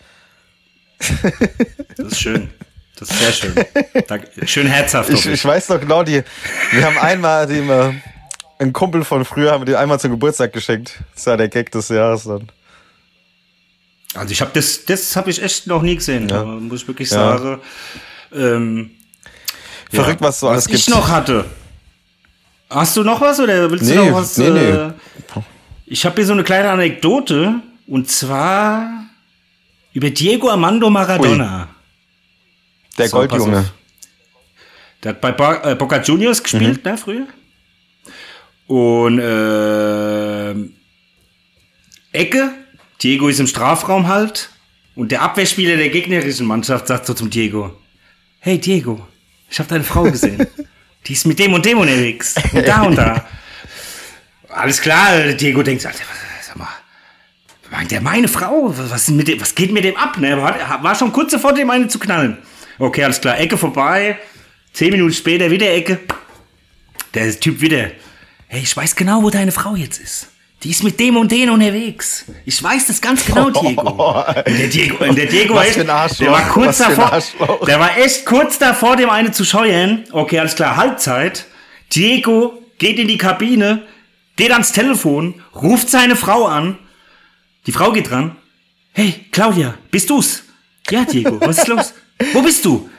Das 1.98 2.08
ist 2.12 2.20
schön. 2.22 2.50
Das 2.98 3.10
ist 3.10 3.20
sehr 3.20 3.32
schön. 3.34 3.56
Danke. 4.08 4.48
Schön 4.48 4.68
herzhaft. 4.68 5.10
Ich, 5.10 5.26
ich 5.26 5.44
weiß 5.44 5.70
noch 5.70 5.80
genau, 5.82 6.04
die, 6.04 6.24
wir 6.72 6.86
haben 6.86 6.98
einmal 6.98 7.46
dem, 7.48 7.70
äh, 7.70 7.92
einen 8.60 8.72
Kumpel 8.74 9.04
von 9.04 9.26
früher, 9.26 9.52
haben 9.52 9.62
wir 9.62 9.66
dir 9.74 9.80
einmal 9.80 10.00
zum 10.00 10.12
Geburtstag 10.12 10.54
geschenkt. 10.54 11.00
Das 11.14 11.26
war 11.28 11.36
der 11.38 11.50
Gag 11.50 11.72
des 11.72 11.90
Jahres 11.90 12.24
dann. 12.24 12.50
Also 14.14 14.32
ich 14.32 14.40
habe 14.40 14.52
das, 14.54 14.86
das 14.86 15.16
habe 15.18 15.30
ich 15.30 15.44
echt 15.44 15.68
noch 15.68 15.82
nie 15.82 15.96
gesehen. 15.96 16.30
Ja. 16.30 16.44
Muss 16.46 16.84
ich 16.84 16.88
wirklich 16.88 17.10
Ja. 17.12 17.38
sagen. 17.38 17.60
Ähm, 18.34 18.92
Verrückt, 19.92 20.22
was 20.22 20.40
so 20.40 20.48
alles 20.48 20.64
was 20.64 20.68
gibt. 20.68 20.80
ich 20.80 20.88
noch 20.90 21.10
hatte. 21.10 21.46
Hast 22.76 22.98
du 22.98 23.04
noch 23.04 23.22
was 23.22 23.40
oder 23.40 23.72
willst 23.72 23.86
Nee, 23.86 23.96
du 23.96 24.06
noch 24.06 24.14
was? 24.18 24.38
nee, 24.38 24.50
nee. 24.50 24.70
Äh, 24.70 24.92
ich 25.86 26.06
habe 26.06 26.16
hier 26.18 26.26
so 26.26 26.34
eine 26.34 26.44
kleine 26.44 26.70
Anekdote 26.70 27.62
und 27.88 28.10
zwar 28.10 29.06
über 29.94 30.10
Diego 30.10 30.50
Armando 30.50 30.90
Maradona. 30.90 31.70
Der 32.98 33.08
So, 33.08 33.18
Goldjunge. 33.18 33.66
Der 35.04 35.10
hat 35.12 35.22
bei 35.22 35.32
Bo 35.32 35.54
äh, 35.64 35.76
Boca 35.76 36.02
Juniors 36.02 36.44
gespielt, 36.44 36.84
Mhm. 36.84 36.92
ne, 36.92 36.98
früher. 36.98 37.28
Und 38.68 39.22
ähm, 39.24 40.74
Ecke, 42.12 42.52
Diego 43.02 43.28
ist 43.30 43.40
im 43.40 43.48
Strafraum 43.48 44.08
halt. 44.08 44.50
Und 44.96 45.12
der 45.12 45.22
Abwehrspieler 45.22 45.78
der 45.78 45.90
gegnerischen 45.90 46.46
Mannschaft 46.48 46.88
sagt 46.88 47.06
so 47.06 47.14
zum 47.14 47.30
Diego: 47.30 47.78
Hey 48.40 48.58
Diego, 48.58 49.06
ich 49.50 49.60
habe 49.60 49.70
deine 49.70 49.84
Frau 49.86 50.04
gesehen. 50.04 50.46
Die 51.08 51.14
ist 51.14 51.26
mit 51.26 51.40
dem 51.40 51.54
und 51.54 51.66
dem 51.66 51.78
unterwegs. 51.78 52.36
Und 52.52 52.68
da 52.68 52.82
und 52.82 52.96
da. 52.96 53.28
Alles 54.50 54.82
klar, 54.82 55.34
Diego 55.34 55.62
denkt, 55.64 55.82
sag 55.82 55.94
mal, 56.56 56.68
meint 57.76 57.92
der 57.92 58.02
meine 58.02 58.28
Frau? 58.28 58.74
Was, 58.76 59.10
mit 59.10 59.28
dem, 59.28 59.42
was 59.42 59.54
geht 59.54 59.72
mit 59.72 59.84
dem 59.84 59.98
ab? 59.98 60.18
Ne? 60.18 60.38
War, 60.42 60.82
war 60.82 60.96
schon 60.96 61.12
kurz 61.12 61.32
davor, 61.32 61.54
dem 61.54 61.70
eine 61.70 61.88
zu 61.88 62.00
knallen. 62.00 62.38
Okay, 62.78 63.04
alles 63.04 63.22
klar, 63.22 63.40
Ecke 63.40 63.58
vorbei. 63.58 64.18
Zehn 64.74 64.92
Minuten 64.92 65.14
später 65.14 65.50
wieder 65.50 65.72
Ecke. 65.74 66.00
Der 67.14 67.38
Typ 67.40 67.62
wieder. 67.62 67.92
Hey, 68.48 68.62
ich 68.62 68.76
weiß 68.76 68.96
genau, 68.96 69.24
wo 69.24 69.30
deine 69.30 69.52
Frau 69.52 69.76
jetzt 69.76 70.00
ist. 70.00 70.30
Die 70.66 70.72
ist 70.72 70.84
mit 70.84 71.00
dem 71.00 71.16
und 71.16 71.32
den 71.32 71.52
unterwegs. 71.52 72.26
Ich 72.44 72.62
weiß 72.62 72.88
das 72.88 73.00
ganz 73.00 73.24
genau, 73.24 73.52
Diego. 73.52 74.24
Und 74.48 74.58
der 74.58 74.68
Diego, 74.68 75.04
und 75.06 75.16
der 75.16 75.28
Diego 75.28 75.54
Was 75.54 75.68
echt, 75.68 76.20
der 76.20 76.32
war 76.32 76.50
kurz 76.50 76.80
davor, 76.80 77.22
der 77.68 77.80
war 77.80 77.96
echt 78.00 78.26
kurz 78.26 78.58
davor, 78.58 78.96
dem 78.96 79.12
eine 79.12 79.32
zu 79.32 79.46
scheuern. 79.46 80.06
Okay, 80.12 80.40
alles 80.40 80.56
klar, 80.56 80.76
Halbzeit. 80.76 81.46
Diego 81.94 82.64
geht 82.80 82.98
in 82.98 83.08
die 83.08 83.20
Kabine, 83.20 83.84
geht 84.38 84.52
ans 84.52 84.72
Telefon, 84.72 85.36
ruft 85.54 85.88
seine 85.88 86.16
Frau 86.16 86.48
an. 86.48 86.80
Die 87.68 87.72
Frau 87.72 87.92
geht 87.92 88.10
dran. 88.10 88.36
Hey, 88.92 89.14
Claudia, 89.32 89.76
bist 89.92 90.10
du's? 90.10 90.46
Ja, 90.90 91.06
Diego, 91.06 91.40
was 91.42 91.60
ist 91.60 91.68
los? 91.68 91.94
Wo 92.34 92.42
bist 92.42 92.66
du? 92.66 92.90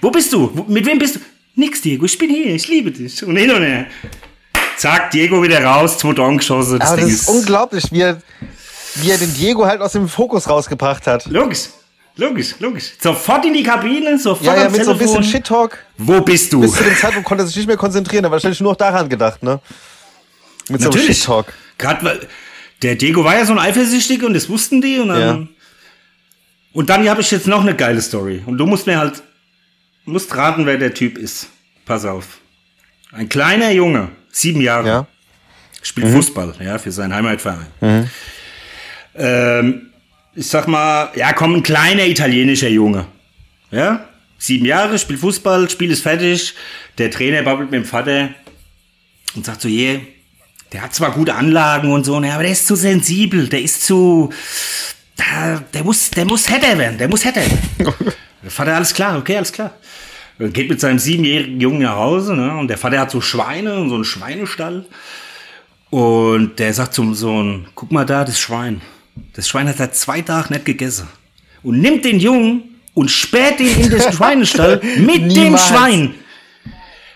Wo 0.00 0.12
bist 0.12 0.32
du? 0.32 0.64
Mit 0.68 0.86
wem 0.86 1.00
bist 1.00 1.16
du? 1.16 1.20
Nix, 1.56 1.80
Diego, 1.80 2.04
ich 2.04 2.16
bin 2.16 2.30
hier, 2.30 2.54
ich 2.54 2.68
liebe 2.68 2.92
dich. 2.92 3.24
Und 3.24 3.36
hin 3.36 3.50
und 3.50 3.62
her. 3.62 3.86
Zack, 4.78 5.10
Diego 5.10 5.42
wieder 5.42 5.62
raus, 5.62 5.98
zwei 5.98 6.12
Dongeschosse. 6.12 6.78
Das 6.78 6.88
Aber 6.88 7.00
Ding 7.00 7.10
das 7.10 7.20
ist 7.22 7.28
unglaublich, 7.28 7.84
wie 7.90 8.00
er, 8.00 8.22
wie 8.94 9.10
er 9.10 9.18
den 9.18 9.34
Diego 9.34 9.66
halt 9.66 9.80
aus 9.80 9.92
dem 9.92 10.08
Fokus 10.08 10.48
rausgebracht 10.48 11.06
hat. 11.06 11.26
Logisch, 11.26 11.68
logisch, 12.16 12.54
logisch. 12.60 12.92
Sofort 13.00 13.44
in 13.44 13.54
die 13.54 13.62
Kabine, 13.62 14.18
sofort 14.18 14.46
Ja, 14.46 14.54
ja, 14.54 14.60
ans 14.62 14.76
mit 14.76 14.84
so 14.84 14.92
ein 14.92 14.98
Telefon. 14.98 15.18
bisschen 15.20 15.32
Shit-Talk. 15.32 15.78
Wo 15.98 16.20
bist 16.20 16.52
du? 16.52 16.60
Bis 16.60 16.72
zu 16.72 16.84
dem 16.84 16.96
Zeitpunkt 16.96 17.28
konnte 17.28 17.44
er 17.44 17.46
sich 17.48 17.56
nicht 17.56 17.66
mehr 17.66 17.76
konzentrieren, 17.76 18.24
aber 18.24 18.34
wahrscheinlich 18.34 18.60
nur 18.60 18.72
noch 18.72 18.78
daran 18.78 19.08
gedacht, 19.08 19.42
ne? 19.42 19.60
Mit 20.68 20.80
so 20.80 20.88
einem 20.88 20.96
Natürlich. 20.96 21.18
Shit-Talk. 21.18 21.52
Gerade 21.76 22.04
weil 22.04 22.20
der 22.82 22.94
Diego 22.94 23.24
war 23.24 23.36
ja 23.36 23.44
so 23.44 23.52
ein 23.52 23.58
Eifersüchtiger 23.58 24.26
und 24.26 24.34
das 24.34 24.48
wussten 24.48 24.80
die 24.80 24.98
und 25.00 25.08
dann. 25.08 25.20
Ja. 25.20 25.46
Und 26.72 26.88
dann 26.90 27.08
habe 27.08 27.20
ich 27.20 27.30
jetzt 27.32 27.48
noch 27.48 27.62
eine 27.62 27.74
geile 27.74 28.00
Story. 28.00 28.42
Und 28.46 28.58
du 28.58 28.66
musst 28.66 28.86
mir 28.86 28.98
halt, 28.98 29.22
musst 30.04 30.36
raten, 30.36 30.66
wer 30.66 30.76
der 30.76 30.94
Typ 30.94 31.18
ist. 31.18 31.48
Pass 31.84 32.04
auf. 32.04 32.38
Ein 33.10 33.28
kleiner 33.28 33.70
Junge, 33.72 34.10
sieben 34.30 34.60
Jahre, 34.60 34.86
Ja. 34.88 35.06
spielt 35.82 36.08
Fußball, 36.08 36.54
ja, 36.60 36.78
für 36.78 36.92
seinen 36.92 37.14
Heimatverein. 37.14 37.66
Ähm, 39.14 39.90
ich 40.34 40.46
sag 40.48 40.68
mal, 40.68 41.10
ja, 41.16 41.32
komm, 41.32 41.54
ein 41.56 41.62
kleiner 41.62 42.06
italienischer 42.06 42.68
Junge. 42.68 43.06
Ja, 43.70 44.08
sieben 44.38 44.64
Jahre, 44.66 44.98
spielt 44.98 45.20
Fußball, 45.20 45.68
Spiel 45.70 45.90
ist 45.90 46.02
fertig. 46.02 46.54
Der 46.98 47.10
Trainer 47.10 47.42
babbelt 47.42 47.70
mit 47.70 47.80
dem 47.82 47.86
Vater 47.86 48.30
und 49.34 49.44
sagt 49.44 49.60
so, 49.60 49.68
je, 49.68 50.00
der 50.72 50.82
hat 50.82 50.94
zwar 50.94 51.12
gute 51.12 51.34
Anlagen 51.34 51.90
und 51.92 52.04
so, 52.04 52.20
ne, 52.20 52.32
aber 52.32 52.42
der 52.42 52.52
ist 52.52 52.66
zu 52.66 52.76
sensibel, 52.76 53.48
der 53.48 53.62
ist 53.62 53.84
zu, 53.86 54.32
der, 55.18 55.60
der 55.74 55.84
muss, 55.84 56.10
der 56.10 56.24
muss 56.24 56.48
Header 56.50 56.76
werden, 56.78 56.98
der 56.98 57.08
muss 57.08 57.24
Header 57.24 57.40
werden. 57.40 57.58
der 58.42 58.50
Vater, 58.50 58.74
alles 58.76 58.94
klar, 58.94 59.18
okay, 59.18 59.36
alles 59.36 59.52
klar. 59.52 59.74
Geht 60.38 60.68
mit 60.68 60.80
seinem 60.80 60.98
siebenjährigen 61.00 61.60
Jungen 61.60 61.82
nach 61.82 61.96
Hause, 61.96 62.34
ne, 62.36 62.56
und 62.56 62.68
der 62.68 62.78
Vater 62.78 63.00
hat 63.00 63.10
so 63.10 63.20
Schweine, 63.20 63.88
so 63.88 63.94
einen 63.96 64.04
Schweinestall. 64.04 64.86
Und 65.90 66.58
der 66.58 66.72
sagt 66.74 66.94
zum 66.94 67.14
Sohn, 67.14 67.66
guck 67.74 67.90
mal 67.90 68.04
da, 68.04 68.24
das 68.24 68.38
Schwein. 68.38 68.80
Das 69.34 69.48
Schwein 69.48 69.68
hat 69.68 69.78
seit 69.78 69.96
zwei 69.96 70.20
Tagen 70.20 70.52
nicht 70.54 70.64
gegessen. 70.64 71.08
Und 71.62 71.80
nimmt 71.80 72.04
den 72.04 72.20
Jungen 72.20 72.62
und 72.94 73.10
sperrt 73.10 73.58
ihn 73.60 73.76
in 73.80 73.90
den 73.90 74.00
Schweinestall 74.12 74.80
mit 74.98 75.34
dem. 75.34 75.56
Schwein. 75.58 76.14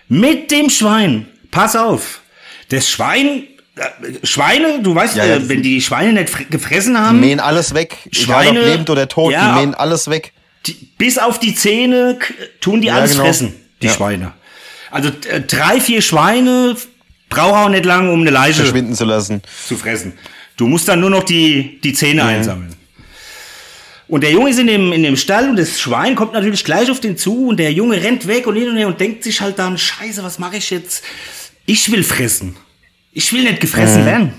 Mit 0.09 0.51
dem 0.51 0.69
Schwein. 0.71 1.27
Pass 1.51 1.77
auf. 1.77 2.23
Das 2.71 2.89
Schwein, 2.89 3.45
äh, 3.77 4.27
Schweine, 4.27 4.81
du 4.83 4.95
weißt, 4.95 5.17
Ja, 5.17 5.25
ja, 5.27 5.37
äh, 5.37 5.49
wenn 5.49 5.63
die 5.63 5.81
Schweine 5.81 6.13
nicht 6.15 6.33
fr- 6.35 6.49
gefressen 6.51 6.99
haben, 6.99 7.21
Die 7.21 7.29
mähen 7.29 7.41
alles 7.41 7.75
weg. 7.75 7.99
Egal 8.07 8.15
Schweine- 8.25 8.61
ob 8.61 8.67
lebend 8.67 8.91
oder 8.91 9.07
tot, 9.09 9.33
Ja. 9.33 9.55
die 9.55 9.61
mähen 9.61 9.75
alles 9.75 10.09
weg. 10.11 10.33
Die, 10.67 10.75
bis 10.99 11.19
auf 11.19 11.39
die 11.41 11.55
Zähne 11.55 12.19
tun 12.61 12.81
die 12.81 12.89
Ja, 12.89 12.95
alles 12.97 13.13
genau. 13.13 13.25
fressen, 13.25 13.55
die 13.81 13.87
Ja. 13.87 13.93
Schweine. 13.93 14.33
Also 14.91 15.11
äh, 15.29 15.41
drei, 15.41 15.81
vier 15.81 16.03
Schweine 16.03 16.77
braucht 17.29 17.55
auch 17.55 17.69
nicht 17.69 17.85
lange, 17.85 18.11
um 18.13 18.21
eine 18.21 18.31
Leiche 18.31 18.61
Verschwinden 18.61 18.95
zu 18.95 19.05
lassen. 19.05 19.43
zu 19.67 19.77
fressen. 19.77 20.13
Du 20.57 20.67
musst 20.69 20.87
dann 20.89 21.01
nur 21.01 21.11
noch 21.11 21.23
die, 21.25 21.81
die 21.83 21.93
Zähne 21.95 22.25
einsammeln. 22.25 22.75
Und 24.07 24.23
der 24.23 24.31
Junge 24.33 24.51
ist 24.51 24.59
in 24.59 24.67
dem, 24.67 24.93
in 24.93 25.03
dem 25.03 25.17
Stall 25.17 25.49
und 25.49 25.57
das 25.57 25.81
Schwein 25.81 26.15
kommt 26.15 26.35
natürlich 26.35 26.65
gleich 26.65 26.91
auf 26.91 27.01
den 27.01 27.17
zu 27.17 27.47
und 27.49 27.57
der 27.57 27.73
Junge 27.73 28.03
rennt 28.03 28.27
weg 28.27 28.47
und 28.47 28.57
hin 28.57 28.69
und 28.69 28.77
her 28.77 28.87
und 28.87 29.01
denkt 29.01 29.25
sich 29.25 29.41
halt 29.41 29.59
dann, 29.59 29.79
scheiße, 29.79 30.23
was 30.23 30.39
mache 30.39 30.59
ich 30.59 30.69
jetzt? 30.71 31.03
Ich 31.65 31.91
will 31.91 32.05
fressen. 32.05 32.57
Ich 33.13 33.33
will 33.33 33.43
nicht 33.45 33.61
gefressen 33.61 34.05
werden. 34.05 34.35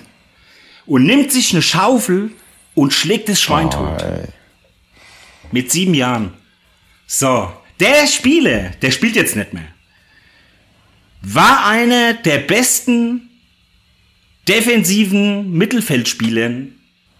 Und 0.85 1.05
nimmt 1.05 1.31
sich 1.31 1.53
eine 1.53 1.61
Schaufel, 1.63 2.31
und 2.75 2.93
schlägt 2.93 3.29
das 3.29 3.41
Schwein 3.41 3.69
tot. 3.69 4.01
ey. 4.01 4.27
Mit 5.53 5.71
sieben 5.71 5.93
Jahren. 5.93 6.33
So, 7.07 7.49
der 7.79 8.07
Spieler, 8.07 8.71
der 8.81 8.91
spielt 8.91 9.15
jetzt 9.15 9.35
nicht 9.35 9.53
mehr, 9.53 9.67
war 11.21 11.65
einer 11.67 12.13
der 12.15 12.39
besten 12.39 13.29
defensiven 14.47 15.51
Mittelfeldspielern, 15.51 16.73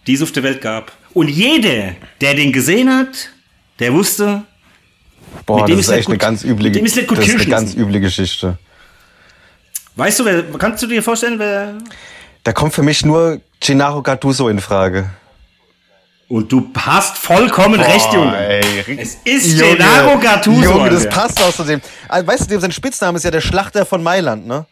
die 0.06 0.14
es 0.14 0.22
auf 0.22 0.32
der 0.32 0.42
Welt 0.42 0.60
gab. 0.60 0.92
Und 1.14 1.28
jeder, 1.28 1.94
der 2.20 2.34
den 2.34 2.52
gesehen 2.52 2.90
hat, 2.92 3.30
der 3.78 3.92
wusste, 3.94 4.42
Boah, 5.46 5.60
Mit 5.60 5.68
dem 5.68 5.76
das 5.78 5.86
ist 5.86 5.92
ist 5.92 5.98
echt 5.98 6.08
eine 6.08 6.14
gut- 6.16 6.20
ganz 6.20 6.44
üble, 6.44 6.70
dem 6.70 6.84
ist 6.86 6.94
nicht 6.96 7.08
gut 7.08 7.18
das 7.18 7.26
ist 7.26 7.34
eine 7.34 7.46
ganz 7.46 7.74
üble 7.74 7.98
Geschichte. 8.00 8.56
weißt 9.96 10.20
du, 10.20 10.24
wer, 10.24 10.42
kannst 10.58 10.82
du 10.82 10.86
dir 10.86 11.02
vorstellen, 11.02 11.38
wer. 11.40 11.78
Da 12.44 12.52
kommt 12.52 12.72
für 12.74 12.82
mich 12.84 13.04
nur 13.04 13.40
Gennaro 13.60 14.00
Gattuso 14.02 14.48
in 14.48 14.60
Frage. 14.60 15.10
Und 16.28 16.50
du 16.50 16.70
hast 16.76 17.18
vollkommen 17.18 17.78
recht, 17.80 18.12
Junge. 18.12 18.36
ey. 18.36 18.96
Es 18.98 19.18
ist 19.24 19.58
Gennaro 19.58 20.18
Gattuso. 20.18 20.62
Junge, 20.62 20.90
das 20.90 21.08
passt 21.08 21.40
außerdem. 21.42 21.80
Also, 22.08 22.26
weißt 22.26 22.50
du, 22.50 22.60
sein 22.60 22.72
Spitzname 22.72 23.18
ist 23.18 23.24
ja 23.24 23.30
der 23.30 23.42
Schlachter 23.42 23.84
von 23.84 24.02
Mailand, 24.02 24.46
ne? 24.46 24.66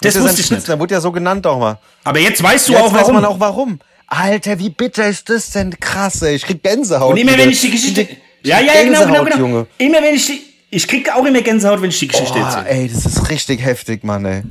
Das 0.00 0.10
ist 0.10 0.14
ja 0.14 0.20
sein 0.22 0.28
wusste 0.30 0.40
ich 0.42 0.50
nicht. 0.50 0.58
Spitzname, 0.60 0.80
wurde 0.80 0.94
ja 0.94 1.00
so 1.00 1.12
genannt 1.12 1.46
auch 1.46 1.58
mal. 1.58 1.78
Aber 2.04 2.18
jetzt 2.20 2.42
weißt 2.42 2.68
du 2.68 2.72
Jetzt 2.72 2.82
auch 2.82 2.92
weiß 2.92 3.00
warum. 3.02 3.14
man 3.14 3.24
auch 3.24 3.40
warum. 3.40 3.80
Alter, 4.06 4.58
wie 4.58 4.70
bitter 4.70 5.06
ist 5.08 5.28
das 5.28 5.50
denn? 5.50 5.78
Krass, 5.78 6.22
ey. 6.22 6.36
Ich 6.36 6.44
krieg 6.46 6.62
Gänsehaut. 6.62 7.10
Und 7.12 7.16
immer 7.18 7.32
wieder. 7.32 7.42
wenn 7.42 7.50
ich 7.50 7.60
die 7.60 7.70
Geschichte. 7.70 8.08
Ja, 8.42 8.60
ja, 8.60 8.72
ja, 8.74 8.84
genau, 8.84 9.04
genau, 9.06 9.24
genau. 9.24 9.36
Junge. 9.36 9.66
Immer 9.78 10.02
wenn 10.02 10.14
ich 10.14 10.26
die. 10.26 10.42
Ich 10.70 10.86
krieg 10.86 11.12
auch 11.12 11.24
immer 11.24 11.42
Gänsehaut, 11.42 11.82
wenn 11.82 11.90
ich 11.90 11.98
die 11.98 12.06
Geschichte 12.08 12.38
Boah, 12.38 12.46
erzähle. 12.46 12.68
ey, 12.68 12.88
das 12.88 13.04
ist 13.04 13.28
richtig 13.28 13.62
heftig, 13.64 14.04
Mann, 14.04 14.24
ey. 14.24 14.42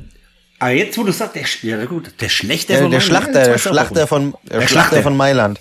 Aber 0.58 0.70
jetzt, 0.72 0.96
wo 0.98 1.02
du 1.04 1.12
sagst, 1.12 1.34
der, 1.36 1.44
ja 1.62 1.84
gut, 1.86 2.12
der 2.20 2.28
Schlechter 2.28 2.74
Der, 2.74 2.82
von 2.82 2.90
der 2.90 3.00
Mailand, 3.00 3.24
Schlachter, 3.24 3.44
der 3.50 3.58
Schlachter 3.58 4.06
von, 4.06 4.34
der 4.44 4.60
Der 4.60 4.68
Schlachter 4.68 4.88
Schlachter. 4.90 5.02
von 5.02 5.16
Mailand. 5.16 5.58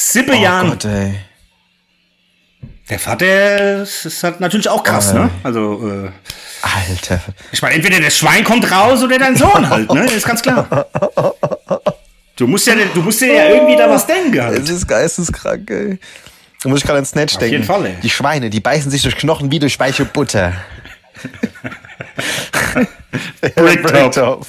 Sippe 0.00 0.32
Oh. 0.36 0.68
Gott, 0.70 0.84
ey. 0.84 1.18
Der 2.88 2.98
Vater 3.00 3.82
ist 3.82 4.22
halt 4.22 4.38
natürlich 4.40 4.68
auch 4.68 4.82
krass, 4.84 5.10
Oh, 5.12 5.18
ne? 5.18 5.30
Also, 5.42 5.88
äh, 6.06 6.10
Alter. 6.62 7.20
ich 7.52 7.60
meine, 7.60 7.74
entweder 7.74 8.00
das 8.00 8.16
Schwein 8.16 8.44
kommt 8.44 8.70
raus 8.70 9.02
oder 9.02 9.18
dein 9.18 9.36
Sohn 9.36 9.68
halt, 9.68 9.92
ne? 9.92 10.04
Ist 10.06 10.24
ganz 10.26 10.40
klar. 10.40 10.86
Du 12.36 12.46
musst 12.46 12.66
ja, 12.68 12.74
du 12.94 13.02
musst 13.02 13.20
dir 13.20 13.32
ja 13.34 13.48
irgendwie 13.48 13.76
da 13.76 13.90
was 13.90 14.06
denken 14.06 14.40
halt. 14.40 14.60
Es 14.62 14.70
ist 14.70 14.86
geisteskrank, 14.86 15.68
ey. 15.70 15.98
Da 16.62 16.68
muss 16.68 16.78
ich 16.80 16.86
gerade 16.86 17.00
an 17.00 17.04
Snatch 17.04 17.36
denken. 17.36 17.52
jeden 17.54 17.64
Fall, 17.64 17.84
ey. 17.86 17.96
Die 18.02 18.10
Schweine, 18.10 18.48
die 18.50 18.60
beißen 18.60 18.90
sich 18.90 19.02
durch 19.02 19.16
Knochen 19.16 19.50
wie 19.50 19.58
durch 19.58 19.78
weiche 19.80 20.04
Butter. 20.04 20.54
Bricktop. 23.56 24.46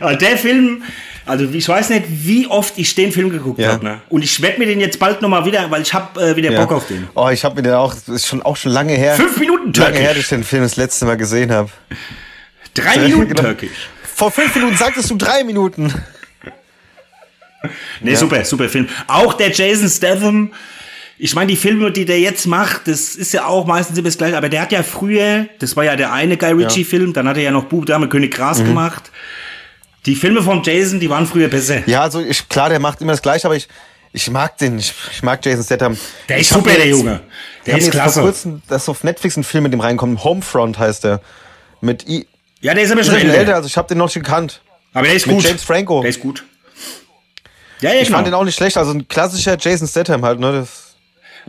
Aber 0.00 0.16
der 0.16 0.36
Film, 0.38 0.82
also 1.26 1.44
ich 1.44 1.68
weiß 1.68 1.90
nicht, 1.90 2.04
wie 2.08 2.46
oft 2.46 2.78
ich 2.78 2.94
den 2.94 3.12
Film 3.12 3.30
geguckt 3.30 3.58
Ja. 3.60 3.72
habe. 3.72 3.84
Ne? 3.84 4.00
Und 4.08 4.22
ich 4.24 4.40
werde 4.42 4.58
mir 4.58 4.66
den 4.66 4.80
jetzt 4.80 4.98
bald 4.98 5.22
nochmal 5.22 5.44
wieder, 5.44 5.70
weil 5.70 5.82
ich 5.82 5.92
habe 5.94 6.20
äh, 6.20 6.36
wieder 6.36 6.50
Ja. 6.52 6.60
Bock 6.60 6.72
auf 6.72 6.86
den. 6.86 7.08
Oh, 7.14 7.28
ich 7.28 7.44
habe 7.44 7.56
mir 7.56 7.62
den 7.62 7.74
auch, 7.74 7.94
ist 8.08 8.26
schon 8.26 8.42
auch 8.42 8.56
schon 8.56 8.72
lange 8.72 8.94
her. 8.94 9.14
Fünf 9.14 9.36
Minuten 9.38 9.72
Lange 9.72 9.96
her, 9.98 10.14
dass 10.14 10.14
Türkisch. 10.14 10.22
ich 10.24 10.28
den 10.28 10.44
Film 10.44 10.62
das 10.62 10.76
letzte 10.76 11.04
Mal 11.06 11.16
gesehen 11.16 11.52
habe. 11.52 11.70
Drei 12.74 12.98
Minuten. 12.98 13.34
Türkisch. 13.34 13.88
Vor 14.14 14.30
fünf 14.30 14.54
Minuten 14.54 14.76
sagtest 14.76 15.10
du 15.10 15.16
drei 15.16 15.44
Minuten. 15.44 15.92
Nee, 18.00 18.14
super, 18.16 18.44
super 18.44 18.68
Film. 18.68 18.88
Auch 19.06 19.34
der 19.34 19.52
Jason 19.52 19.88
Statham. 19.88 20.52
Ich 21.18 21.36
meine, 21.36 21.46
die 21.52 21.56
Filme, 21.56 21.92
die 21.92 22.04
der 22.04 22.18
jetzt 22.18 22.46
macht, 22.46 22.88
das 22.88 23.14
ist 23.14 23.32
ja 23.32 23.44
auch 23.46 23.66
meistens 23.66 23.96
immer 23.96 24.08
das 24.08 24.18
gleiche. 24.18 24.36
Aber 24.36 24.48
der 24.48 24.62
hat 24.62 24.72
ja 24.72 24.82
früher, 24.82 25.46
das 25.60 25.76
war 25.76 25.84
ja 25.84 25.94
der 25.94 26.12
eine 26.12 26.36
Guy 26.36 26.50
Ritchie-Film, 26.52 27.12
dann 27.12 27.28
hat 27.28 27.36
er 27.36 27.44
ja 27.44 27.50
noch 27.52 27.66
Bub 27.66 27.86
Dame 27.86 28.08
König 28.08 28.34
Gras 28.34 28.58
Mhm. 28.58 28.64
gemacht. 28.64 29.12
Die 30.06 30.16
Filme 30.16 30.42
von 30.42 30.62
Jason, 30.62 30.98
die 31.00 31.08
waren 31.08 31.26
früher 31.26 31.48
besser. 31.48 31.86
Ja, 31.88 32.02
also 32.02 32.20
ich, 32.20 32.48
klar, 32.48 32.68
der 32.68 32.80
macht 32.80 33.00
immer 33.00 33.12
das 33.12 33.22
Gleiche, 33.22 33.46
aber 33.46 33.54
ich, 33.56 33.68
ich 34.12 34.28
mag 34.30 34.58
den, 34.58 34.78
ich, 34.78 34.92
ich 35.12 35.22
mag 35.22 35.44
Jason 35.44 35.64
Statham. 35.64 35.96
Der 36.28 36.38
ist 36.38 36.50
super, 36.50 36.72
der 36.72 36.88
Junge. 36.88 37.20
Der 37.66 37.78
ist 37.78 37.90
klasse. 37.90 38.20
Vor 38.20 38.30
kurzem, 38.30 38.62
dass 38.68 38.88
auf 38.88 39.04
Netflix 39.04 39.36
ein 39.36 39.44
Film 39.44 39.62
mit 39.64 39.72
dem 39.72 39.80
reinkommt. 39.80 40.24
Homefront 40.24 40.78
heißt 40.78 41.04
der. 41.04 41.20
Mit 41.80 42.08
I. 42.08 42.26
Ja, 42.60 42.74
der 42.74 42.84
ist 42.84 42.90
aber 42.90 43.00
er 43.00 43.04
schon 43.04 43.14
älter. 43.14 43.34
älter, 43.34 43.54
also 43.56 43.66
ich 43.66 43.76
habe 43.76 43.88
den 43.88 43.98
noch 43.98 44.06
nicht 44.06 44.14
gekannt. 44.14 44.60
Aber 44.92 45.06
der 45.06 45.16
ist 45.16 45.26
Mit 45.26 45.36
gut. 45.36 45.44
James 45.44 45.62
Franco. 45.62 46.00
Der 46.00 46.10
ist 46.10 46.20
gut. 46.20 46.44
Ja, 47.80 47.92
ja, 47.92 48.00
Ich 48.00 48.06
genau. 48.06 48.18
fand 48.18 48.26
den 48.28 48.34
auch 48.34 48.44
nicht 48.44 48.54
schlecht, 48.56 48.76
also 48.76 48.92
ein 48.92 49.08
klassischer 49.08 49.56
Jason 49.58 49.88
Statham 49.88 50.24
halt, 50.24 50.38
ne? 50.38 50.52
Das, 50.52 50.94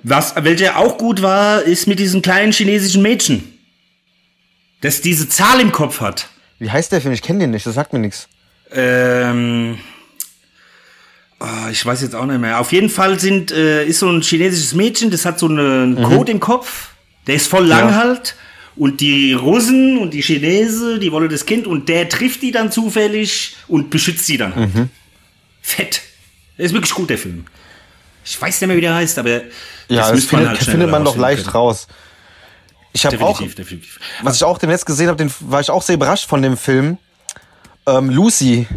Was, 0.01 0.33
welcher 0.43 0.77
auch 0.77 0.97
gut 0.97 1.21
war, 1.21 1.61
ist 1.61 1.87
mit 1.87 1.99
diesem 1.99 2.21
kleinen 2.23 2.51
chinesischen 2.51 3.01
Mädchen. 3.03 3.59
Das 4.81 5.01
diese 5.01 5.29
Zahl 5.29 5.59
im 5.59 5.71
Kopf 5.71 6.01
hat. 6.01 6.27
wie 6.59 6.71
heißt 6.71 6.91
der 6.91 7.01
Film? 7.01 7.13
Ich 7.13 7.21
kenne 7.21 7.39
den 7.39 7.51
nicht, 7.51 7.65
das 7.65 7.75
sagt 7.75 7.93
mir 7.93 7.99
nichts. 7.99 8.27
Ähm, 8.73 9.77
ah, 11.39 11.69
ich 11.71 11.85
weiß 11.85 12.01
jetzt 12.01 12.15
auch 12.15 12.25
nicht 12.25 12.39
mehr. 12.39 12.59
Auf 12.59 12.71
jeden 12.71 12.89
Fall 12.89 13.19
sind, 13.19 13.51
äh, 13.51 13.85
ist 13.85 13.99
so 13.99 14.09
ein 14.09 14.21
chinesisches 14.21 14.73
Mädchen, 14.73 15.11
das 15.11 15.25
hat 15.25 15.39
so 15.39 15.47
einen 15.47 16.01
Code 16.01 16.31
im 16.31 16.39
Kopf. 16.39 16.89
Der 17.27 17.35
ist 17.35 17.47
voll 17.47 17.65
lang 17.65 17.85
Mhm. 17.85 17.89
Ja. 17.91 17.97
halt. 17.97 18.35
Und 18.75 19.01
die 19.01 19.33
Russen 19.33 19.99
und 19.99 20.15
die 20.15 20.21
Chinesen, 20.21 20.99
die 20.99 21.11
wollen 21.11 21.29
das 21.29 21.45
Kind 21.45 21.67
und 21.67 21.87
der 21.89 22.09
trifft 22.09 22.41
die 22.41 22.51
dann 22.51 22.71
zufällig 22.71 23.55
und 23.67 23.91
beschützt 23.91 24.25
sie 24.25 24.37
dann 24.37 24.55
halt. 24.55 24.73
Mhm. 24.75 24.89
Fett. 25.61 26.01
Der 26.57 26.65
ist 26.65 26.73
wirklich 26.73 26.93
gut, 26.93 27.09
der 27.09 27.19
Film. 27.19 27.45
Ich 28.25 28.41
weiß 28.41 28.59
nicht 28.61 28.67
mehr, 28.67 28.75
wie 28.77 28.81
der 28.81 28.95
heißt, 28.95 29.19
aber 29.19 29.29
Ja, 29.29 29.41
das, 29.89 30.13
müsste 30.13 30.29
findet, 30.29 30.47
halt 30.49 30.61
schnell 30.63 30.71
findet 30.71 30.89
man 30.89 31.05
doch 31.05 31.15
leicht 31.17 31.43
können. 31.43 31.55
raus. 31.55 31.87
Ich 32.93 33.05
habe 33.05 33.19
auch, 33.21 33.39
Definitiv, 33.39 33.99
was 34.23 34.35
ich 34.37 34.43
auch 34.43 34.57
demnächst 34.57 34.85
gesehen 34.85 35.07
habe, 35.09 35.27
war 35.41 35.61
ich 35.61 35.69
auch 35.69 35.81
sehr 35.81 35.95
überrascht 35.95 36.27
von 36.27 36.41
dem 36.41 36.57
Film. 36.57 36.97
Ähm, 37.85 38.09
Lucy. 38.09 38.67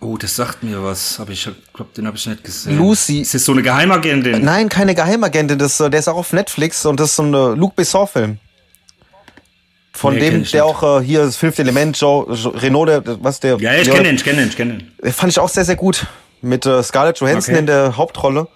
Oh, 0.00 0.18
das 0.18 0.36
sagt 0.36 0.62
mir 0.62 0.82
was, 0.84 1.18
aber 1.18 1.30
ich 1.30 1.48
glaube, 1.72 1.90
den 1.96 2.06
habe 2.06 2.16
ich 2.16 2.26
nicht 2.26 2.44
gesehen. 2.44 2.76
Lucy. 2.76 3.20
Ist 3.20 3.32
das 3.34 3.44
so 3.44 3.52
eine 3.52 3.62
Geheimagentin? 3.62 4.44
Nein, 4.44 4.68
keine 4.68 4.94
Geheimagentin, 4.94 5.58
das, 5.58 5.80
äh, 5.80 5.88
der 5.88 6.00
ist 6.00 6.08
auch 6.08 6.16
auf 6.16 6.32
Netflix 6.34 6.84
und 6.84 7.00
das 7.00 7.10
ist 7.10 7.16
so 7.16 7.22
ein 7.22 7.32
äh, 7.32 7.54
Luc 7.58 7.74
Besson-Film. 7.74 8.38
Von 9.92 10.14
Nee, 10.16 10.28
dem, 10.30 10.44
der 10.44 10.66
auch 10.66 11.00
äh, 11.00 11.04
hier 11.04 11.20
das 11.20 11.36
fünfte 11.36 11.62
Element, 11.62 11.98
Joe, 11.98 12.30
Joe 12.34 12.60
Renault, 12.60 12.88
der, 12.88 13.02
was 13.22 13.40
der. 13.40 13.56
Ja, 13.58 13.74
ich 13.74 13.86
ja, 13.86 13.94
kenne 13.94 14.08
den, 14.08 14.16
ich 14.16 14.24
kenne 14.24 14.38
den, 14.40 14.48
ich 14.48 14.56
kenne 14.56 14.78
den 15.02 15.12
Fand 15.12 15.32
ich 15.32 15.38
auch 15.38 15.48
sehr, 15.48 15.64
sehr 15.64 15.76
gut. 15.76 16.06
Mit 16.42 16.66
äh, 16.66 16.82
Scarlett 16.82 17.20
Johansson 17.20 17.54
Okay. 17.54 17.60
in 17.60 17.66
der 17.66 17.96
Hauptrolle. 17.96 18.48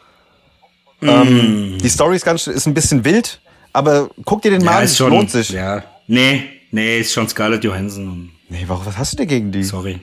Mm. 1.01 1.09
Ähm, 1.09 1.79
die 1.81 1.89
Story 1.89 2.17
ist 2.17 2.25
ganz, 2.27 2.47
ist 2.49 2.67
ein 2.67 2.75
bisschen 2.75 3.05
wild, 3.05 3.41
aber 3.73 4.11
guck 4.25 4.43
dir 4.43 4.51
den 4.51 4.65
mal 4.65 4.79
an, 4.79 4.85
es 4.85 4.99
lohnt 4.99 5.31
sich. 5.31 5.51
Ja. 5.51 5.85
Nee, 6.09 6.43
nee, 6.71 7.01
ist 7.01 7.13
schon 7.13 7.29
Scarlett 7.29 7.65
Johansson. 7.65 8.31
Nee, 8.49 8.65
warum, 8.67 8.87
was 8.87 8.97
hast 8.97 9.13
du 9.13 9.17
denn 9.19 9.29
gegen 9.29 9.53
die? 9.53 9.63
Sorry. 9.63 10.01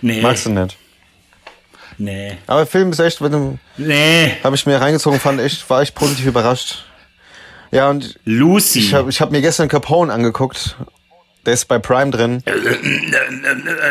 Nee. 0.00 0.20
Magst 0.20 0.46
du 0.46 0.50
nicht. 0.50 0.76
Nee. 1.98 2.38
Aber 2.46 2.66
Film 2.66 2.90
ist 2.90 2.98
echt, 2.98 3.20
wenn 3.20 3.32
du, 3.32 3.58
Nee. 3.76 4.36
habe 4.42 4.56
ich 4.56 4.66
mir 4.66 4.80
reingezogen, 4.80 5.20
fand 5.20 5.40
echt, 5.40 5.68
war 5.68 5.82
echt 5.82 5.94
positiv 5.94 6.26
überrascht. 6.26 6.84
Ja, 7.70 7.88
und 7.90 8.18
Lucy. 8.24 8.80
ich 8.80 8.94
habe 8.94 9.10
ich 9.10 9.20
hab 9.20 9.30
mir 9.30 9.40
gestern 9.40 9.68
Capone 9.68 10.12
angeguckt. 10.12 10.76
Der 11.44 11.54
ist 11.54 11.66
bei 11.66 11.78
Prime 11.80 12.10
drin. 12.12 12.42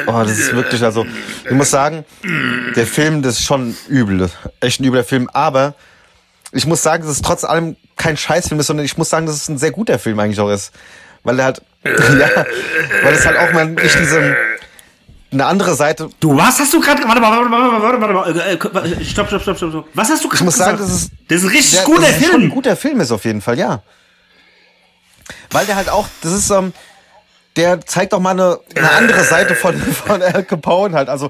Oh, 0.08 0.12
das 0.24 0.40
ist 0.40 0.56
wirklich, 0.56 0.82
also, 0.84 1.06
ich 1.44 1.52
muss 1.52 1.70
sagen, 1.70 2.06
der 2.76 2.88
Film, 2.88 3.22
das 3.22 3.40
ist 3.40 3.46
schon 3.46 3.76
übel. 3.90 4.30
Echt 4.62 4.80
ein 4.80 4.86
übler 4.86 5.04
Film. 5.04 5.30
Aber 5.34 5.76
ich 6.54 6.66
muss 6.66 6.82
sagen, 6.82 7.04
dass 7.04 7.12
es 7.12 7.22
trotz 7.22 7.44
allem 7.44 7.76
kein 7.98 8.16
Scheißfilm 8.16 8.60
ist, 8.62 8.68
sondern 8.68 8.86
ich 8.86 8.98
muss 8.98 9.10
sagen, 9.10 9.26
dass 9.26 9.36
es 9.36 9.50
ein 9.50 9.58
sehr 9.58 9.72
guter 9.72 10.00
Film 10.00 10.18
eigentlich 10.20 10.40
auch 10.40 10.50
ist. 10.50 10.72
Weil 11.24 11.40
er 11.40 11.46
halt, 11.46 11.62
ja, 11.86 12.46
weil 13.04 13.14
es 13.14 13.26
halt 13.26 13.38
auch 13.38 13.52
mal 13.54 13.68
nicht 13.68 14.00
diese, 14.00 14.36
eine 15.32 15.46
andere 15.46 15.76
Seite. 15.76 16.10
du, 16.20 16.36
was 16.36 16.60
hast 16.60 16.74
du 16.74 16.80
gerade, 16.82 17.04
warte 17.08 17.22
mal, 17.22 17.32
warte 17.32 17.50
mal, 17.50 17.82
warte 17.82 17.98
mal, 17.98 18.14
warte 18.16 18.34
mal, 18.34 18.40
äh, 18.42 18.54
äh, 19.02 19.06
stopp, 19.06 19.28
stopp, 19.28 19.42
stopp, 19.42 19.58
stopp. 19.58 19.88
Was 19.94 20.10
hast 20.10 20.24
du 20.24 20.28
gerade 20.28 20.40
Ich 20.40 20.46
muss 20.46 20.58
sagen, 20.58 20.78
gesagt? 20.78 20.92
das 20.94 21.02
ist, 21.04 21.12
das 21.30 21.38
ist 21.40 21.44
ein 21.46 21.50
richtig 21.50 21.74
Ja, 21.74 21.84
guter 21.86 22.04
es 22.10 22.16
schon 22.16 22.24
Film. 22.26 22.42
ein 22.44 22.50
guter 22.50 22.76
Film 22.76 23.00
ist 23.02 23.12
auf 23.12 23.24
jeden 23.26 23.42
Fall, 23.42 23.58
ja. 23.58 23.82
Weil 25.52 25.66
der 25.66 25.76
halt 25.76 25.90
auch, 25.90 26.08
das 26.22 26.34
ist, 26.34 26.50
ähm, 26.50 26.74
der 27.56 27.82
zeigt 27.86 28.14
auch 28.14 28.20
mal 28.20 28.32
eine, 28.32 28.60
eine 28.76 28.92
andere 28.92 29.24
Seite 29.24 29.56
von, 29.56 29.80
von 29.80 30.22
Al 30.22 30.44
Capone 30.44 30.96
halt. 30.96 31.10
Also, 31.10 31.30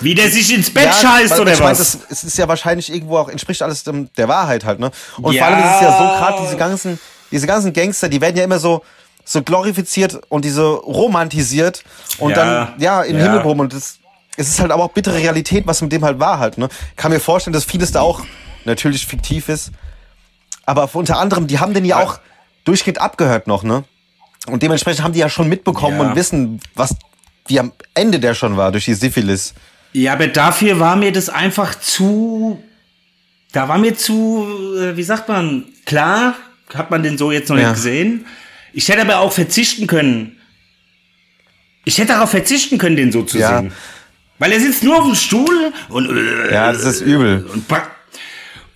Wie 0.00 0.14
der 0.14 0.30
sich 0.30 0.54
ins 0.54 0.72
Bett 0.72 0.84
ja, 0.86 0.92
scheißt 0.92 1.32
weil 1.32 1.40
oder 1.40 1.52
ich 1.52 1.58
mein, 1.60 1.70
was? 1.70 1.78
das, 1.78 1.98
es 2.10 2.24
ist 2.24 2.38
ja 2.38 2.48
wahrscheinlich 2.48 2.92
irgendwo 2.92 3.18
auch, 3.18 3.28
entspricht 3.28 3.62
alles 3.62 3.82
dem, 3.84 4.10
der 4.16 4.28
Wahrheit 4.28 4.64
halt, 4.64 4.78
ne? 4.80 4.90
Und 5.20 5.34
Ja. 5.34 5.44
vor 5.44 5.54
allem 5.54 5.64
ist 5.64 5.74
es 5.74 5.80
ja 5.80 5.92
so, 5.92 6.08
gerade 6.08 6.40
diese 6.42 6.56
ganzen, 6.56 6.98
diese 7.30 7.46
ganzen 7.46 7.72
Gangster, 7.72 8.08
die 8.08 8.20
werden 8.20 8.36
ja 8.36 8.44
immer 8.44 8.58
so, 8.58 8.82
so 9.30 9.42
glorifiziert 9.42 10.18
und 10.30 10.44
diese 10.44 10.62
romantisiert 10.64 11.84
und 12.18 12.30
Ja, 12.30 12.36
dann, 12.36 12.80
ja, 12.80 13.02
in 13.02 13.18
ja. 13.18 13.24
Himmel 13.24 13.40
und 13.60 13.72
das, 13.74 13.98
es 14.38 14.48
ist 14.48 14.58
halt 14.60 14.70
aber 14.72 14.84
auch 14.84 14.92
bittere 14.92 15.16
Realität, 15.16 15.66
was 15.66 15.82
mit 15.82 15.92
dem 15.92 16.02
halt 16.02 16.18
war 16.18 16.38
halt, 16.38 16.56
ne? 16.56 16.68
Kann 16.96 17.12
mir 17.12 17.20
vorstellen, 17.20 17.52
dass 17.52 17.64
vieles 17.64 17.92
da 17.92 18.00
auch 18.00 18.22
natürlich 18.64 19.06
fiktiv 19.06 19.48
ist. 19.50 19.70
Aber 20.64 20.88
unter 20.94 21.18
anderem, 21.18 21.46
die 21.46 21.58
haben 21.58 21.74
den 21.74 21.84
ja 21.84 21.98
auch 22.02 22.20
durchgehend 22.64 23.00
abgehört 23.00 23.46
noch, 23.46 23.62
ne? 23.64 23.84
Und 24.46 24.62
dementsprechend 24.62 25.02
haben 25.04 25.12
die 25.12 25.18
ja 25.18 25.28
schon 25.28 25.48
mitbekommen 25.48 25.98
Ja. 26.00 26.08
und 26.08 26.16
wissen, 26.16 26.60
was, 26.74 26.94
wie 27.48 27.60
am 27.60 27.72
Ende 27.94 28.20
der 28.20 28.34
schon 28.34 28.56
war 28.56 28.72
durch 28.72 28.86
die 28.86 28.94
Syphilis. 28.94 29.52
Ja, 29.92 30.14
aber 30.14 30.28
dafür 30.28 30.80
war 30.80 30.96
mir 30.96 31.12
das 31.12 31.28
einfach 31.28 31.74
zu. 31.78 32.62
Da 33.52 33.68
war 33.68 33.76
mir 33.78 33.94
zu, 33.94 34.46
äh, 34.78 34.96
wie 34.96 35.02
sagt 35.02 35.28
man, 35.28 35.64
klar, 35.84 36.34
hat 36.74 36.90
man 36.90 37.02
den 37.02 37.18
so 37.18 37.30
jetzt 37.32 37.48
noch 37.50 37.56
Ja. 37.56 37.64
nicht 37.70 37.74
gesehen. 37.76 38.26
Ich 38.72 38.88
hätte 38.88 39.02
aber 39.02 39.18
auch 39.20 39.32
verzichten 39.32 39.86
können. 39.86 40.36
Ich 41.84 41.98
hätte 41.98 42.08
darauf 42.12 42.30
verzichten 42.30 42.78
können, 42.78 42.96
den 42.96 43.12
so 43.12 43.22
zu 43.22 43.38
Ja. 43.38 43.58
sehen. 43.60 43.72
Weil 44.38 44.52
er 44.52 44.60
sitzt 44.60 44.84
nur 44.84 44.98
auf 44.98 45.04
dem 45.04 45.14
Stuhl 45.14 45.72
und. 45.88 46.08
Ja, 46.50 46.72
das 46.72 46.84
ist 46.84 47.00
übel. 47.00 47.44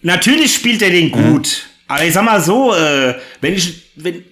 Natürlich 0.01 0.55
spielt 0.55 0.83
er 0.83 0.91
den 0.91 1.11
gut. 1.13 1.67
Aber 1.87 2.05
ich 2.05 2.13
sag 2.15 2.25
mal 2.25 2.41
so, 2.41 2.75
äh, 2.75 3.15
wenn 3.41 3.55
ich. 3.55 3.83
Wenn, 3.97 4.25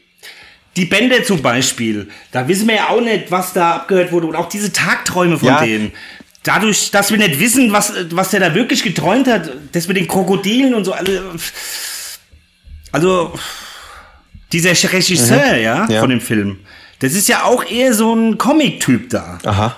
die 0.77 0.85
Bände 0.85 1.25
zum 1.25 1.43
Beispiel, 1.43 2.09
da 2.31 2.47
wissen 2.47 2.69
wir 2.69 2.77
ja 2.77 2.89
auch 2.91 3.01
nicht, 3.01 3.31
was 3.31 3.53
da 3.53 3.73
abgehört 3.73 4.13
wurde. 4.13 4.29
Und 4.29 4.37
auch 4.37 4.49
diese 4.49 4.73
Tagträume 4.73 5.37
von 5.37 5.49
Ja. 5.49 5.65
denen. 5.65 5.93
Dadurch, 6.45 6.91
dass 6.93 7.11
wir 7.11 7.19
nicht 7.19 7.39
wissen, 7.41 7.73
was, 7.73 7.93
was 8.13 8.31
der 8.31 8.41
da 8.41 8.55
wirklich 8.55 8.83
geträumt 8.85 9.27
hat, 9.27 9.51
das 9.73 9.89
mit 9.89 9.97
den 9.97 10.07
Krokodilen 10.07 10.75
und 10.75 10.85
so, 10.85 10.93
alle. 10.93 11.23
Also, 12.93 13.35
dieser 14.53 14.71
Regisseur, 14.93 15.57
ja, 15.57 15.87
Ja. 15.89 16.01
von 16.01 16.11
dem 16.11 16.21
Film, 16.21 16.59
das 17.01 17.13
ist 17.15 17.29
ja 17.29 17.45
auch 17.45 17.65
eher 17.65 17.95
so 17.95 18.15
ein 18.15 18.37
Comic-Typ 18.39 19.11
da. 19.11 19.39
Aha. 19.45 19.77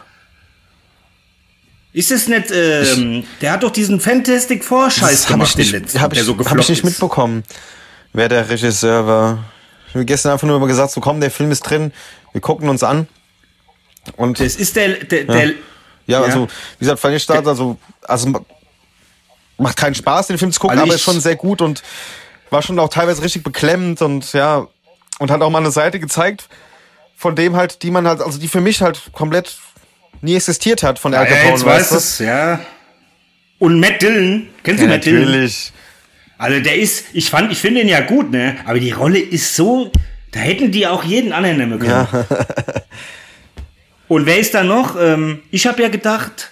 Ist 1.92 2.10
es 2.10 2.26
nicht, 2.26 2.50
ähm, 2.50 3.24
der 3.42 3.52
hat 3.52 3.62
doch 3.62 3.70
diesen 3.70 4.00
Fantastic 4.00 4.64
Four 4.64 4.90
Scheiß 4.90 5.24
habe 5.24 5.34
gemacht, 5.34 5.50
ich, 5.50 5.54
den 5.56 5.60
nicht, 5.60 5.72
letzten, 5.72 6.00
hab 6.00 6.12
ich, 6.14 6.22
so 6.22 6.38
hab 6.38 6.58
ich 6.58 6.68
nicht 6.70 6.84
mitbekommen, 6.84 7.42
wer 8.14 8.30
der 8.30 8.48
Regisseur 8.48 9.06
war. 9.06 9.44
Ich 9.88 9.94
habe 9.94 10.06
gestern 10.06 10.32
einfach 10.32 10.46
nur 10.46 10.58
mal 10.58 10.66
gesagt, 10.68 10.90
so 10.92 11.02
komm, 11.02 11.20
der 11.20 11.30
Film 11.30 11.50
ist 11.50 11.60
drin, 11.62 11.92
wir 12.32 12.40
gucken 12.40 12.70
uns 12.70 12.82
an. 12.82 13.08
Und 14.16 14.40
Das 14.40 14.56
ist 14.56 14.74
der, 14.74 15.04
der, 15.04 15.24
der 15.24 15.46
ja, 15.48 15.54
ja. 16.06 16.22
also, 16.22 16.48
wie 16.78 16.86
gesagt, 16.86 17.04
ich 17.14 17.26
da, 17.26 17.34
also, 17.40 17.76
also 18.02 18.26
ma- 18.28 18.40
macht 19.58 19.76
keinen 19.76 19.94
Spaß, 19.94 20.28
den 20.28 20.38
Film 20.38 20.50
zu 20.50 20.58
gucken, 20.60 20.72
Also 20.78 20.82
aber 20.84 20.94
ich- 20.94 21.00
ist 21.00 21.02
schon 21.04 21.20
sehr 21.20 21.36
gut 21.36 21.60
und 21.60 21.82
war 22.52 22.62
schon 22.62 22.78
auch 22.78 22.88
teilweise 22.88 23.22
richtig 23.22 23.42
beklemmend 23.42 24.02
und 24.02 24.32
ja, 24.32 24.66
und 25.18 25.30
hat 25.30 25.40
auch 25.40 25.50
mal 25.50 25.58
eine 25.58 25.70
Seite 25.70 25.98
gezeigt, 25.98 26.48
von 27.16 27.34
dem 27.34 27.56
halt, 27.56 27.82
die 27.82 27.90
man 27.90 28.06
halt, 28.06 28.20
also 28.20 28.38
die 28.38 28.48
für 28.48 28.60
mich 28.60 28.82
halt 28.82 29.00
komplett 29.12 29.56
nie 30.20 30.36
existiert 30.36 30.82
hat 30.82 30.98
von 30.98 31.14
Al 31.14 31.24
ja, 31.24 31.30
Capone, 31.30 31.50
jetzt 31.52 31.64
weißt 31.64 31.92
es, 31.92 32.18
ja. 32.18 32.60
Und 33.58 33.80
Matt 33.80 34.02
Dillon, 34.02 34.48
kennst 34.62 34.82
Ja, 34.82 34.88
du 34.88 34.92
Matt 34.92 35.04
Dillon? 35.04 35.24
natürlich. 35.24 35.72
Also 36.38 36.60
der 36.60 36.76
ist, 36.76 37.04
ich 37.12 37.30
fand, 37.30 37.52
ich 37.52 37.58
finde 37.58 37.82
ihn 37.82 37.88
ja 37.88 38.00
gut, 38.00 38.32
ne? 38.32 38.56
Aber 38.66 38.80
die 38.80 38.90
Rolle 38.90 39.20
ist 39.20 39.54
so, 39.54 39.92
da 40.32 40.40
hätten 40.40 40.72
die 40.72 40.86
auch 40.86 41.04
jeden 41.04 41.32
anderen 41.32 41.58
nehmen 41.58 41.78
können. 41.78 42.08
Und 44.08 44.26
wer 44.26 44.38
ist 44.38 44.52
da 44.52 44.64
noch? 44.64 44.96
Ähm, 45.00 45.42
ich 45.50 45.66
habe 45.66 45.80
ja 45.82 45.88
gedacht, 45.88 46.50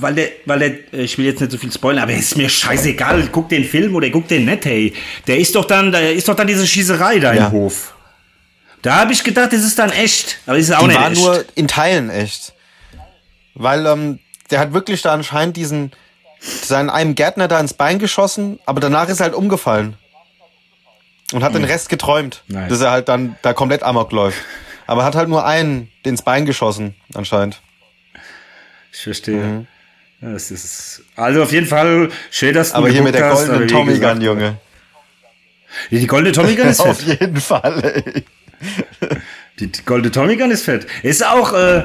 weil 0.00 0.14
der, 0.14 0.28
weil 0.46 0.58
der, 0.58 0.70
äh, 0.94 1.02
ich 1.04 1.16
will 1.18 1.26
jetzt 1.26 1.40
nicht 1.40 1.52
so 1.52 1.58
viel 1.58 1.72
spoilern, 1.72 2.02
aber 2.04 2.12
ist 2.12 2.36
mir 2.36 2.48
scheißegal, 2.48 3.28
guck 3.32 3.48
den 3.48 3.64
Film 3.64 3.94
oder 3.94 4.08
guck 4.10 4.28
den 4.28 4.44
nicht, 4.44 4.64
hey. 4.64 4.92
Der 5.26 5.38
ist 5.38 5.54
doch 5.54 5.64
dann, 5.64 5.92
da 5.92 5.98
ist 6.00 6.28
doch 6.28 6.34
dann 6.36 6.46
diese 6.46 6.66
Schießerei 6.66 7.18
da 7.18 7.32
Ja. 7.32 7.46
im 7.46 7.52
Hof. 7.52 7.94
Da 8.82 8.96
habe 8.96 9.12
ich 9.12 9.22
gedacht, 9.22 9.52
das 9.52 9.62
ist 9.62 9.78
dann 9.78 9.90
echt, 9.90 10.38
aber 10.46 10.58
ist 10.58 10.68
es 10.68 10.74
auch 10.74 10.80
Die 10.80 10.86
nicht 10.88 10.98
war 11.00 11.10
echt. 11.12 11.20
nur 11.20 11.44
in 11.54 11.68
Teilen 11.68 12.10
echt. 12.10 12.52
Weil 13.54 13.86
ähm, 13.86 14.18
der 14.50 14.58
hat 14.58 14.72
wirklich 14.72 15.02
da 15.02 15.12
anscheinend 15.12 15.56
diesen 15.56 15.92
seinen 16.40 16.90
einem 16.90 17.14
Gärtner 17.14 17.46
da 17.46 17.60
ins 17.60 17.74
Bein 17.74 17.98
geschossen, 18.00 18.58
aber 18.66 18.80
danach 18.80 19.08
ist 19.08 19.20
er 19.20 19.24
halt 19.26 19.34
umgefallen. 19.34 19.94
Und 21.32 21.42
hat 21.44 21.54
den 21.54 21.64
Rest 21.64 21.88
geträumt, 21.88 22.42
Nice. 22.48 22.68
dass 22.68 22.80
er 22.80 22.90
halt 22.90 23.08
dann 23.08 23.36
da 23.42 23.52
komplett 23.54 23.82
amok 23.84 24.10
läuft. 24.12 24.38
Aber 24.86 25.04
hat 25.04 25.14
halt 25.14 25.28
nur 25.28 25.46
einen 25.46 25.90
ins 26.02 26.20
Bein 26.22 26.44
geschossen, 26.44 26.94
anscheinend. 27.14 27.60
Ich 28.92 29.00
verstehe. 29.00 29.36
Mhm. 29.42 29.66
Das 30.24 30.50
ist, 30.52 31.02
also 31.16 31.42
auf 31.42 31.52
jeden 31.52 31.66
Fall 31.66 32.08
schön, 32.30 32.54
dass 32.54 32.70
du 32.70 32.76
Aber 32.76 32.88
hier 32.88 33.02
mit 33.02 33.14
der 33.14 33.26
hast, 33.26 33.46
goldenen 33.46 33.62
wie 33.64 33.66
Tommy 33.72 33.98
Gun, 33.98 34.20
Junge. 34.20 34.56
Die 35.90 36.06
goldene 36.06 36.32
Tommy 36.32 36.54
Gun 36.54 36.68
ist 36.68 36.80
Auf 36.80 37.00
fett. 37.00 37.20
jeden 37.20 37.40
Fall, 37.40 37.82
ey. 38.04 38.24
Die, 39.58 39.66
die 39.72 39.84
goldene 39.84 40.12
Tommy 40.12 40.36
Gun 40.36 40.50
ist 40.52 40.64
fett. 40.64 40.86
Ist 41.02 41.26
auch, 41.26 41.52
äh, 41.54 41.84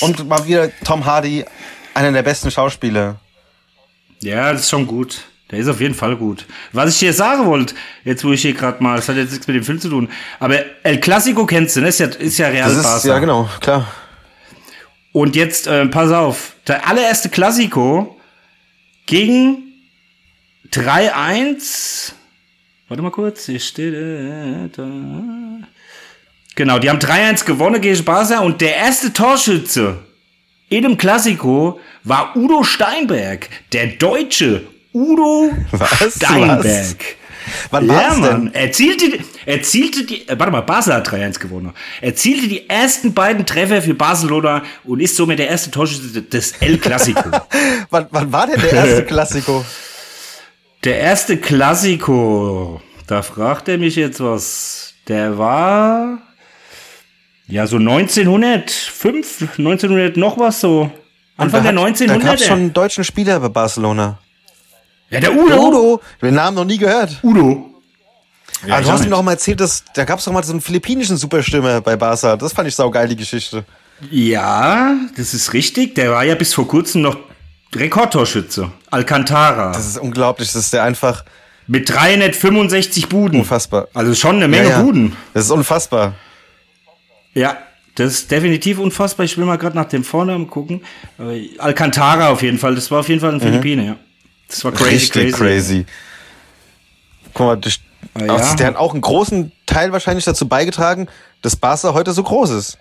Und 0.00 0.28
mal 0.28 0.46
wieder 0.46 0.70
Tom 0.84 1.04
Hardy, 1.06 1.44
einer 1.94 2.12
der 2.12 2.22
besten 2.22 2.50
Schauspieler. 2.50 3.18
ja, 4.20 4.52
das 4.52 4.62
ist 4.62 4.70
schon 4.70 4.86
gut. 4.86 5.22
Der 5.50 5.60
ist 5.60 5.68
auf 5.68 5.80
jeden 5.80 5.94
Fall 5.94 6.14
gut. 6.16 6.44
Was 6.72 6.90
ich 6.92 6.98
dir 6.98 7.14
sagen 7.14 7.46
wollte, 7.46 7.74
jetzt 8.04 8.22
wo 8.22 8.32
ich 8.32 8.42
hier 8.42 8.52
gerade 8.52 8.82
mal, 8.82 8.96
das 8.96 9.08
hat 9.08 9.16
jetzt 9.16 9.30
nichts 9.30 9.46
mit 9.46 9.56
dem 9.56 9.64
Film 9.64 9.80
zu 9.80 9.88
tun, 9.88 10.10
aber 10.40 10.58
El 10.82 11.00
Clasico 11.00 11.46
kennst 11.46 11.74
du, 11.76 11.80
ne? 11.80 11.88
Ist 11.88 12.00
ja, 12.00 12.06
ist 12.08 12.36
ja 12.36 12.48
Real 12.48 12.68
Das 12.68 12.76
ist, 12.76 12.82
Barca. 12.82 13.08
ja 13.08 13.18
genau, 13.18 13.48
klar. 13.60 13.86
Und 15.18 15.34
jetzt, 15.34 15.66
äh, 15.66 15.84
pass 15.86 16.12
auf, 16.12 16.52
der 16.68 16.86
allererste 16.86 17.28
Klassiko 17.28 18.20
ging 19.06 19.64
3-1. 20.70 22.12
Warte 22.86 23.02
mal 23.02 23.10
kurz, 23.10 23.46
hier 23.46 23.58
steht. 23.58 23.94
Äh, 23.94 24.68
da. 24.68 24.88
Genau, 26.54 26.78
die 26.78 26.88
haben 26.88 27.00
3-1 27.00 27.44
gewonnen 27.44 27.80
gegen 27.80 28.04
Barca 28.04 28.38
und 28.38 28.60
der 28.60 28.76
erste 28.76 29.12
Torschütze 29.12 29.98
in 30.68 30.84
dem 30.84 30.96
Klassiko 30.96 31.80
war 32.04 32.36
Udo 32.36 32.62
Steinberg, 32.62 33.48
der 33.72 33.88
Deutsche 33.88 34.68
Udo 34.94 35.50
Was? 35.72 36.14
Steinberg. 36.14 37.17
Wann 37.70 37.86
ja, 37.86 37.94
war's 37.94 38.16
Mann. 38.18 38.44
denn? 38.46 38.54
Erzielte, 38.54 39.18
erzielte 39.46 40.04
die, 40.04 40.28
äh, 40.28 40.38
warte 40.38 40.52
mal, 40.52 40.60
Basel 40.62 40.94
hat 40.94 41.08
3-1 41.08 41.38
gewonnen. 41.40 41.72
Erzielte 42.00 42.48
die 42.48 42.68
ersten 42.68 43.14
beiden 43.14 43.44
Treffer 43.46 43.82
für 43.82 43.94
Barcelona 43.94 44.62
und 44.84 45.00
ist 45.00 45.16
somit 45.16 45.38
der 45.38 45.48
erste 45.48 45.70
Torschütze 45.70 46.22
des 46.22 46.52
El 46.60 46.78
Clasico. 46.78 47.30
Wann, 47.90 48.06
wann 48.10 48.32
war 48.32 48.46
denn 48.46 48.60
der 48.60 48.72
erste 48.72 49.04
Klassiko? 49.06 49.64
der 50.84 50.98
erste 51.00 51.36
Clasico, 51.38 52.80
da 53.06 53.22
fragt 53.22 53.68
er 53.68 53.78
mich 53.78 53.96
jetzt 53.96 54.20
was. 54.20 54.94
Der 55.08 55.38
war, 55.38 56.18
ja, 57.46 57.66
so 57.66 57.78
1905, 57.78 59.58
1900 59.58 60.16
noch 60.16 60.38
was 60.38 60.60
so. 60.60 60.90
Anfang 61.36 61.62
der 61.62 61.72
Da 61.72 61.80
hat- 61.82 61.94
1900er. 61.96 62.06
Da 62.06 62.18
gab's 62.18 62.44
schon 62.46 62.58
einen 62.58 62.72
deutschen 62.72 63.04
Spieler 63.04 63.40
bei 63.40 63.48
Barcelona. 63.48 64.18
Ja, 65.10 65.20
der 65.20 65.32
Udo. 65.32 65.48
Der 65.48 65.60
Udo, 65.60 66.00
den 66.22 66.34
Namen 66.34 66.56
noch 66.56 66.64
nie 66.64 66.78
gehört. 66.78 67.18
Udo. 67.22 67.64
Aber 68.64 68.80
ich 68.80 68.86
du 68.86 68.92
hast 68.92 69.04
mir 69.04 69.10
noch 69.10 69.22
mal 69.22 69.32
erzählt, 69.32 69.60
dass 69.60 69.84
da 69.94 70.04
gab 70.04 70.18
es 70.18 70.24
doch 70.24 70.32
mal 70.32 70.42
so 70.42 70.52
einen 70.52 70.60
philippinischen 70.60 71.16
Superstürmer 71.16 71.80
bei 71.80 71.96
Barca. 71.96 72.36
Das 72.36 72.52
fand 72.52 72.66
ich 72.68 72.74
saugeil, 72.74 73.08
die 73.08 73.16
Geschichte. 73.16 73.64
Ja, 74.10 74.94
das 75.16 75.34
ist 75.34 75.52
richtig. 75.52 75.94
Der 75.94 76.10
war 76.10 76.24
ja 76.24 76.34
bis 76.34 76.54
vor 76.54 76.66
kurzem 76.66 77.02
noch 77.02 77.16
Rekordtorschütze. 77.74 78.70
Alcantara. 78.90 79.72
Das 79.72 79.86
ist 79.86 79.98
unglaublich, 79.98 80.48
das 80.52 80.56
ist 80.64 80.72
der 80.72 80.82
einfach 80.84 81.24
Mit 81.66 81.88
365 81.90 83.08
Buden. 83.08 83.40
unfassbar. 83.40 83.88
Also 83.94 84.14
schon 84.14 84.36
eine 84.36 84.48
Menge 84.48 84.64
Ja, 84.64 84.70
ja. 84.78 84.82
Buden. 84.82 85.16
Das 85.34 85.44
ist 85.44 85.50
unfassbar. 85.50 86.14
Ja, 87.34 87.56
das 87.94 88.12
ist 88.14 88.30
definitiv 88.30 88.78
unfassbar. 88.78 89.24
Ich 89.24 89.36
will 89.36 89.44
mal 89.44 89.58
gerade 89.58 89.76
nach 89.76 89.84
dem 89.88 90.02
Vornamen 90.02 90.48
gucken. 90.48 90.80
Aber 91.18 91.34
Alcantara 91.58 92.30
auf 92.30 92.42
jeden 92.42 92.58
Fall. 92.58 92.74
Das 92.74 92.90
war 92.90 93.00
auf 93.00 93.08
jeden 93.08 93.20
Fall 93.20 93.34
ein 93.34 93.40
Philippiner, 93.40 93.82
ja. 93.84 93.96
Das 94.48 94.64
war 94.64 94.72
crazy. 94.72 94.90
Richtig 94.94 95.32
crazy. 95.32 95.84
crazy. 95.84 95.86
Guck 97.34 97.46
mal, 97.46 97.56
das, 97.56 97.78
Ah, 98.14 98.24
ja. 98.24 98.34
also 98.36 98.56
der 98.56 98.66
hat 98.68 98.76
auch 98.76 98.92
einen 98.92 99.00
großen 99.00 99.52
Teil 99.66 99.92
wahrscheinlich 99.92 100.24
dazu 100.24 100.48
beigetragen, 100.48 101.08
dass 101.42 101.56
Barca 101.56 101.92
heute 101.94 102.12
so 102.12 102.22
groß 102.22 102.50
ist. 102.50 102.78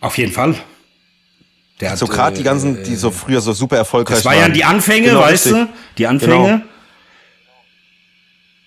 Auf 0.00 0.18
jeden 0.18 0.32
Fall. 0.32 0.54
Der 1.80 1.92
hat, 1.92 1.98
So 1.98 2.06
gerade 2.06 2.34
die 2.36 2.42
äh, 2.42 2.44
ganzen, 2.44 2.82
die 2.84 2.96
so 2.96 3.10
früher 3.10 3.40
so 3.40 3.52
super 3.52 3.76
erfolgreich 3.76 4.18
Das 4.18 4.24
war 4.24 4.32
waren. 4.32 4.40
ja 4.42 4.48
die 4.48 4.64
Anfänge, 4.64 5.08
Genau, 5.08 5.20
weißt 5.20 5.46
richtig. 5.46 5.62
du? 5.66 5.68
Die 5.98 6.06
Anfänge. 6.06 6.34
Genau. 6.48 6.60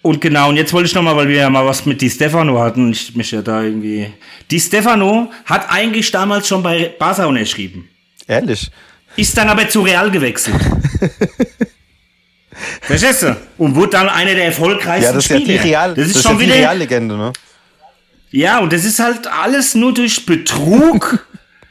Und 0.01 0.21
genau, 0.21 0.49
und 0.49 0.55
jetzt 0.55 0.71
wollte 0.71 0.87
ich 0.87 0.95
noch 0.95 1.01
mal, 1.03 1.15
weil 1.17 1.27
wir 1.27 1.35
ja 1.37 1.49
mal 1.49 1.65
was 1.65 1.85
mit 1.85 2.01
Di 2.01 2.09
Stefano 2.09 2.59
hatten, 2.61 2.91
ich 2.91 3.15
mich 3.15 3.31
ja 3.31 3.41
da 3.41 3.61
irgendwie. 3.63 4.11
Di 4.49 4.59
Stefano 4.59 5.29
hat 5.45 5.69
eigentlich 5.69 6.09
damals 6.11 6.47
schon 6.47 6.63
bei 6.63 6.95
Barca 6.97 7.25
unterschrieben. 7.25 7.89
Ehrlich. 8.25 8.71
Ist 9.15 9.37
dann 9.37 9.49
aber 9.49 9.67
zu 9.67 9.81
Real 9.81 10.09
gewechselt. 10.11 10.55
Verstehst 12.81 13.23
du? 13.23 13.35
Und 13.57 13.75
wurde 13.75 13.91
dann 13.91 14.09
einer 14.09 14.33
der 14.33 14.45
erfolgreichsten 14.45 15.05
Ja, 15.05 15.13
das 15.13 15.25
ist 15.25 15.29
ja 15.31 15.37
Spieler. 15.39 15.61
die 15.61 15.67
Real, 15.69 15.93
das 15.93 16.07
ist 16.07 16.15
das 16.17 16.23
schon 16.23 16.33
ja 16.33 16.39
die 16.39 16.45
wieder. 16.45 16.55
Reallegende, 16.55 17.17
ne? 17.17 17.33
Ja, 18.31 18.59
und 18.59 18.71
das 18.73 18.85
ist 18.85 18.99
halt 18.99 19.27
alles 19.27 19.75
nur 19.75 19.93
durch 19.93 20.25
Betrug, 20.25 21.25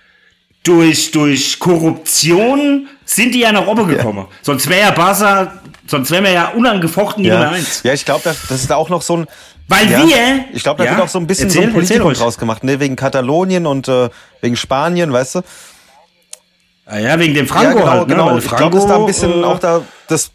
durch, 0.64 1.10
durch 1.10 1.58
Korruption 1.58 2.88
sind 3.04 3.34
die 3.34 3.40
ja 3.40 3.52
nach 3.52 3.66
oben 3.66 3.88
gekommen. 3.88 4.26
Sonst 4.42 4.68
wäre 4.68 4.80
ja 4.80 4.90
Barca, 4.90 5.60
sonst 5.86 6.10
wären 6.10 6.24
wir 6.24 6.32
ja 6.32 6.48
unangefochten 6.48 7.22
die 7.22 7.30
Nummer 7.30 7.44
Ja, 7.44 7.50
eins. 7.50 7.82
ja 7.84 7.92
ich 7.92 8.04
glaube, 8.04 8.22
das, 8.24 8.46
das 8.48 8.60
ist 8.62 8.70
da 8.70 8.76
auch 8.76 8.88
noch 8.88 9.02
so 9.02 9.18
ein. 9.18 9.26
Weil 9.68 9.90
ja, 9.90 10.06
wir. 10.06 10.44
Ich 10.54 10.62
glaube, 10.62 10.78
da 10.78 10.84
ja, 10.84 10.96
wird 10.96 11.02
auch 11.02 11.10
so 11.10 11.18
ein 11.18 11.26
bisschen 11.26 11.50
so 11.50 11.58
erzähl, 11.58 11.70
ein 11.70 11.74
Politikum 11.74 12.12
draus 12.14 12.38
gemacht, 12.38 12.64
ne? 12.64 12.80
Wegen 12.80 12.96
Katalonien 12.96 13.66
und 13.66 13.86
äh, 13.86 14.08
wegen 14.40 14.56
Spanien, 14.56 15.12
weißt 15.12 15.36
du? 15.36 15.42
Ah 16.90 16.98
ja, 16.98 17.18
wegen 17.18 17.34
dem 17.34 17.46
Franco 17.46 17.64
ja, 17.64 17.72
genau, 17.74 17.86
halt, 17.90 18.08
ne? 18.08 18.14
genau. 18.14 18.30
Weil 18.32 18.38
ich 18.38 18.48
glaube, 18.56 18.76
dass 18.76 18.86
da 18.86 18.96
ein 18.96 19.06
bisschen 19.06 19.42
äh, 19.42 19.44
auch 19.44 19.58
da, 19.58 19.82
dass 20.08 20.30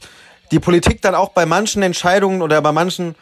die 0.51 0.60
Politik 0.60 1.01
dann 1.01 1.16
auch 1.16 1.30
bei 1.30 1.45
manchen 1.47 1.82
Entscheidungen 1.82 2.41
oder 2.43 2.62
bei 2.62 2.72
manchen. 2.72 3.16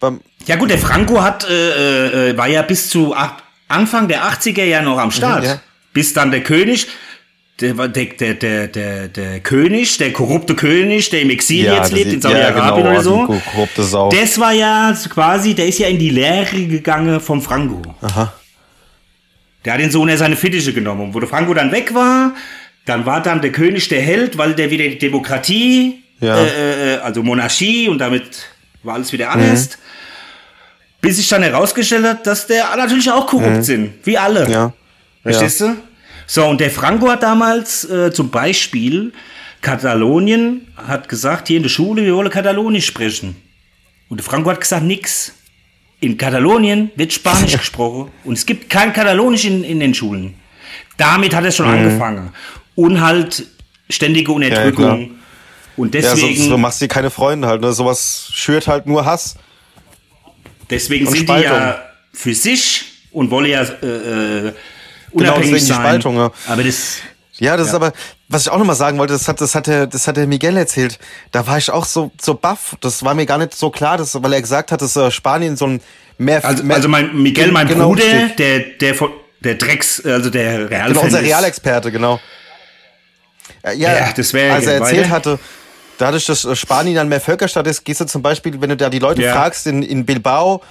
Beim, 0.00 0.20
Ja 0.46 0.56
gut, 0.56 0.70
der 0.70 0.78
Franco 0.78 1.20
hat, 1.22 1.46
äh, 1.48 2.30
äh, 2.30 2.38
war 2.38 2.46
ja 2.48 2.62
bis 2.62 2.88
zu 2.88 3.14
ach- 3.14 3.34
Anfang 3.68 4.08
der 4.08 4.22
80er 4.24 4.64
ja 4.64 4.80
noch 4.80 4.96
am 4.98 5.10
Start. 5.10 5.40
Mhm, 5.42 5.46
ja. 5.48 5.60
Bis 5.92 6.14
dann 6.14 6.30
der 6.30 6.42
König, 6.42 6.86
der, 7.60 7.74
der, 7.74 8.34
der, 8.34 8.68
der, 8.68 9.08
der, 9.08 9.40
König, 9.40 9.98
der 9.98 10.12
korrupte 10.12 10.54
König, 10.54 11.10
der 11.10 11.22
im 11.22 11.30
Exil 11.30 11.64
Ja, 11.66 11.74
jetzt 11.74 11.92
lebt, 11.92 12.12
in 12.12 12.18
ist- 12.18 12.24
ja, 12.24 12.30
Saudi-Arabien 12.30 12.76
genau, 12.84 12.90
oder 12.90 13.02
so. 13.02 14.08
Das 14.10 14.38
war 14.38 14.52
ja 14.52 14.94
quasi, 15.10 15.54
der 15.54 15.66
ist 15.66 15.78
ja 15.80 15.88
in 15.88 15.98
die 15.98 16.10
Lehre 16.10 16.64
gegangen 16.66 17.20
vom 17.20 17.42
Franco. 17.42 17.82
Aha. 18.00 18.32
Der 19.68 19.74
hat 19.74 19.82
den 19.82 19.90
Sohn 19.90 20.08
ja 20.08 20.16
seine 20.16 20.34
Fittiche 20.34 20.72
genommen. 20.72 21.02
Und 21.02 21.14
wo 21.14 21.20
der 21.20 21.28
Franco 21.28 21.52
dann 21.52 21.70
weg 21.72 21.92
war, 21.92 22.34
dann 22.86 23.04
war 23.04 23.22
dann 23.22 23.42
der 23.42 23.52
König 23.52 23.86
der 23.88 24.00
Held, 24.00 24.38
weil 24.38 24.54
der 24.54 24.70
wieder 24.70 24.88
die 24.88 24.96
Demokratie, 24.96 26.02
Ja. 26.20 26.38
äh, 26.42 26.94
äh, 26.94 26.98
also 27.00 27.22
Monarchie 27.22 27.86
und 27.86 27.98
damit 27.98 28.46
war 28.82 28.94
alles 28.94 29.12
wieder 29.12 29.28
anders. 29.30 29.68
Mhm. 29.68 29.82
Bis 31.02 31.16
sich 31.18 31.28
dann 31.28 31.42
herausgestellt 31.42 32.06
hat, 32.06 32.26
dass 32.26 32.46
der 32.46 32.74
natürlich 32.78 33.10
auch 33.10 33.26
korrupt 33.26 33.62
sind, 33.62 33.92
wie 34.04 34.16
alle. 34.16 34.46
Mhm. 34.46 34.52
Ja. 34.52 34.72
Verstehst 35.22 35.60
du? 35.60 35.76
So, 36.26 36.46
und 36.46 36.62
der 36.62 36.70
Franco 36.70 37.10
hat 37.10 37.22
damals 37.22 37.84
äh, 37.90 38.10
zum 38.10 38.30
Beispiel 38.30 39.12
Katalonien 39.60 40.66
hat 40.78 41.10
gesagt, 41.10 41.48
hier 41.48 41.58
in 41.58 41.62
der 41.62 41.68
Schule, 41.68 42.06
wir 42.06 42.14
wollen 42.14 42.30
Katalonisch 42.30 42.86
sprechen. 42.86 43.36
Und 44.08 44.16
der 44.16 44.24
Franco 44.24 44.48
hat 44.50 44.62
gesagt, 44.62 44.84
nix. 44.84 45.34
In 46.00 46.16
Katalonien 46.16 46.90
wird 46.96 47.12
Spanisch 47.12 47.52
gesprochen 47.58 48.10
und 48.24 48.34
es 48.38 48.46
gibt 48.46 48.70
kein 48.70 48.92
Katalonisch 48.92 49.44
in, 49.44 49.64
in 49.64 49.80
den 49.80 49.94
Schulen. 49.94 50.34
Damit 50.96 51.34
hat 51.34 51.44
er 51.44 51.52
schon 51.52 51.66
angefangen. 51.66 52.32
Und 52.74 53.00
halt 53.00 53.46
ständige 53.90 54.30
Mhm. 54.30 54.36
Unterdrückung. 54.36 55.10
und 55.76 55.94
Ja, 55.94 56.02
so, 56.02 56.16
deswegen, 56.16 56.48
so 56.48 56.58
machst 56.58 56.80
du 56.80 56.84
dir 56.84 56.88
keine 56.88 57.10
Freunde 57.10 57.48
halt. 57.48 57.60
Ne? 57.62 57.72
Sowas 57.72 58.28
schürt 58.32 58.66
halt 58.68 58.86
nur 58.86 59.04
Hass. 59.04 59.36
deswegen 60.70 61.06
und 61.06 61.12
sind 61.14 61.24
Spaltung. 61.24 61.50
die 61.50 61.54
ja 61.54 61.82
für 62.12 62.34
sich 62.34 62.84
und 63.12 63.30
wollen 63.30 63.46
ja 63.46 63.62
äh, 63.62 63.66
äh, 63.86 64.52
unabhängig 65.10 65.12
Genau, 65.12 65.34
deswegen 65.36 65.54
die 65.54 65.60
sein. 65.60 65.76
Spaltung, 65.76 66.16
ja. 66.16 66.30
Aber 66.48 66.62
das, 66.64 66.98
Ja, 67.40 67.56
das 67.56 67.68
ist 67.68 67.74
aber, 67.74 67.92
was 68.28 68.42
ich 68.42 68.50
auch 68.50 68.58
nochmal 68.58 68.74
sagen 68.76 68.98
wollte, 68.98 69.12
das 69.12 69.28
hat, 69.28 69.40
das 69.40 69.54
hat 69.54 69.66
der, 69.68 69.86
das 69.86 70.08
hat 70.08 70.16
der 70.16 70.26
Miguel 70.26 70.56
erzählt. 70.56 70.98
Da 71.30 71.46
war 71.46 71.56
ich 71.58 71.70
auch 71.70 71.84
so, 71.84 72.10
so 72.20 72.34
baff. 72.34 72.76
Das 72.80 73.04
war 73.04 73.14
mir 73.14 73.26
gar 73.26 73.38
nicht 73.38 73.54
so 73.54 73.70
klar, 73.70 73.96
dass, 73.96 74.20
weil 74.20 74.32
er 74.32 74.40
gesagt 74.40 74.72
hat, 74.72 74.82
dass 74.82 74.96
äh, 74.96 75.10
Spanien 75.10 75.56
so 75.56 75.66
ein 75.66 75.80
mehr, 76.18 76.44
Also, 76.44 76.64
mehr 76.64 76.76
also 76.76 76.88
mein 76.88 77.16
Miguel, 77.22 77.52
mein 77.52 77.68
genau, 77.68 77.88
Bruder, 77.88 78.02
richtig. 78.02 78.36
der, 78.38 78.58
der, 78.80 78.94
von- 78.94 79.12
der 79.40 79.54
Drecks, 79.54 80.04
also 80.04 80.30
der 80.30 80.68
Real 80.68 80.88
Genau, 80.88 81.02
unser 81.02 81.22
Realexperte, 81.22 81.92
genau. 81.92 82.18
Äh, 83.62 83.74
Ja, 83.76 83.92
Ja, 83.96 84.12
das 84.12 84.32
wär- 84.32 84.52
als 84.54 84.66
er 84.66 84.74
erzählt 84.80 85.04
weiter. 85.04 85.10
hatte, 85.10 85.38
dadurch, 85.98 86.26
dass 86.26 86.44
äh, 86.44 86.56
Spanien 86.56 86.96
dann 86.96 87.08
mehr 87.08 87.20
Völkerstadt 87.20 87.66
ist, 87.66 87.84
gehst 87.84 88.00
du 88.00 88.06
zum 88.06 88.22
Beispiel, 88.22 88.60
wenn 88.60 88.70
du 88.70 88.76
da 88.76 88.90
die 88.90 88.98
Leute 88.98 89.22
Ja. 89.22 89.32
fragst 89.34 89.66
in, 89.66 89.82
in 89.82 90.04
Bilbao 90.04 90.62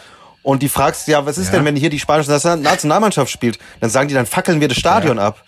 und 0.44 0.62
die 0.64 0.70
fragst, 0.70 1.08
ja, 1.08 1.26
was 1.26 1.38
ist 1.38 1.48
Ja. 1.48 1.54
denn, 1.54 1.66
wenn 1.66 1.76
hier 1.76 1.90
die 1.90 2.00
spanische 2.00 2.30
Nation- 2.30 2.62
Nationalmannschaft 2.62 3.32
spielt? 3.32 3.58
Dann 3.80 3.90
sagen 3.90 4.08
die, 4.10 4.14
dann 4.14 4.26
fackeln 4.26 4.60
wir 4.62 4.68
das 4.68 4.78
Stadion 4.78 5.18
ab. 5.20 5.44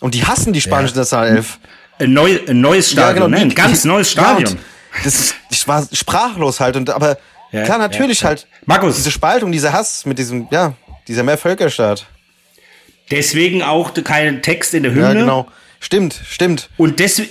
Und 0.00 0.14
die 0.14 0.24
hassen 0.24 0.52
die 0.52 0.60
spanische 0.60 0.96
Nationalelf. 0.96 1.58
Ein, 1.98 2.12
neu, 2.12 2.38
ein 2.48 2.60
neues 2.60 2.90
Stadion, 2.90 3.30
ne? 3.30 3.36
die- 3.38 3.42
ein 3.44 3.54
ganz 3.54 3.84
neues 3.84 4.12
Ja, 4.14 4.22
Stadion. 4.22 4.52
und 4.52 4.58
das 5.04 5.14
ist, 5.14 5.34
ich 5.50 5.66
war 5.68 5.86
sprachlos 5.92 6.60
halt. 6.60 6.76
Und, 6.76 6.90
aber 6.90 7.16
Ja, 7.52 7.62
klar, 7.62 7.78
natürlich 7.78 8.20
ja, 8.20 8.24
ja. 8.24 8.28
halt. 8.30 8.46
Markus. 8.66 8.96
Diese 8.96 9.10
Spaltung, 9.10 9.52
dieser 9.52 9.72
Hass 9.72 10.04
mit 10.04 10.18
diesem, 10.18 10.48
ja, 10.50 10.74
dieser 11.08 11.22
Mehrvölkerstaat. 11.22 12.06
Deswegen 13.10 13.62
auch 13.62 13.92
kein 14.02 14.42
Text 14.42 14.74
in 14.74 14.82
der 14.82 14.92
Hymne. 14.92 15.04
Ja, 15.08 15.12
genau. 15.14 15.46
Stimmt, 15.80 16.18
stimmt. 16.28 16.70
Und 16.78 16.98
deswegen, 16.98 17.28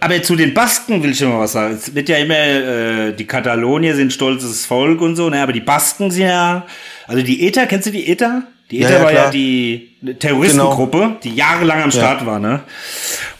aber 0.00 0.22
zu 0.22 0.34
den 0.36 0.54
Basken 0.54 1.02
will 1.02 1.10
ich 1.10 1.18
schon 1.18 1.28
mal 1.30 1.40
was 1.40 1.52
sagen. 1.52 1.74
Es 1.74 1.94
wird 1.94 2.08
ja 2.08 2.16
immer, 2.16 2.34
äh, 2.34 3.12
die 3.12 3.26
Katalonier 3.26 3.94
sind 3.94 4.12
stolzes 4.12 4.64
Volk 4.66 5.00
und 5.02 5.16
so, 5.16 5.28
ne? 5.30 5.42
aber 5.42 5.52
die 5.52 5.60
Basken 5.60 6.10
sind 6.10 6.22
ja, 6.26 6.66
also 7.06 7.22
die 7.22 7.46
ETA, 7.46 7.66
kennst 7.66 7.86
du 7.86 7.90
die 7.90 8.08
ETA? 8.10 8.42
Die 8.70 8.78
Ja, 8.78 8.88
ETA 8.88 9.02
war 9.04 9.12
ja 9.12 9.30
die 9.30 9.90
Terroristengruppe, 10.18 10.98
Genau. 10.98 11.16
die 11.22 11.34
jahrelang 11.34 11.82
am 11.82 11.90
Start 11.90 12.24
war, 12.24 12.38
ne? 12.38 12.60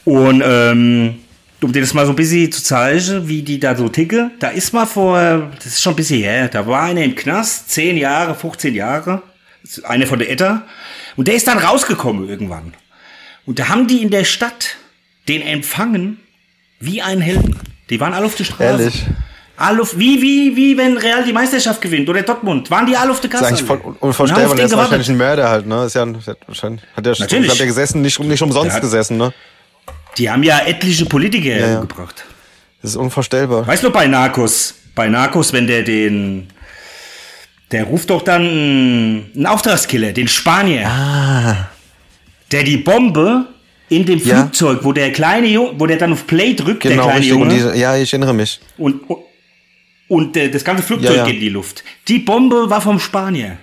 Und, 0.05 0.43
ähm, 0.45 1.15
um 1.63 1.73
dir 1.73 1.81
das 1.83 1.93
mal 1.95 2.07
so 2.07 2.13
ein 2.13 2.17
bisschen 2.17 2.51
zu 2.51 2.63
zeigen, 2.63 3.29
wie 3.29 3.43
die 3.43 3.61
da 3.61 3.77
so 3.77 3.89
ticke, 3.89 4.31
da 4.39 4.49
ist 4.49 4.73
mal 4.73 4.87
vor, 4.87 5.51
das 5.57 5.67
ist 5.67 5.83
schon 5.83 5.93
ein 5.93 5.97
bisschen 5.97 6.23
her, 6.23 6.49
da 6.49 6.67
war 6.67 6.83
einer 6.85 7.03
im 7.03 7.15
Knast, 7.15 7.71
10 7.71 7.97
Jahre, 7.99 8.35
15 8.35 8.75
Jahre, 8.75 9.23
einer 9.85 10.07
von 10.07 10.19
der 10.19 10.31
ETA, 10.31 10.63
und 11.17 11.29
der 11.29 11.35
ist 11.35 11.47
dann 11.47 11.59
rausgekommen 11.59 12.29
irgendwann. 12.29 12.73
Und 13.47 13.59
da 13.59 13.69
haben 13.69 13.87
die 13.87 14.03
in 14.03 14.11
der 14.11 14.25
Stadt 14.25 14.77
den 15.29 15.43
empfangen 15.43 16.19
wie 16.81 17.03
einen 17.03 17.21
Helden. 17.21 17.57
Die 17.91 18.01
waren 18.01 18.15
alle 18.15 18.25
auf 18.27 18.37
der 18.37 18.45
Straße. 18.45 18.65
Ehrlich? 18.83 19.05
Auf, 19.61 19.99
wie, 19.99 20.23
wie, 20.23 20.57
wie 20.57 20.77
wenn 20.79 20.97
Real 20.97 21.23
die 21.23 21.33
Meisterschaft 21.35 21.81
gewinnt 21.83 22.09
oder 22.09 22.23
Dortmund. 22.23 22.71
Waren 22.71 22.87
die 22.87 22.97
alle 22.97 23.11
auf 23.11 23.21
der 23.21 23.29
Das 23.31 23.41
Kasse? 23.43 23.55
ist 23.55 23.61
eigentlich 23.71 23.83
voll 23.83 23.95
unvorstellbar. 24.01 24.57
Der 24.57 24.65
ist 24.65 24.75
wahrscheinlich 24.77 25.09
ein 25.11 25.17
Mörder 25.19 25.49
halt, 25.51 25.67
ne? 25.67 25.85
Ist 25.85 25.95
ja, 25.95 26.05
der 26.07 26.15
hat 26.27 26.39
wahrscheinlich, 26.47 26.83
hat 26.97 27.05
der, 27.07 27.15
Natürlich. 27.19 27.51
Hat 27.51 27.59
der 27.59 27.67
gesessen, 27.67 28.01
nicht, 28.01 28.19
nicht 28.21 28.43
umsonst 28.43 28.67
Der 28.69 28.75
hat- 28.75 28.81
gesessen, 28.83 29.19
ne? 29.19 29.33
Die 30.17 30.31
haben 30.31 30.43
ja 30.43 30.61
etliche 30.61 31.05
Politiker 31.05 31.57
ja. 31.59 31.81
gebracht. 31.81 32.25
Das 32.83 32.93
ist 32.93 32.97
unvorstellbar. 32.97 33.67
Weißt 33.67 33.83
du, 33.85 33.91
bei 33.91 34.07
Narcos, 34.07 34.75
bei 34.95 35.09
Narcos, 35.09 35.53
wenn 35.53 35.67
der 35.67 35.83
den, 35.83 36.49
der 37.71 37.85
ruft 37.85 38.09
doch 38.11 38.23
dann 38.23 38.43
einen, 38.43 39.47
Auftragskiller, 39.47 40.13
den 40.13 40.27
Spanier, 40.27 40.87
Ah. 40.89 41.69
der 42.51 42.63
die 42.65 42.79
Bombe 42.79 43.47
in 43.91 44.07
dem 44.07 44.19
Ja. 44.21 44.37
Flugzeug, 44.43 44.81
wo 44.83 44.93
der 44.93 45.13
kleine 45.13 45.49
Junge, 45.49 45.73
wo 45.79 45.87
der 45.87 45.99
dann 45.99 46.13
auf 46.15 46.27
Play 46.27 46.55
drückt, 46.55 46.85
der 46.85 46.93
Genau, 46.93 47.03
kleine 47.05 47.19
richtig. 47.21 47.31
Junge, 47.39 47.49
diese, 47.55 47.77
ja, 47.77 47.97
ich 47.97 48.13
erinnere 48.13 48.33
mich. 48.35 48.59
und, 48.79 49.09
und, 49.09 49.19
und 50.11 50.37
äh, 50.37 50.51
das 50.51 50.65
ganze 50.65 50.83
Flugzeug 50.83 51.11
Ja, 51.13 51.17
ja. 51.19 51.25
geht 51.25 51.37
in 51.37 51.41
die 51.41 51.49
Luft. 51.49 51.83
Die 52.09 52.19
Bombe 52.19 52.69
war 52.69 52.81
vom 52.83 52.99
Spanier. 53.01 53.57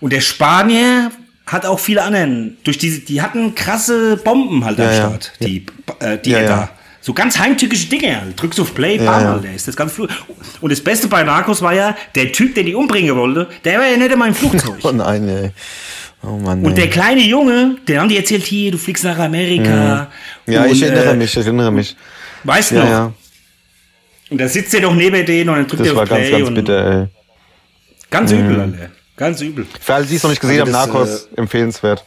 Und 0.00 0.12
der 0.12 0.20
Spanier 0.22 1.10
hat 1.46 1.66
auch 1.66 1.78
viele 1.80 2.02
anderen, 2.02 2.56
durch 2.64 2.78
diese, 2.78 3.00
die 3.00 3.20
hatten 3.20 3.54
krasse 3.54 4.16
Bomben 4.16 4.64
halt 4.64 4.78
am 4.80 4.86
Ja, 4.86 4.92
ja. 4.92 4.98
Start, 5.08 5.32
die, 5.40 5.66
äh, 6.00 6.18
die 6.18 6.30
Ja, 6.30 6.38
er 6.38 6.42
ja. 6.44 6.48
da. 6.56 6.68
So 7.00 7.12
ganz 7.12 7.38
heimtückische 7.38 7.86
Dinge 7.88 8.20
halt. 8.20 8.40
Drückst 8.40 8.58
auf 8.60 8.74
Play, 8.74 8.98
bam, 8.98 9.22
ja. 9.22 9.32
Alter, 9.34 9.52
ist 9.54 9.68
das 9.68 9.76
ganze 9.76 9.94
Flug. 9.94 10.08
Und 10.60 10.72
das 10.72 10.80
Beste 10.80 11.06
bei 11.08 11.22
Narcos 11.22 11.62
war 11.62 11.72
ja, 11.74 11.96
der 12.14 12.32
Typ, 12.32 12.54
der 12.54 12.64
die 12.64 12.74
umbringen 12.74 13.14
wollte, 13.16 13.48
der 13.64 13.78
war 13.78 13.86
ja 13.86 13.96
nicht 13.96 14.10
in 14.12 14.18
meinem 14.18 14.34
Flugzeug. 14.40 14.78
Oh 14.82 14.90
nein, 14.92 15.28
ey. 15.28 15.50
Oh 16.22 16.36
Mann, 16.38 16.62
Und 16.64 16.70
ey. 16.72 16.74
der 16.74 16.90
kleine 16.90 17.20
Junge, 17.22 17.76
der 17.86 18.00
haben 18.00 18.08
die 18.08 18.16
erzählt, 18.16 18.44
hier, 18.44 18.72
du 18.72 18.78
fliegst 18.78 19.04
nach 19.04 19.18
Amerika. 19.18 20.08
Mhm. 20.46 20.52
Ja, 20.52 20.62
und, 20.64 20.72
ich 20.72 20.82
erinnere 20.82 21.12
äh, 21.12 21.16
mich, 21.16 21.30
ich 21.36 21.44
erinnere 21.44 21.70
mich. 21.72 21.96
Weißt 22.44 22.70
du 22.72 22.76
Ja, 22.76 23.04
noch? 23.06 23.12
Und 24.30 24.38
da 24.38 24.48
sitzt 24.48 24.74
er 24.74 24.80
doch 24.80 24.94
neben 24.94 25.24
denen 25.24 25.48
und 25.50 25.56
dann 25.56 25.66
drückt 25.66 25.80
Das 25.80 25.88
er 25.88 25.96
war 25.96 26.02
auf 26.02 26.08
ganz, 26.08 26.20
Play. 26.22 26.30
ganz 26.32 26.48
und 26.48 26.54
bitter, 26.54 27.00
ey. 27.02 27.06
Ganz 28.10 28.32
übel, 28.32 28.60
Alter. 28.60 28.90
Ganz 29.16 29.40
übel. 29.40 29.66
Für 29.80 29.94
alle, 29.94 30.06
die 30.06 30.16
es 30.16 30.22
noch 30.22 30.30
nicht 30.30 30.40
gesehen 30.40 30.60
Also 30.60 30.72
haben, 30.76 30.92
das, 30.92 30.94
Narcos, 30.94 31.28
empfehlenswert. 31.36 32.04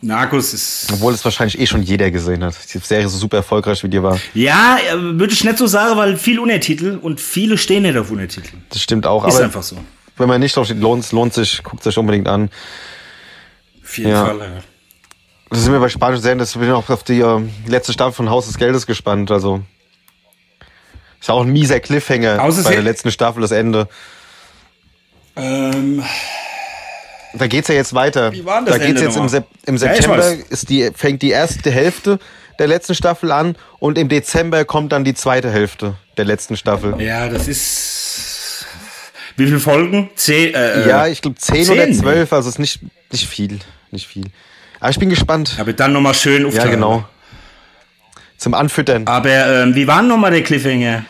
Narcos 0.00 0.52
ist. 0.52 0.88
Obwohl 0.92 1.12
es 1.14 1.24
wahrscheinlich 1.24 1.58
eh 1.60 1.66
schon 1.66 1.82
jeder 1.82 2.10
gesehen 2.10 2.42
hat. 2.42 2.54
Die 2.74 2.78
Serie 2.78 3.08
so 3.08 3.16
super 3.16 3.36
erfolgreich 3.38 3.82
wie 3.84 3.88
die 3.88 4.02
war. 4.02 4.18
Ja, 4.34 4.78
äh, 4.92 4.96
würde 5.00 5.32
ich 5.32 5.44
nicht 5.44 5.58
so 5.58 5.66
sagen, 5.66 5.96
weil 5.96 6.16
viel 6.16 6.38
Untertitel 6.40 6.98
und 7.00 7.20
viele 7.20 7.56
stehen 7.56 7.84
nicht 7.84 7.96
auf 7.96 8.10
Untertitel. 8.10 8.56
Das 8.70 8.82
stimmt 8.82 9.06
auch. 9.06 9.26
Ist 9.26 9.36
aber 9.36 9.44
einfach 9.44 9.62
so. 9.62 9.76
wenn 10.16 10.28
man 10.28 10.40
nicht 10.40 10.56
drauf 10.56 10.66
steht, 10.66 10.80
lohnt 10.80 11.10
lohnt 11.12 11.34
sich, 11.34 11.62
guckt 11.62 11.82
es 11.82 11.86
euch 11.86 11.98
unbedingt 11.98 12.26
an. 12.28 12.50
Auf 13.84 13.96
jeden 13.98 14.10
Ja. 14.10 14.26
Fall. 14.26 14.38
Ja. 14.40 14.46
Das 15.50 15.62
sind 15.62 15.72
wir 15.72 15.80
bei 15.80 15.88
spanischen 15.88 16.22
Serien, 16.22 16.38
das 16.38 16.54
bin 16.54 16.64
ich 16.64 16.70
auch 16.70 16.88
auf 16.88 17.04
die 17.04 17.20
äh, 17.20 17.40
letzte 17.66 17.92
Staffel 17.92 18.12
von 18.14 18.30
Haus 18.30 18.46
des 18.46 18.56
Geldes 18.56 18.86
gespannt. 18.86 19.30
Also 19.30 19.60
ist 21.22 21.30
auch 21.30 21.42
ein 21.42 21.50
mieser 21.52 21.80
Cliffhanger 21.80 22.36
bei 22.36 22.70
der 22.74 22.82
letzten 22.82 23.10
Staffel, 23.10 23.40
das 23.40 23.52
Ende. 23.52 23.88
Ähm, 25.36 26.02
Da 27.34 27.46
geht's 27.46 27.68
ja 27.68 27.74
jetzt 27.74 27.94
weiter. 27.94 28.32
Wie 28.32 28.44
war 28.44 28.56
denn 28.56 28.66
das 28.66 28.74
da 28.78 28.78
geht's 28.86 29.00
Ende 29.00 29.02
jetzt 29.10 29.16
im? 29.16 29.28
Sep 29.28 29.46
im 29.66 29.74
Ja, 29.76 29.78
September 29.78 30.18
weiß. 30.18 30.38
ist 30.50 30.68
die, 30.68 30.90
fängt 30.94 31.22
die 31.22 31.30
erste 31.30 31.70
Hälfte 31.70 32.18
der 32.58 32.66
letzten 32.66 32.94
Staffel 32.94 33.32
an 33.32 33.56
und 33.78 33.96
im 33.96 34.08
Dezember 34.10 34.64
kommt 34.66 34.92
dann 34.92 35.04
die 35.04 35.14
zweite 35.14 35.50
Hälfte 35.50 35.94
der 36.18 36.26
letzten 36.26 36.56
Staffel. 36.58 37.00
ja, 37.00 37.28
das 37.28 37.48
ist. 37.48 38.66
Wie 39.38 39.46
viele 39.46 39.60
Folgen? 39.60 40.10
Zehn. 40.14 40.54
Äh, 40.54 40.86
Ja, 40.86 41.06
ich 41.06 41.22
glaube 41.22 41.38
zehn, 41.38 41.64
zehn? 41.64 41.72
oder 41.72 41.90
zwölf, 41.92 42.32
also 42.34 42.50
ist 42.50 42.58
nicht, 42.58 42.80
nicht 43.10 43.26
viel. 43.26 43.60
Nicht 43.90 44.06
viel. 44.06 44.26
Aber 44.78 44.90
ich 44.90 44.98
bin 44.98 45.08
gespannt. 45.08 45.56
Aber 45.58 45.72
dann 45.72 45.94
nochmal 45.94 46.12
schön 46.12 46.42
Ja, 46.42 46.48
aufteilen. 46.48 46.70
genau. 46.72 47.04
Zum 48.42 48.54
Anfüttern. 48.54 49.06
Aber 49.06 49.62
ähm, 49.62 49.74
wie 49.76 49.86
war 49.86 50.02
nochmal 50.02 50.32
der 50.32 50.42
Cliffhanger? 50.42 51.04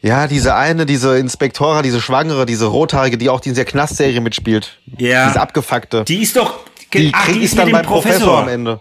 Ja, 0.00 0.26
diese 0.26 0.54
eine, 0.54 0.86
diese 0.86 1.18
Inspektora, 1.18 1.82
diese 1.82 2.00
Schwangere, 2.00 2.46
diese 2.46 2.64
Rothaarige, 2.66 3.18
die 3.18 3.28
auch 3.28 3.38
in 3.44 3.52
dieser 3.52 3.64
Knastserie 3.66 4.20
mitspielt. 4.22 4.78
Ja. 4.96 5.26
Diese 5.28 5.38
abgefuckte. 5.40 6.04
Die 6.04 6.22
ist 6.22 6.34
doch. 6.36 6.60
Die 6.94 7.10
ach, 7.12 7.28
die 7.28 7.40
ist 7.42 7.58
dann 7.58 7.70
beim 7.70 7.84
Professor. 7.84 8.12
Professor. 8.20 8.42
am 8.42 8.48
Ende. 8.48 8.80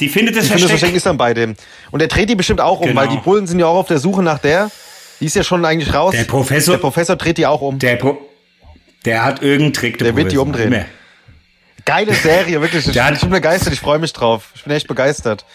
Die 0.00 0.08
findet 0.08 0.36
das 0.36 0.44
Ich 0.44 0.50
finde, 0.50 0.62
das 0.64 0.70
Versteck. 0.70 0.78
Versteck 0.80 0.96
ist 0.96 1.06
dann 1.06 1.16
bei 1.16 1.32
dem. 1.32 1.54
Und 1.90 2.00
der 2.00 2.08
dreht 2.08 2.28
die 2.28 2.34
bestimmt 2.34 2.60
auch 2.60 2.80
um, 2.80 2.88
Genau. 2.88 3.00
weil 3.00 3.08
die 3.08 3.16
Bullen 3.16 3.46
sind 3.46 3.58
ja 3.58 3.66
auch 3.66 3.76
auf 3.76 3.88
der 3.88 3.98
Suche 3.98 4.22
nach 4.22 4.38
der. 4.38 4.70
Die 5.20 5.24
ist 5.26 5.34
ja 5.34 5.42
schon 5.42 5.64
eigentlich 5.64 5.94
raus. 5.94 6.12
Der 6.14 6.24
Professor- 6.24 6.74
Der 6.74 6.80
Professor 6.80 7.16
dreht 7.16 7.38
die 7.38 7.46
auch 7.46 7.62
um. 7.62 7.78
Der, 7.78 7.96
Pro 7.96 8.18
der 9.06 9.24
hat 9.24 9.40
irgendeinen 9.42 9.72
Trick. 9.72 9.98
Der 9.98 10.14
wird 10.14 10.30
die 10.30 10.36
umdrehen. 10.38 10.84
Geile 11.84 12.12
Serie, 12.14 12.60
wirklich. 12.60 12.84
Der 12.92 13.12
ich 13.12 13.20
bin 13.20 13.30
begeistert, 13.30 13.72
ich 13.72 13.80
freue 13.80 13.98
mich 13.98 14.12
drauf. 14.12 14.50
Ich 14.54 14.64
bin 14.64 14.72
echt 14.74 14.86
begeistert. 14.88 15.46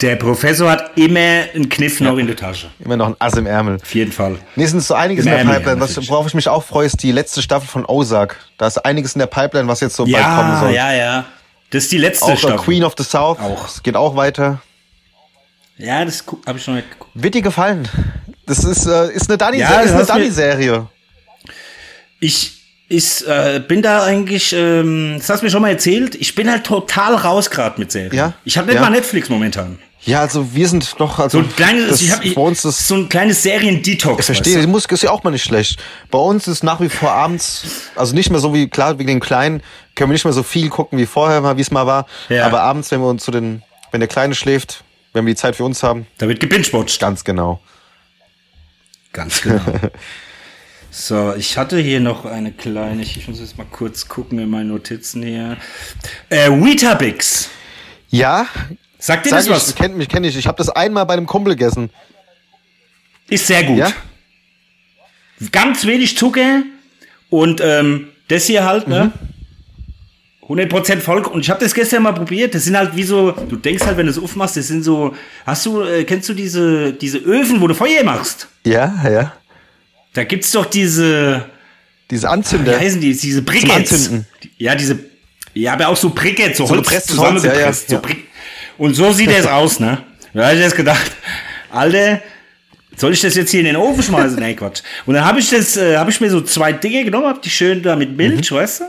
Der 0.00 0.16
Professor 0.16 0.70
hat 0.70 0.96
immer 0.96 1.18
einen 1.54 1.68
Kniff 1.68 2.00
noch 2.00 2.16
in 2.16 2.26
der 2.26 2.36
Tasche. 2.36 2.70
Immer 2.82 2.96
noch 2.96 3.08
ein 3.08 3.16
Ass 3.18 3.34
im 3.34 3.46
Ärmel. 3.46 3.76
Auf 3.82 3.94
jeden 3.94 4.12
Fall. 4.12 4.38
Nee, 4.56 4.64
es 4.64 4.70
sind 4.70 4.82
so 4.82 4.94
einiges 4.94 5.26
Im 5.26 5.32
in 5.32 5.32
der 5.32 5.38
Ärmel, 5.40 5.54
Pipeline. 5.56 5.80
ja, 5.80 5.96
Was, 5.98 6.08
worauf 6.08 6.26
ich 6.26 6.34
mich 6.34 6.48
auch 6.48 6.64
freue, 6.64 6.86
ist 6.86 7.02
die 7.02 7.12
letzte 7.12 7.42
Staffel 7.42 7.68
von 7.68 7.84
Ozark. 7.84 8.36
Da 8.56 8.66
ist 8.66 8.78
einiges 8.78 9.14
in 9.14 9.18
der 9.18 9.26
Pipeline, 9.26 9.68
was 9.68 9.80
jetzt 9.80 9.96
so 9.96 10.04
bald 10.04 10.14
kommen 10.24 10.24
Ja, 10.52 10.60
soll. 10.60 10.70
ja, 10.72 10.92
ja. 10.94 11.24
Das 11.70 11.84
ist 11.84 11.92
die 11.92 11.98
letzte 11.98 12.24
Auch 12.32 12.38
Staffel. 12.38 12.56
Queen 12.58 12.82
of 12.82 12.94
the 12.96 13.04
South. 13.04 13.38
Auch. 13.40 13.68
Es 13.68 13.82
geht 13.82 13.94
auch 13.94 14.16
weiter. 14.16 14.60
Ja, 15.76 16.04
das 16.04 16.24
habe 16.46 16.58
ich 16.58 16.64
schon 16.64 16.74
nicht 16.76 16.90
geguckt. 16.90 17.10
Wird 17.14 17.34
dir 17.34 17.42
gefallen? 17.42 17.88
Das 18.46 18.64
ist, 18.64 18.86
äh, 18.86 19.12
ist 19.12 19.28
eine 19.28 19.38
Dani, 19.38 19.58
Ja, 19.58 19.80
ist 19.80 20.08
Dani-Serie. 20.08 20.86
Ich, 22.20 22.52
ich 22.88 23.26
äh, 23.26 23.60
bin 23.66 23.82
da 23.82 24.02
eigentlich, 24.04 24.52
ähm, 24.52 25.14
das 25.18 25.28
hast 25.30 25.40
du 25.40 25.46
mir 25.46 25.50
schon 25.50 25.62
mal 25.62 25.70
erzählt, 25.70 26.14
ich 26.16 26.34
bin 26.34 26.50
halt 26.50 26.64
total 26.64 27.14
raus 27.14 27.50
gerade 27.50 27.78
mit 27.78 27.92
Serien. 27.92 28.14
Ja? 28.14 28.32
Ich 28.44 28.58
habe 28.58 28.66
nicht 28.66 28.76
Ja. 28.76 28.80
mal 28.82 28.90
Netflix 28.90 29.28
momentan. 29.28 29.78
Ja, 30.02 30.20
also 30.20 30.54
wir 30.54 30.66
sind 30.66 30.98
doch, 30.98 31.18
also 31.18 31.38
So 31.38 31.44
ein 31.44 31.54
kleines, 31.54 32.00
ich 32.00 32.10
hab, 32.10 32.24
ich, 32.24 32.34
bei 32.34 32.40
uns 32.40 32.64
ist, 32.64 32.88
so 32.88 32.94
ein 32.94 33.08
kleines 33.08 33.42
Serien-Detox. 33.42 34.20
ich 34.20 34.26
verstehe, 34.26 34.60
die 34.60 34.66
Musik 34.66 34.92
ist 34.92 35.02
ja 35.02 35.10
auch 35.10 35.22
mal 35.22 35.30
nicht 35.30 35.44
schlecht. 35.44 35.78
Bei 36.10 36.18
uns 36.18 36.48
ist 36.48 36.64
nach 36.64 36.80
wie 36.80 36.88
vor 36.88 37.12
abends, 37.12 37.90
also 37.96 38.14
nicht 38.14 38.30
mehr 38.30 38.40
so 38.40 38.54
wie, 38.54 38.68
klar, 38.68 38.98
wegen 38.98 39.08
den 39.08 39.20
Kleinen, 39.20 39.62
können 39.94 40.10
wir 40.10 40.14
nicht 40.14 40.24
mehr 40.24 40.32
so 40.32 40.42
viel 40.42 40.70
gucken 40.70 40.98
wie 40.98 41.04
vorher 41.04 41.42
mal, 41.42 41.58
wie 41.58 41.60
es 41.60 41.70
mal 41.70 41.86
war. 41.86 42.06
Ja. 42.30 42.46
Aber 42.46 42.62
abends, 42.62 42.90
wenn 42.90 43.00
wir 43.00 43.08
uns 43.08 43.24
zu 43.24 43.30
den, 43.30 43.62
wenn 43.90 44.00
der 44.00 44.08
Kleine 44.08 44.34
schläft, 44.34 44.84
wenn 45.12 45.26
wir 45.26 45.34
die 45.34 45.38
Zeit 45.38 45.56
für 45.56 45.64
uns 45.64 45.82
haben? 45.82 46.06
Da 46.16 46.28
wird 46.28 46.40
gebingewatcht. 46.40 46.98
ganz 46.98 47.22
genau. 47.22 47.60
Ganz 49.12 49.42
genau. 49.42 49.60
so, 50.90 51.34
ich 51.34 51.58
hatte 51.58 51.78
hier 51.78 52.00
noch 52.00 52.24
eine 52.24 52.52
kleine, 52.52 53.02
ich 53.02 53.28
muss 53.28 53.40
jetzt 53.40 53.58
mal 53.58 53.66
kurz 53.70 54.08
gucken 54.08 54.38
in 54.38 54.48
meine 54.48 54.70
Notizen 54.70 55.22
hier. 55.22 55.58
Äh, 56.30 56.50
Weetabix. 56.50 57.50
Ja, 58.08 58.46
Sagt 59.00 59.26
dir 59.26 59.30
sag 59.30 59.38
das 59.38 59.46
ich, 59.46 59.52
was? 59.52 59.74
kennt 59.74 59.96
mich, 59.96 60.08
kenne 60.08 60.28
ich. 60.28 60.36
Ich 60.36 60.46
habe 60.46 60.58
das 60.58 60.68
einmal 60.68 61.06
bei 61.06 61.14
einem 61.14 61.26
Kumpel 61.26 61.54
gegessen. 61.56 61.90
Ist 63.28 63.46
sehr 63.46 63.64
gut. 63.64 63.78
Ja? 63.78 63.92
Ganz 65.52 65.86
wenig 65.86 66.16
Zucker 66.18 66.62
und 67.30 67.60
ähm, 67.64 68.08
das 68.28 68.44
hier 68.46 68.64
halt, 68.64 68.88
ne? 68.88 69.12
100% 70.46 70.96
Volk. 70.98 71.30
Und 71.30 71.40
ich 71.40 71.48
habe 71.50 71.60
das 71.64 71.72
gestern 71.72 72.02
mal 72.02 72.12
probiert. 72.12 72.54
Das 72.54 72.64
sind 72.64 72.76
halt 72.76 72.94
wie 72.96 73.04
so, 73.04 73.30
du 73.30 73.56
denkst 73.56 73.84
halt, 73.86 73.96
wenn 73.96 74.06
du 74.06 74.12
es 74.12 74.18
aufmachst, 74.18 74.56
das 74.56 74.66
sind 74.66 74.82
so, 74.82 75.14
hast 75.46 75.64
du, 75.64 75.82
äh, 75.82 76.04
kennst 76.04 76.28
du 76.28 76.34
diese, 76.34 76.92
diese 76.92 77.18
Öfen, 77.18 77.60
wo 77.60 77.68
du 77.68 77.74
Feuer 77.74 78.02
machst? 78.04 78.48
Ja, 78.66 78.92
ja. 79.08 79.32
Da 80.12 80.24
gibt's 80.24 80.50
doch 80.50 80.66
diese, 80.66 81.48
Diese 82.10 82.26
wie 82.26 82.30
Anzünder. 82.30 82.78
heißen 82.78 83.00
die, 83.00 83.16
diese. 83.16 83.44
Anzünden. 83.72 84.26
Ja, 84.58 84.74
diese, 84.74 84.98
ja, 85.54 85.72
aber 85.74 85.86
auch 85.88 85.96
so 85.96 86.10
Briquettes, 86.10 86.58
so, 86.58 86.66
So 86.66 86.74
Holz, 86.76 87.06
zusammengepresst. 87.06 87.90
ja, 87.90 87.96
ja, 87.96 88.02
So 88.02 88.06
Brick- 88.08 88.24
Und 88.80 88.94
so 88.94 89.12
sieht 89.12 89.30
es 89.30 89.46
aus, 89.46 89.78
ne? 89.78 89.98
Da 90.32 90.46
habe 90.46 90.54
ich 90.56 90.62
jetzt 90.62 90.74
gedacht, 90.74 91.12
Alter, 91.70 92.22
soll 92.96 93.12
ich 93.12 93.20
das 93.20 93.34
jetzt 93.34 93.50
hier 93.50 93.60
in 93.60 93.66
den 93.66 93.76
Ofen 93.76 94.02
schmeißen? 94.02 94.38
nee, 94.40 94.54
Quatsch. 94.54 94.80
Und 95.04 95.12
dann 95.12 95.26
habe 95.26 95.38
ich 95.38 95.50
das, 95.50 95.76
äh, 95.76 95.98
habe 95.98 96.10
ich 96.10 96.18
mir 96.18 96.30
so 96.30 96.40
zwei 96.40 96.72
Dinge 96.72 97.04
genommen, 97.04 97.26
hab 97.26 97.42
die 97.42 97.50
schön 97.50 97.82
da 97.82 97.94
mit 97.94 98.16
Milch, 98.16 98.50
weißt 98.50 98.80
du? 98.80 98.84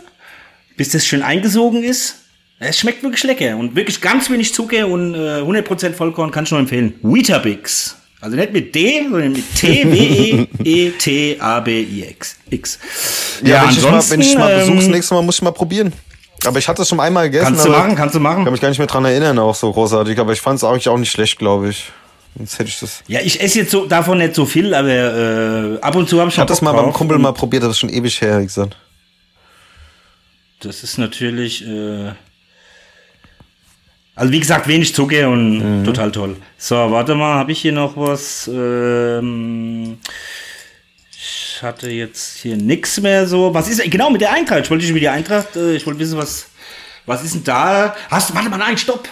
Bis 0.77 0.91
das 0.91 1.05
schön 1.05 1.21
eingesogen 1.21 1.83
ist. 1.83 2.19
Es 2.57 2.79
schmeckt 2.79 3.03
wirklich 3.03 3.21
lecker 3.23 3.57
und 3.57 3.75
wirklich 3.75 3.99
ganz 3.99 4.29
wenig 4.29 4.53
Zucker 4.53 4.87
und 4.87 5.13
äh, 5.13 5.41
100% 5.41 5.91
Vollkorn 5.91 6.31
kann 6.31 6.45
ich 6.45 6.51
nur 6.51 6.61
empfehlen. 6.61 6.93
Weetabix. 7.01 7.97
Also 8.21 8.37
nicht 8.37 8.53
mit 8.53 8.73
D, 8.73 9.07
sondern 9.09 9.33
mit 9.33 9.43
T, 9.55 9.81
E 9.81 10.47
W-E-E-T-A-B-I-X. 10.63 12.37
X. 12.49 12.79
Ja, 13.43 13.63
wenn, 13.63 13.71
ich 13.71 13.81
mal, 13.81 14.09
wenn 14.09 14.21
ich 14.21 14.37
mal 14.37 14.51
ähm, 14.53 14.59
besuch's 14.59 14.87
nächstes 14.87 15.11
Mal, 15.11 15.21
muss 15.21 15.35
ich 15.35 15.41
mal 15.41 15.51
probieren. 15.51 15.91
Aber 16.45 16.57
ich 16.59 16.67
hatte 16.67 16.81
es 16.81 16.89
schon 16.89 16.99
einmal 16.99 17.29
gegessen. 17.29 17.45
Kannst 17.45 17.65
du 17.65 17.69
machen, 17.69 17.95
kannst 17.95 18.15
du 18.15 18.19
machen. 18.19 18.43
kann 18.43 18.51
mich 18.51 18.61
gar 18.61 18.69
nicht 18.69 18.77
mehr 18.79 18.87
dran 18.87 19.05
erinnern, 19.05 19.37
auch 19.39 19.55
so 19.55 19.71
großartig. 19.71 20.17
Aber 20.19 20.33
ich 20.33 20.41
fand 20.41 20.57
es 20.57 20.63
eigentlich 20.63 20.89
auch 20.89 20.97
nicht 20.97 21.11
schlecht, 21.11 21.37
glaube 21.37 21.69
ich. 21.69 21.91
Sonst 22.37 22.59
hätte 22.59 22.69
ich 22.69 22.79
das. 22.79 23.03
Ja, 23.07 23.19
ich 23.21 23.41
esse 23.41 23.59
jetzt 23.59 23.71
so, 23.71 23.85
davon 23.85 24.17
nicht 24.17 24.35
so 24.35 24.45
viel, 24.45 24.73
aber 24.73 24.87
äh, 24.89 25.79
ab 25.81 25.95
und 25.95 26.07
zu 26.09 26.19
habe 26.19 26.29
ich 26.29 26.35
Ich 26.35 26.39
hatte 26.39 26.49
das 26.51 26.61
mal 26.61 26.71
beim. 26.71 26.93
Kumpel 26.93 27.17
mal 27.19 27.33
probiert, 27.33 27.63
das 27.63 27.71
ist 27.71 27.79
schon 27.79 27.89
ewig 27.89 28.19
her, 28.21 28.39
wie 28.39 28.45
gesagt. 28.45 28.77
Das 30.61 30.83
ist 30.83 30.97
natürlich, 30.97 31.67
äh, 31.67 32.11
also 34.15 34.31
wie 34.31 34.39
gesagt, 34.39 34.67
wenig 34.67 34.93
Zucker 34.95 35.29
und 35.29 35.81
Mhm. 35.81 35.83
total 35.83 36.11
toll. 36.11 36.37
So, 36.57 36.75
warte 36.75 37.15
mal, 37.15 37.35
habe 37.35 37.51
ich 37.51 37.59
hier 37.61 37.71
noch 37.73 37.97
was? 37.97 38.49
Ähm, 38.53 39.97
ich 41.61 41.67
hatte 41.67 41.91
jetzt 41.91 42.37
hier 42.37 42.57
nichts 42.57 42.99
mehr 42.99 43.27
so. 43.27 43.53
Was 43.53 43.67
ist 43.69 43.83
genau 43.91 44.09
mit 44.09 44.19
der 44.21 44.33
Eintracht? 44.33 44.61
Ich 44.63 44.71
wollte 44.71 44.81
dich 44.81 44.89
über 44.89 44.99
die 44.99 45.09
Eintracht, 45.09 45.55
äh, 45.55 45.75
ich 45.75 45.85
wollte 45.85 45.99
wissen, 45.99 46.17
was, 46.17 46.47
was 47.05 47.23
ist 47.23 47.35
denn 47.35 47.43
da? 47.43 47.95
Hast 48.09 48.31
du, 48.31 48.33
warte 48.33 48.49
mal, 48.49 48.57
nein, 48.57 48.79
stopp. 48.79 49.07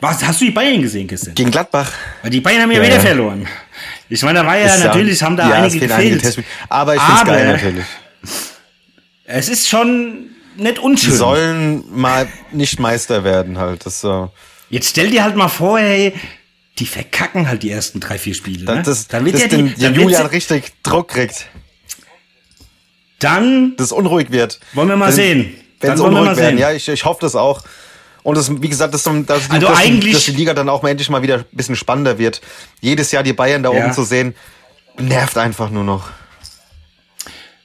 Was, 0.00 0.24
hast 0.24 0.40
du 0.40 0.46
die 0.46 0.50
Bayern 0.50 0.82
gesehen 0.82 1.06
gestern? 1.06 1.34
Gegen 1.36 1.52
Gladbach. 1.52 1.92
Weil 2.22 2.32
die 2.32 2.40
Bayern 2.40 2.62
haben 2.62 2.72
ja, 2.72 2.78
Ja, 2.78 2.82
wieder 2.86 2.96
ja. 2.96 3.00
verloren. 3.00 3.46
Ich 4.08 4.20
meine, 4.24 4.40
da 4.40 4.46
war 4.46 4.58
ja 4.58 4.66
Ist 4.66 4.82
natürlich, 4.82 5.22
haben 5.22 5.36
da 5.36 5.48
ja, 5.48 5.54
einige 5.62 5.74
einige 5.84 5.86
gefehlt. 5.86 6.22
Testspiele. 6.22 6.46
Aber 6.68 6.96
ich 6.96 7.00
finde 7.02 7.20
es 7.20 7.26
geil 7.28 7.52
natürlich. 7.52 7.84
Es 9.24 9.48
ist 9.48 9.68
schon 9.68 10.30
nicht 10.56 10.78
Die 10.78 10.80
unschön. 10.80 11.14
sollen 11.14 11.84
mal 11.88 12.26
nicht 12.50 12.80
Meister 12.80 13.22
werden 13.22 13.58
halt. 13.58 13.86
Das, 13.86 14.02
äh, 14.02 14.26
Jetzt 14.70 14.88
stell 14.90 15.10
dir 15.10 15.22
halt 15.22 15.36
mal 15.36 15.46
vor, 15.46 15.78
hey, 15.78 16.14
die 16.80 16.86
verkacken 16.86 17.46
halt 17.46 17.62
die 17.62 17.70
ersten 17.70 18.00
drei, 18.00 18.18
vier 18.18 18.34
Spiele. 18.34 18.64
Ne? 18.64 18.78
dass 18.78 18.86
das, 18.86 19.06
dann 19.06 19.24
wird 19.24 19.36
dass 19.36 19.42
ja 19.42 19.48
den, 19.48 19.66
die, 19.68 19.74
der 19.74 19.90
dann, 19.90 19.96
wird 19.98 20.02
Julian 20.10 20.26
richtig 20.26 20.72
Druck 20.82 21.06
kriegt. 21.10 21.46
Dann 23.22 23.74
Dass 23.76 23.86
es 23.86 23.92
unruhig 23.92 24.30
wird. 24.30 24.60
wollen 24.74 24.88
wir 24.88 24.96
mal 24.96 25.08
Wenn- 25.08 25.14
sehen. 25.14 25.54
Wenn 25.80 25.96
wir 25.98 26.04
unruhig 26.04 26.24
mal 26.26 26.36
werden. 26.36 26.56
sehen. 26.56 26.58
Ja, 26.58 26.72
ich, 26.72 26.88
ich 26.88 27.04
hoffe 27.04 27.20
das 27.22 27.34
auch. 27.36 27.62
Und 28.22 28.36
das, 28.36 28.62
wie 28.62 28.68
gesagt, 28.68 28.94
das, 28.94 29.02
dass, 29.02 29.26
dass, 29.26 29.50
Also 29.50 29.66
die- 29.66 29.72
eigentlich- 29.72 30.12
dass 30.14 30.24
die 30.24 30.30
Liga 30.32 30.54
dann 30.54 30.68
auch 30.68 30.82
mal 30.82 30.90
endlich 30.90 31.10
mal 31.10 31.22
wieder 31.22 31.38
ein 31.38 31.44
bisschen 31.52 31.74
spannender 31.76 32.18
wird. 32.18 32.40
Jedes 32.80 33.10
Jahr 33.10 33.22
die 33.24 33.32
Bayern 33.32 33.62
da 33.64 33.72
Ja. 33.72 33.82
oben 33.84 33.92
zu 33.92 34.04
sehen, 34.04 34.34
nervt 34.98 35.36
einfach 35.38 35.70
nur 35.70 35.82
noch. 35.84 36.08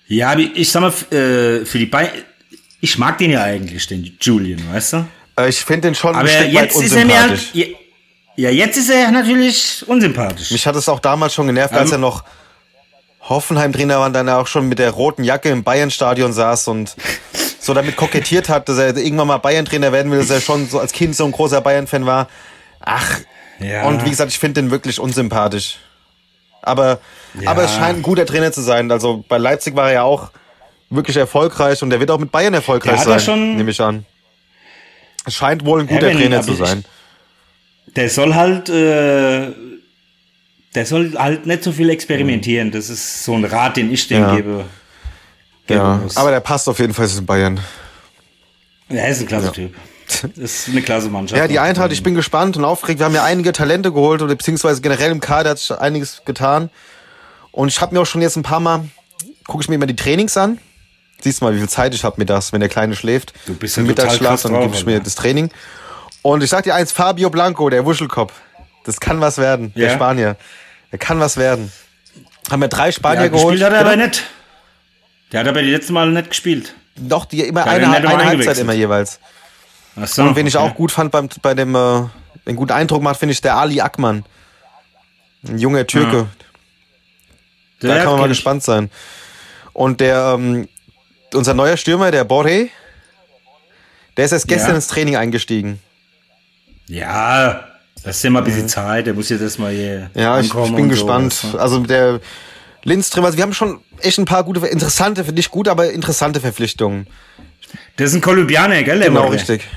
Ja, 0.08 0.38
ich 0.38 0.72
sag 0.72 0.82
mal, 0.82 0.90
äh, 1.16 1.66
für 1.66 1.78
die 1.80 1.86
Bayern, 1.86 2.12
ich 2.80 2.98
mag 2.98 3.18
den 3.18 3.32
ja 3.32 3.44
eigentlich, 3.44 3.88
den 3.88 4.18
Julian, 4.22 4.62
weißt 4.72 4.94
du? 4.94 5.08
Äh, 5.38 5.50
Ich 5.50 5.58
finde 5.64 5.90
den 5.90 5.96
schon 5.96 6.16
Aber 6.16 6.22
ein 6.22 6.28
Stück 6.28 6.46
weit 6.46 6.54
jetzt 6.54 6.82
ist 6.82 6.96
er 6.96 7.06
mir 7.06 7.14
unsympathisch. 7.16 7.50
ja, 8.38 8.50
jetzt 8.50 8.78
ist 8.78 8.90
er 8.90 9.12
natürlich 9.12 9.84
unsympathisch. 9.86 10.52
Mich 10.52 10.66
hat 10.66 10.76
es 10.76 10.88
auch 10.90 11.00
damals 11.00 11.34
schon 11.34 11.48
genervt, 11.48 11.74
als 11.74 11.90
Ähm, 11.92 11.96
er 11.96 11.98
noch 12.00 12.24
Hoffenheim-Trainer 13.30 14.00
war 14.00 14.10
dann 14.10 14.30
auch 14.30 14.48
schon 14.48 14.68
mit 14.70 14.80
der 14.80 14.92
roten 14.92 15.24
Jacke 15.24 15.50
im 15.50 15.64
Bayern-Stadion 15.64 16.34
saß 16.34 16.68
und 16.70 16.96
so 17.60 17.74
damit 17.74 17.96
kokettiert 17.98 18.48
hat, 18.50 18.70
dass 18.70 18.78
er 18.78 18.96
irgendwann 18.96 19.28
mal 19.28 19.38
Bayern-Trainer 19.38 19.92
werden 19.92 20.12
will, 20.12 20.20
dass 20.20 20.30
er 20.30 20.42
schon 20.42 20.68
so 20.68 20.80
als 20.80 20.92
Kind 20.94 21.16
so 21.16 21.26
ein 21.26 21.32
großer 21.32 21.60
Bayern-Fan 21.62 22.06
war. 22.06 22.28
Ach, 22.80 23.20
Ja. 23.60 23.86
und 23.88 24.06
wie 24.06 24.10
gesagt, 24.12 24.32
ich 24.32 24.40
finde 24.40 24.62
den 24.62 24.72
wirklich 24.72 25.00
unsympathisch. 25.00 25.78
Aber, 26.62 27.00
Ja. 27.40 27.50
aber 27.52 27.64
es 27.64 27.74
scheint 27.74 27.98
ein 27.98 28.02
guter 28.04 28.26
Trainer 28.26 28.52
zu 28.52 28.62
sein. 28.62 28.92
Also 28.92 29.24
bei 29.28 29.38
Leipzig 29.38 29.76
war 29.76 29.88
er 29.88 29.94
ja 29.94 30.04
auch 30.04 30.32
wirklich 30.90 31.18
erfolgreich 31.18 31.82
und 31.84 31.90
der 31.90 32.00
wird 32.00 32.12
auch 32.12 32.20
mit 32.20 32.32
Bayern 32.32 32.54
erfolgreich 32.54 33.00
er 33.00 33.04
sein, 33.06 33.20
schon- 33.20 33.56
nehme 33.58 33.72
ich 33.72 33.82
an. 33.82 34.06
Es 35.26 35.36
scheint 35.36 35.66
wohl 35.66 35.82
ein 35.82 35.88
guter 35.88 36.12
Trainer 36.12 36.42
zu 36.42 36.54
sein. 36.54 36.86
Der 37.96 38.10
soll 38.10 38.36
halt, 38.36 38.70
äh, 38.70 39.48
der 40.76 40.86
soll 40.86 41.14
halt 41.18 41.46
nicht 41.46 41.64
so 41.64 41.72
viel 41.72 41.90
experimentieren. 41.90 42.72
Das 42.72 42.90
ist 42.90 43.24
so 43.24 43.34
ein 43.36 43.46
Rat, 43.46 43.78
den 43.78 43.92
ich 43.92 44.08
dem 44.08 44.22
Ja. 44.22 44.36
gebe. 44.36 44.66
geben 45.66 45.80
Ja, 45.80 45.96
muss. 45.96 46.16
aber 46.18 46.32
der 46.32 46.40
passt 46.40 46.68
auf 46.70 46.80
jeden 46.80 46.94
Fall 46.94 47.08
zu 47.08 47.26
Bayern. 47.26 47.60
er 48.90 49.10
ist 49.10 49.22
ein 49.22 49.28
klasse 49.28 49.52
Typ. 49.52 49.74
Das 50.08 50.30
ist 50.38 50.70
eine 50.70 50.82
klasse 50.82 51.10
Mannschaft. 51.10 51.38
Ja, 51.38 51.48
die 51.50 51.60
Eintracht, 51.60 51.92
ich 51.92 52.02
bin 52.02 52.16
gespannt 52.16 52.56
und 52.56 52.64
aufgeregt. 52.64 53.00
Wir 53.00 53.06
haben 53.06 53.14
ja 53.16 53.26
einige 53.26 53.52
Talente 53.52 53.92
geholt 53.92 54.22
oder 54.22 54.36
beziehungsweise 54.36 54.80
generell 54.82 55.12
im 55.12 55.20
Kader 55.20 55.50
hat 55.52 55.60
sich 55.60 55.72
einiges 55.72 56.22
getan. 56.24 56.70
Und 57.52 57.68
ich 57.68 57.82
habe 57.82 57.94
mir 57.94 58.02
auch 58.02 58.06
schon 58.06 58.22
jetzt 58.22 58.38
ein 58.38 58.44
paar 58.44 58.62
Mal, 58.62 58.88
gucke 59.48 59.64
ich 59.64 59.68
mir 59.70 59.76
immer 59.76 59.86
die 59.88 59.96
Trainings 59.98 60.38
an. 60.38 60.60
Siehst 61.22 61.42
du 61.42 61.46
mal, 61.46 61.54
wie 61.54 61.58
viel 61.60 61.68
Zeit 61.68 61.94
ich 61.94 62.04
habe 62.06 62.16
mir 62.20 62.26
das, 62.26 62.54
wenn 62.54 62.62
der 62.62 62.70
Kleine 62.70 62.96
schläft. 62.96 63.34
Du 63.48 63.56
bist 63.56 63.76
ja 63.76 63.84
Mittagsschlaf, 63.84 64.44
dann 64.44 64.62
gebe 64.62 64.74
ich 64.76 64.86
mir 64.86 65.00
das 65.02 65.16
Training. 65.16 65.50
Und 66.22 66.42
ich 66.44 66.50
sag 66.50 66.64
dir 66.64 66.76
eins, 66.76 66.92
Fabio 66.94 67.30
Blanco, 67.30 67.70
der 67.70 67.84
Wuschelkopf. 67.86 68.32
Das 68.88 69.00
kann 69.00 69.20
was 69.22 69.38
werden, 69.38 69.74
der 69.76 69.90
Ja. 69.90 69.94
Spanier. 69.96 70.38
Der 70.92 70.98
kann 71.00 71.20
was 71.20 71.36
werden. 71.38 71.72
Haben 72.50 72.62
wir 72.62 72.70
drei 72.70 72.92
Spanier 72.92 73.24
ja, 73.24 73.28
geholt. 73.28 73.52
gespielt 73.60 73.64
hat 73.66 73.74
er 73.74 73.86
aber 73.86 73.96
nicht. 73.98 74.24
Der 75.32 75.42
hat 75.42 75.48
aber 75.50 75.62
die 75.62 75.72
letzten 75.72 75.92
Mal 75.94 76.10
nicht 76.10 76.30
gespielt. 76.30 76.74
Doch, 76.96 77.26
die 77.26 77.42
immer 77.42 77.66
eine, 77.68 77.88
eine 77.92 78.06
immer 78.06 78.26
Halbzeit 78.26 78.58
immer 78.58 78.74
jeweils. 78.74 79.20
Ach 80.00 80.08
so, 80.08 80.24
Und 80.24 80.36
wen 80.38 80.48
ich 80.48 80.56
okay. 80.56 80.66
auch 80.66 80.74
gut 80.74 80.92
fand 80.92 81.12
beim, 81.12 81.28
bei 81.42 81.54
dem, 81.54 81.76
äh, 81.76 81.78
einen 82.46 82.56
guten 82.56 82.72
Eindruck 82.72 83.02
macht, 83.04 83.20
finde 83.20 83.34
ich 83.34 83.42
der 83.42 83.56
Ali 83.58 83.82
Akman. 83.82 84.26
Ein 85.48 85.60
junger 85.60 85.86
Türke. 85.86 86.28
Der 87.82 87.90
Da 87.96 87.98
kann 88.04 88.12
man 88.14 88.20
mal 88.22 88.26
ich. 88.32 88.38
gespannt 88.38 88.64
sein. 88.64 88.90
Und 89.74 90.00
der, 90.00 90.34
ähm, 90.36 90.68
unser 91.34 91.54
neuer 91.54 91.76
Stürmer, 91.78 92.10
der 92.12 92.24
Borre, 92.24 92.70
der 94.16 94.26
ist 94.26 94.32
erst 94.32 94.48
gestern 94.48 94.70
Ja. 94.70 94.76
ins 94.76 94.88
Training 94.88 95.18
eingestiegen. 95.18 95.82
Ja, 96.88 97.67
das 98.08 98.18
ist 98.18 98.24
ja 98.24 98.30
mal 98.30 98.40
ein 98.40 98.46
bisschen 98.46 98.68
Zeit. 98.68 99.06
Der 99.06 99.14
muss 99.14 99.30
jetzt 99.30 99.42
erstmal 99.42 99.72
hier 99.74 100.10
Ja, 100.16 100.40
ich, 100.40 100.54
ich 100.54 100.76
bin 100.76 100.90
gespannt. 100.90 101.34
So. 101.34 101.50
ne? 101.50 101.60
Also 101.60 101.80
der 101.80 102.20
Lindström, 102.84 103.26
also 103.26 103.38
wir 103.38 103.44
haben 103.44 103.54
schon 103.54 103.80
echt 104.00 104.18
ein 104.18 104.26
paar 104.26 104.44
gute, 104.44 104.66
interessante, 104.68 105.24
nicht 105.34 105.52
gut, 105.52 105.68
aber 105.68 105.92
interessante 105.92 106.40
Verpflichtungen. 106.40 107.08
Das 107.98 108.10
ist 108.10 108.16
ein 108.16 108.22
Kolumbianer, 108.22 108.82
gell? 108.84 109.00
Der 109.00 109.10
Genau, 109.10 109.24
Borre? 109.24 109.34
richtig. 109.34 109.68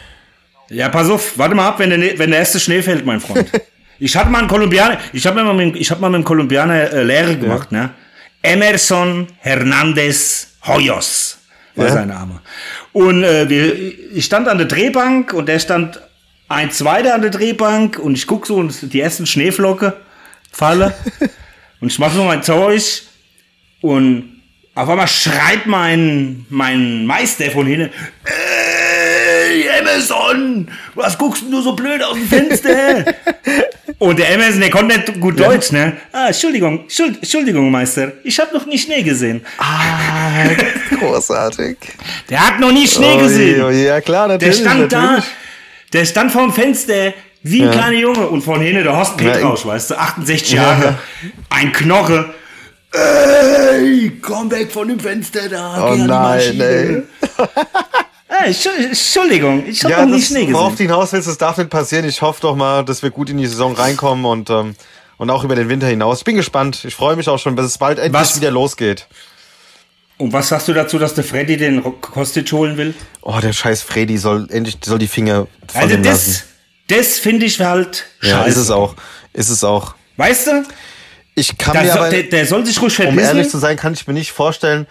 Ja, 0.68 0.89
pass 0.89 1.11
auf, 1.11 1.37
warte 1.37 1.55
mal 1.55 1.66
ab, 1.68 1.78
wenn 1.81 1.91
der, 1.91 2.18
wenn 2.18 2.31
der 2.31 2.39
erste 2.41 2.61
Schnee 2.61 2.81
fällt, 2.83 3.05
mein 3.05 3.20
Freund. 3.20 3.51
ich 3.99 4.16
hatte 4.16 4.31
mal 4.31 4.39
einen 4.39 4.49
Kolumbianer, 4.49 4.99
ich 5.12 5.26
habe 5.26 5.43
mal, 5.43 5.53
mit- 5.55 5.74
ich 5.76 5.91
hab 5.91 5.99
mal 6.01 6.09
mit 6.09 6.16
einem 6.16 6.24
Kolumbianer 6.24 6.93
äh, 6.93 7.03
Lehre 7.03 7.37
gemacht, 7.37 7.72
ne? 7.72 7.91
Emerson 8.43 9.26
Hernandez 9.39 10.49
Hoyos 10.66 11.39
war 11.74 11.87
Ja. 11.87 11.93
sein 11.93 12.09
Name. 12.09 12.41
Und 12.93 13.22
äh, 13.24 13.49
wir, 13.49 14.14
ich 14.14 14.24
stand 14.24 14.49
an 14.49 14.59
der 14.59 14.66
Drehbank 14.66 15.33
und 15.33 15.47
der 15.47 15.59
stand 15.59 16.01
ein 16.51 16.71
zweiter 16.73 17.15
an 17.15 17.23
der 17.23 17.31
Drehbank 17.31 17.99
und 17.99 18.15
ich 18.19 18.27
guck 18.27 18.47
so 18.47 18.57
und 18.57 18.93
die 18.93 19.01
ersten 19.01 19.25
Schneeflocke 19.25 19.97
falle 20.53 20.95
und 21.81 21.89
ich 21.93 21.99
mache 21.99 22.17
so 22.17 22.25
mein 22.25 22.43
Zeug 22.43 22.83
und 23.81 24.41
auf 24.75 24.89
einmal 24.89 25.09
schreit 25.09 25.67
mein, 25.67 26.45
mein 26.49 27.07
Meister 27.07 27.51
von 27.51 27.67
hinten, 27.67 27.91
ey, 28.25 29.67
Emerson, 29.79 30.69
was 30.95 31.17
guckst 31.19 31.45
du 31.51 31.61
so 31.61 31.73
blöd 31.75 32.03
aus 32.03 32.15
dem 32.15 32.29
Fenster? 32.29 33.05
Und 33.99 34.19
der 34.19 34.31
Emerson, 34.33 34.61
der 34.61 34.71
konnte 34.71 34.97
nicht 34.97 35.21
gut 35.21 35.39
Deutsch, 35.39 35.73
ne? 35.73 35.95
Ah, 36.11 36.29
Entschuldigung, 36.29 36.87
Entschuld- 36.89 37.17
Entschuldigung, 37.17 37.71
Meister, 37.71 38.13
ich 38.25 38.39
habe 38.41 38.55
noch 38.55 38.65
nie 38.65 38.79
Schnee 38.79 39.03
gesehen. 39.03 39.45
Ah, 39.59 40.45
großartig. 40.99 41.77
Der 42.31 42.47
hat 42.47 42.61
noch 42.61 42.73
nie 42.73 42.89
Schnee 42.89 43.19
gesehen. 43.19 43.63
Oh, 43.63 43.69
ja 43.69 44.01
klar, 44.01 44.29
Der 44.29 44.37
natürlich. 44.39 44.61
stand 44.61 44.91
natürlich. 44.91 45.25
da, 45.25 45.31
der 45.93 46.05
stand 46.05 46.32
vorm 46.32 46.53
Fenster 46.53 47.12
wie 47.43 47.62
ein 47.62 47.68
Ja. 47.68 47.72
kleiner 47.72 47.97
Junge 47.99 48.26
und 48.28 48.43
von 48.43 48.61
hinten 48.61 48.84
der 48.84 48.97
Horst 48.97 49.16
Petrausch, 49.16 49.64
weißt 49.64 49.91
du, 49.93 49.99
68 49.99 50.53
Ja, 50.53 50.62
Jahre, 50.62 50.84
ja. 50.84 50.99
ein 51.51 51.72
Knoche. 51.72 52.34
Ey, 52.93 54.18
komm 54.20 54.51
weg 54.51 54.70
von 54.72 54.88
dem 54.88 54.99
Fenster 55.01 55.49
da. 55.49 55.91
Oh 55.91 55.95
nein, 55.95 56.61
ey. 56.61 57.03
Ey, 58.28 58.53
Entschu- 58.53 58.68
Entschuldigung, 58.84 59.64
ich 59.66 59.82
habe 59.84 59.93
Ja, 59.93 60.01
noch 60.07 60.12
nie 60.14 60.20
das, 60.20 60.28
Schnee 60.28 60.53
worauf 60.53 60.72
gesehen. 60.72 60.88
du 60.88 60.95
hinaus 60.95 61.12
willst, 61.12 61.28
das 61.28 61.36
darf 61.38 61.59
nicht 61.59 61.68
passieren. 61.70 62.05
Ich 62.09 62.22
hoffe 62.22 62.41
doch 62.43 62.55
mal, 62.57 62.84
dass 62.84 63.03
wir 63.03 63.11
gut 63.11 63.28
in 63.28 63.38
die 63.38 63.47
Saison 63.47 63.74
reinkommen 63.74 64.24
und, 64.24 64.51
ähm, 64.51 64.74
und 65.18 65.30
auch 65.30 65.43
über 65.45 65.57
den 65.57 65.68
Winter 65.68 65.86
hinaus. 65.88 66.18
Ich 66.18 66.24
bin 66.24 66.36
gespannt. 66.36 66.84
Ich 66.84 66.95
freue 66.95 67.16
mich 67.16 67.28
auch 67.28 67.38
schon, 67.38 67.57
dass 67.57 67.66
es 67.66 67.78
bald 67.78 67.99
endlich 67.99 68.20
Was? 68.20 68.36
wieder 68.41 68.51
losgeht. 68.53 69.07
Und 70.21 70.33
was 70.33 70.49
sagst 70.49 70.68
du 70.68 70.73
dazu, 70.75 70.99
dass 70.99 71.14
der 71.14 71.25
Freddy 71.25 71.57
den 71.57 71.83
Kostic 72.01 72.53
holen 72.53 72.77
will? 72.77 72.95
Oh, 73.23 73.39
der 73.41 73.53
scheiß 73.53 73.83
Freddy 73.83 74.18
soll 74.18 74.47
endlich 74.51 74.77
soll 74.85 74.99
die 74.99 75.09
Finger 75.09 75.47
von 75.66 75.81
Also 75.83 75.95
ihm 75.95 76.03
das, 76.03 76.27
lassen. 76.27 76.43
das 76.89 77.18
finde 77.18 77.47
ich 77.47 77.59
halt 77.61 78.05
scheiße. 78.21 78.31
Ja, 78.35 78.45
ist 78.45 78.57
es 78.57 78.71
auch. 78.71 78.95
Ist 79.33 79.49
es 79.49 79.64
auch. 79.64 79.95
Weißt 80.16 80.49
du, 80.49 80.62
Ich 81.35 81.57
kann 81.57 81.73
der, 81.73 81.83
mir 81.83 81.89
soll, 81.89 81.99
aber, 81.99 82.11
der, 82.11 82.23
der 82.25 82.47
soll 82.47 82.66
sich 82.66 82.81
ruhig 82.83 82.99
um 82.99 83.05
verbissen. 83.07 83.29
ehrlich 83.29 83.49
zu 83.49 83.59
sein, 83.59 83.77
kann 83.77 83.95
ich 83.95 84.07
mir 84.07 84.12
nicht 84.12 84.33
vorstellen, 84.33 84.87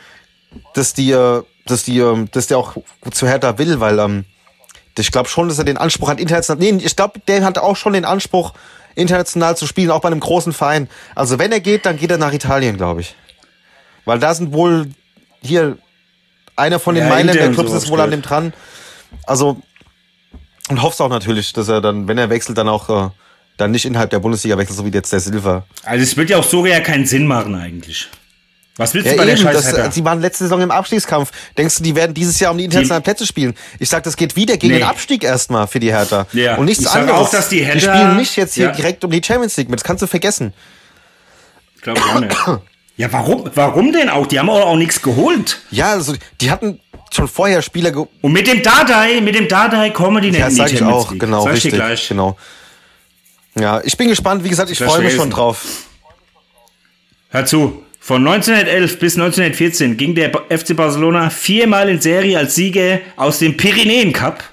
dass 0.73 0.93
die, 0.93 1.11
äh, 1.11 1.43
dass 1.67 1.83
die, 1.83 1.99
ähm, 1.99 2.27
dass 2.31 2.47
der 2.47 2.57
auch 2.57 2.75
zu 3.11 3.27
Hertha 3.27 3.57
will, 3.59 3.79
weil 3.79 3.99
ähm, 3.99 4.25
ich 4.97 5.11
glaube 5.11 5.29
schon, 5.29 5.47
dass 5.47 5.59
er 5.59 5.63
den 5.63 5.77
Anspruch 5.77 6.09
hat, 6.09 6.19
international. 6.19 6.71
Nee, 6.73 6.83
ich 6.83 6.95
glaube, 6.95 7.19
der 7.27 7.43
hat 7.45 7.57
auch 7.57 7.75
schon 7.77 7.93
den 7.93 8.03
Anspruch, 8.05 8.53
international 8.95 9.55
zu 9.55 9.67
spielen, 9.67 9.91
auch 9.91 10.01
bei 10.01 10.07
einem 10.09 10.19
großen 10.19 10.51
Verein. 10.53 10.89
Also 11.15 11.37
wenn 11.39 11.51
er 11.51 11.59
geht, 11.61 11.85
dann 11.85 11.97
geht 11.97 12.09
er 12.11 12.17
nach 12.17 12.33
Italien, 12.33 12.75
glaube 12.77 13.01
ich. 13.01 13.15
Weil 14.05 14.19
da 14.19 14.33
sind 14.33 14.51
wohl 14.51 14.89
hier 15.41 15.77
einer 16.55 16.79
von 16.79 16.95
den 16.95 17.03
Ja, 17.05 17.09
Mailänder 17.09 17.49
Clubs 17.51 17.71
ist 17.71 17.89
wohl 17.89 18.01
an 18.01 18.11
dem 18.11 18.21
dran. 18.21 18.53
Also 19.25 19.61
und 20.69 20.81
hoffst 20.81 21.01
auch 21.01 21.09
natürlich, 21.09 21.53
dass 21.53 21.67
er 21.67 21.81
dann, 21.81 22.07
wenn 22.07 22.17
er 22.17 22.29
wechselt, 22.29 22.57
dann 22.57 22.69
auch 22.69 22.89
äh, 22.89 23.09
dann 23.57 23.71
nicht 23.71 23.85
innerhalb 23.85 24.09
der 24.11 24.19
Bundesliga 24.19 24.57
wechselt, 24.57 24.77
so 24.77 24.85
wie 24.85 24.89
jetzt 24.91 25.11
der 25.11 25.19
Silva. 25.19 25.65
Also 25.83 26.03
es 26.03 26.15
wird 26.15 26.29
ja 26.29 26.37
auch 26.37 26.43
so 26.43 26.65
ja 26.65 26.79
keinen 26.79 27.05
Sinn 27.05 27.25
machen 27.27 27.55
eigentlich. 27.55 28.07
Was 28.77 28.93
willst 28.93 29.07
Ja, 29.07 29.11
du 29.13 29.17
bei 29.17 29.25
der 29.25 29.33
eben, 29.33 29.43
Scheiß 29.43 29.55
das, 29.57 29.65
Hertha? 29.75 29.87
die 29.89 30.05
waren 30.05 30.21
letzte 30.21 30.45
Saison 30.45 30.61
im 30.61 30.71
Abstiegskampf. 30.71 31.31
Denkst 31.57 31.77
du, 31.77 31.83
die 31.83 31.95
werden 31.95 32.13
dieses 32.13 32.39
Jahr 32.39 32.51
um 32.53 32.57
die 32.57 32.63
internationalen 32.63 33.03
Plätze 33.03 33.25
spielen? 33.25 33.53
Ich 33.77 33.89
sag, 33.89 34.03
das 34.03 34.15
geht 34.15 34.37
wieder 34.37 34.55
gegen 34.55 34.71
Nee. 34.73 34.79
den 34.79 34.87
Abstieg 34.87 35.23
erstmal 35.25 35.67
für 35.67 35.81
die 35.81 35.91
Hertha. 35.91 36.27
Ja. 36.31 36.55
Und 36.55 36.65
nichts 36.65 36.83
Ich 36.83 36.89
sag 36.89 37.01
anderes. 37.01 37.19
auch, 37.19 37.29
dass 37.29 37.49
die 37.49 37.59
Hertha- 37.65 37.79
spielen 37.93 38.15
nicht 38.17 38.37
jetzt 38.37 38.53
hier 38.53 38.67
Ja. 38.67 38.71
direkt 38.71 39.03
um 39.03 39.11
die 39.11 39.21
Champions 39.21 39.57
League 39.57 39.69
mit. 39.69 39.79
Das 39.79 39.83
kannst 39.83 40.01
du 40.01 40.07
vergessen. 40.07 40.53
Glaube 41.81 41.99
ich 41.99 42.05
auch 42.05 42.19
nicht. 42.55 42.61
Ja, 42.99 43.07
warum, 43.13 43.49
warum 43.55 43.93
denn 43.93 44.09
auch? 44.09 44.27
Die 44.27 44.37
haben 44.37 44.49
auch, 44.49 44.59
auch 44.65 44.75
nichts 44.75 45.01
geholt. 45.01 45.61
Ja, 45.71 45.91
also 45.93 46.15
die 46.41 46.51
hatten 46.51 46.81
schon 47.13 47.29
vorher 47.29 47.61
Spieler 47.61 47.91
ge 47.93 48.05
Und 48.21 48.33
mit 48.33 48.45
dem 48.45 48.61
Dardai, 48.61 49.21
mit 49.21 49.35
dem 49.35 49.47
Dardai 49.47 49.91
kommen 49.91 50.21
die 50.21 50.31
nicht 50.31 50.39
Ja, 50.41 50.51
sag 50.51 50.73
ich 50.73 50.83
auch, 50.83 51.09
League. 51.09 51.21
genau, 51.21 51.43
sag 51.43 51.51
ich 51.51 51.55
richtig. 51.63 51.75
gleich. 51.75 52.09
Genau. 52.09 52.37
Ja, 53.57 53.79
ich 53.85 53.95
bin 53.95 54.09
gespannt. 54.09 54.43
Wie 54.43 54.49
gesagt, 54.49 54.69
ich 54.69 54.79
freue 54.79 55.01
mich 55.01 55.13
schon 55.13 55.29
drauf. 55.29 55.65
Hör 57.29 57.45
zu. 57.45 57.83
Von 58.01 58.27
1911 58.27 58.99
bis 58.99 59.15
1914 59.15 59.95
ging 59.95 60.13
der 60.13 60.31
FC 60.49 60.75
Barcelona 60.75 61.29
viermal 61.29 61.87
in 61.87 62.01
Serie 62.01 62.37
als 62.37 62.55
Sieger 62.55 62.99
aus 63.15 63.39
dem 63.39 63.55
Pyrenäen 63.55 64.11
Cup, 64.11 64.43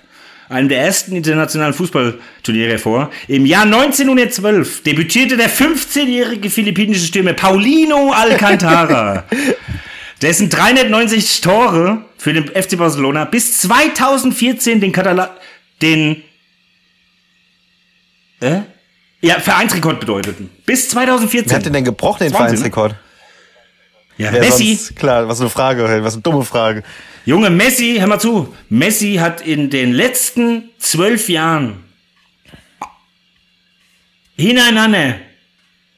einem 0.48 0.68
der 0.68 0.80
ersten 0.80 1.16
internationalen 1.16 1.74
Fußballturniere 1.74 2.70
hervor. 2.70 3.10
Im 3.28 3.46
Jahr 3.46 3.64
1912 3.64 4.82
debütierte 4.82 5.36
der 5.36 5.50
15-jährige 5.50 6.50
philippinische 6.50 7.06
Stürmer 7.06 7.32
Paulino 7.32 8.12
Alcantara, 8.12 9.24
dessen 10.22 10.48
369 10.48 11.40
Tore 11.40 12.04
für 12.16 12.32
den 12.32 12.48
FC 12.48 12.76
Barcelona 12.78 13.24
bis 13.24 13.60
2014 13.60 14.80
den 14.80 14.92
Katala 14.92 15.36
den 15.82 16.22
äh? 18.40 18.60
ja, 19.20 19.40
Vereinsrekord 19.40 20.00
bedeuteten. 20.00 20.50
Bis 20.64 20.88
2014. 20.90 21.50
Wer 21.50 21.56
hat 21.56 21.66
denn 21.66 21.72
denn 21.72 21.84
gebrochen, 21.84 22.24
den 22.24 22.32
ne? 22.32 22.38
Vereinsrekord? 22.38 22.94
Ja, 24.18 24.32
Wer 24.32 24.40
Messi. 24.40 24.74
Sonst, 24.76 24.96
klar, 24.96 25.28
was 25.28 25.40
eine 25.40 25.50
Frage, 25.50 26.02
was 26.02 26.14
eine 26.14 26.22
dumme 26.22 26.44
Frage. 26.44 26.82
Junge, 27.24 27.50
Messi, 27.50 27.96
hör 27.98 28.06
mal 28.06 28.20
zu. 28.20 28.54
Messi 28.68 29.16
hat 29.16 29.40
in 29.40 29.68
den 29.70 29.92
letzten 29.92 30.70
zwölf 30.78 31.28
Jahren 31.28 31.82
hineinander 34.36 35.16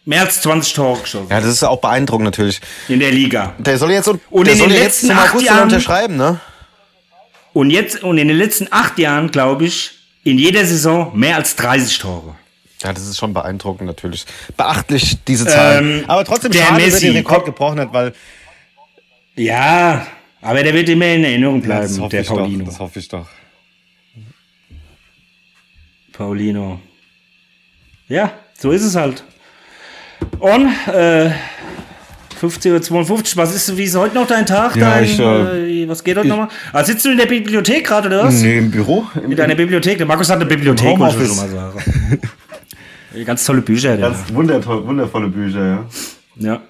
mehr 0.04 0.22
als 0.22 0.40
20 0.42 0.72
Tore 0.72 1.00
geschossen. 1.02 1.26
Ja, 1.30 1.40
das 1.40 1.50
ist 1.50 1.62
auch 1.62 1.80
beeindruckend 1.80 2.24
natürlich. 2.24 2.60
In 2.88 3.00
der 3.00 3.10
Liga. 3.12 3.54
Der 3.58 3.76
soll 3.78 3.90
jetzt, 3.90 4.08
und 4.08 4.20
der 4.46 4.54
in 4.54 4.58
soll 4.58 4.68
den 4.68 4.76
jetzt 4.76 5.02
letzten 5.02 5.06
zum 5.08 5.18
acht 5.18 5.40
Jahren- 5.42 5.62
unterschreiben, 5.64 6.16
ne? 6.16 6.40
Und 7.52 7.70
jetzt, 7.70 8.02
und 8.02 8.18
in 8.18 8.28
den 8.28 8.36
letzten 8.38 8.68
acht 8.70 8.98
Jahren, 8.98 9.30
glaube 9.30 9.64
ich, 9.66 9.90
in 10.24 10.38
jeder 10.38 10.64
Saison 10.64 11.12
mehr 11.18 11.36
als 11.36 11.56
30 11.56 11.98
Tore. 11.98 12.34
Ja, 12.82 12.92
das 12.92 13.06
ist 13.08 13.18
schon 13.18 13.34
beeindruckend 13.34 13.86
natürlich. 13.86 14.24
Beachtlich, 14.56 15.18
diese 15.26 15.46
Zahlen. 15.46 16.00
Ähm, 16.00 16.04
Aber 16.06 16.24
trotzdem 16.24 16.52
der 16.52 16.62
schade, 16.62 16.84
dass 16.84 16.94
er 16.94 16.98
Messi- 17.00 17.02
den 17.12 17.16
Rekord 17.16 17.44
gebrochen 17.44 17.80
hat, 17.80 17.92
weil 17.92 18.12
Ja, 19.34 20.06
aber 20.40 20.62
der 20.62 20.72
wird 20.74 20.88
immer 20.88 21.06
in 21.06 21.24
Erinnerung 21.24 21.60
Ja, 21.60 21.66
bleiben, 21.66 22.00
hoffe 22.00 22.16
der 22.16 22.22
Paulino. 22.22 22.58
Doch, 22.64 22.70
das 22.70 22.78
hoffe 22.80 22.98
ich 23.00 23.08
doch. 23.08 23.26
Paulino. 26.12 26.80
Ja, 28.08 28.32
so 28.58 28.70
ist 28.70 28.82
es 28.82 28.94
halt. 28.96 29.22
Und, 30.40 30.68
äh, 30.88 31.30
15.52 32.40 32.92
Uhr, 32.92 33.42
was 33.42 33.54
ist, 33.54 33.76
wie 33.76 33.82
ist 33.84 33.96
heute 33.96 34.14
noch 34.14 34.26
dein 34.26 34.46
Tag? 34.46 34.76
Ja, 34.76 34.90
dein, 34.94 35.04
ich, 35.04 35.18
äh, 35.18 35.88
was 35.88 36.02
geht 36.04 36.16
heute 36.16 36.28
nochmal? 36.28 36.48
Ah, 36.72 36.84
sitzt 36.84 37.04
du 37.04 37.10
in 37.10 37.18
der 37.18 37.26
Bibliothek 37.26 37.84
gerade, 37.86 38.06
oder 38.08 38.24
was? 38.24 38.34
Nee, 38.34 38.58
im 38.58 38.70
Büro. 38.70 39.06
In 39.24 39.34
deiner 39.34 39.56
Bibliothek? 39.56 39.98
Der 39.98 40.06
Markus 40.06 40.28
hat 40.30 40.36
eine 40.36 40.46
Bibliothek, 40.46 40.92
Im 40.92 40.98
muss 41.00 41.14
ich 41.14 41.36
mal 41.36 41.48
sagen. 41.48 42.20
Ganz 43.24 43.44
tolle 43.44 43.62
Bücher, 43.62 43.96
der. 43.96 44.10
Ganz 44.10 44.32
wundervoll, 44.32 44.86
wundervolle 44.86 45.28
Bücher, 45.28 45.66
ja. 45.66 45.86
Ja. 46.36 46.60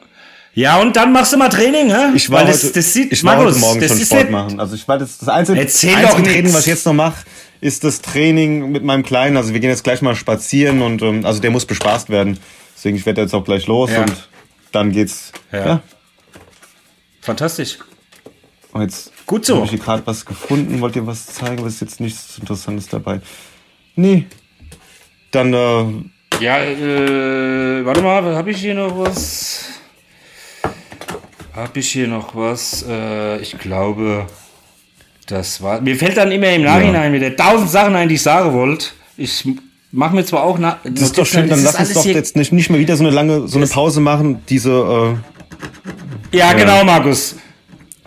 Ja, 0.55 0.79
und 0.81 0.97
dann 0.97 1.13
machst 1.13 1.33
du 1.33 1.37
mal 1.37 1.49
Training, 1.49 1.91
hä? 1.91 2.15
Ich 2.17 2.31
war, 2.31 2.41
Weil 2.41 2.49
das, 2.49 2.65
heute, 2.65 2.73
das 2.75 2.93
sieht, 2.93 3.13
ich 3.13 3.23
war 3.23 3.37
Markus, 3.37 3.55
heute 3.55 3.61
Morgen 3.61 3.81
das 3.81 3.91
schon 3.91 4.01
Sport 4.07 4.31
machen. 4.31 4.59
Also 4.61 4.75
ich 4.75 4.89
war 4.89 4.99
das, 4.99 5.19
das 5.19 5.29
einzige, 5.29 5.61
Erzähl 5.61 5.95
einzige 5.95 6.09
doch 6.17 6.23
Training, 6.23 6.43
nix. 6.45 6.55
was 6.55 6.61
ich 6.63 6.67
jetzt 6.67 6.87
noch 6.87 6.95
mache, 6.95 7.25
ist 7.61 7.85
das 7.85 8.01
Training 8.03 8.73
mit 8.73 8.83
meinem 8.83 9.05
Kleinen. 9.05 9.37
Also 9.37 9.53
wir 9.53 9.61
gehen 9.61 9.71
jetzt 9.71 9.85
gleich 9.85 10.03
mal 10.03 10.17
spazieren 10.17 10.83
und 10.83 11.01
ähm, 11.03 11.25
also 11.25 11.41
der 11.41 11.51
muss 11.53 11.65
bespaßt 11.65 12.09
werden. 12.11 12.39
Deswegen 12.77 12.97
ich 12.97 13.07
werde 13.07 13.21
jetzt 13.21 13.35
auch 13.35 13.45
gleich 13.45 13.67
los 13.69 13.91
Ja. 13.91 14.03
und 14.03 14.29
dann 14.73 14.91
geht's. 14.91 15.33
Ja. 15.53 15.67
Ja. 15.67 15.83
Fantastisch. 17.21 17.79
Und 18.73 18.83
jetzt 18.83 19.13
Gut 19.27 19.45
so. 19.45 19.57
habe 19.57 19.65
ich 19.67 19.71
hier 19.73 19.79
gerade 19.81 20.07
was 20.07 20.25
gefunden. 20.25 20.81
Wollt 20.81 20.97
ihr 20.97 21.07
was 21.07 21.27
zeigen? 21.27 21.65
Was 21.65 21.75
ist 21.75 21.81
jetzt 21.83 22.01
nichts 22.01 22.39
Interessantes 22.39 22.89
dabei? 22.89 23.21
Nee. 23.95 24.27
Dann 25.31 25.53
äh, 25.55 25.85
Ja, 26.41 26.59
äh, 26.63 27.85
warte 27.85 28.01
mal, 28.03 28.37
habe 28.37 28.51
ich 28.51 28.59
hier 28.59 28.75
noch 28.75 28.97
was? 28.99 29.65
Habe 31.53 31.81
ich 31.81 31.89
hier 31.91 32.07
noch 32.07 32.35
was? 32.37 32.85
Äh, 32.89 33.39
ich 33.41 33.59
glaube, 33.59 34.27
das 35.27 35.61
war. 35.61 35.81
Mir 35.81 35.97
fällt 35.97 36.17
dann 36.17 36.31
immer 36.31 36.51
im 36.51 36.63
Nachhinein 36.63 37.13
wieder 37.13 37.35
tausend 37.35 37.71
Sachen 37.71 37.97
ein, 37.97 38.09
die 38.09 38.15
ich 38.15 38.23
sagen 38.23 38.53
wollte. 38.53 38.87
Ich 39.17 39.45
mache 39.91 40.15
mir 40.15 40.25
zwar 40.25 40.45
auch. 40.45 40.59
Na, 40.59 40.79
das 40.85 41.03
ist 41.05 41.19
doch 41.19 41.27
schön. 41.27 41.49
Dann 41.49 41.63
lass 41.65 41.75
uns 41.79 41.95
doch 41.95 42.05
jetzt 42.05 42.37
nicht, 42.37 42.53
nicht 42.53 42.71
mehr 42.71 42.79
wieder 42.79 42.97
so 42.97 43.05
eine 43.05 43.13
lange, 43.13 43.49
so 43.49 43.59
eine 43.59 43.67
Pause 43.67 44.01
machen. 44.01 44.41
Diese 44.49 45.17
äh, 46.33 46.37
Ja, 46.37 46.53
genau, 46.53 46.85
Markus. 46.85 47.35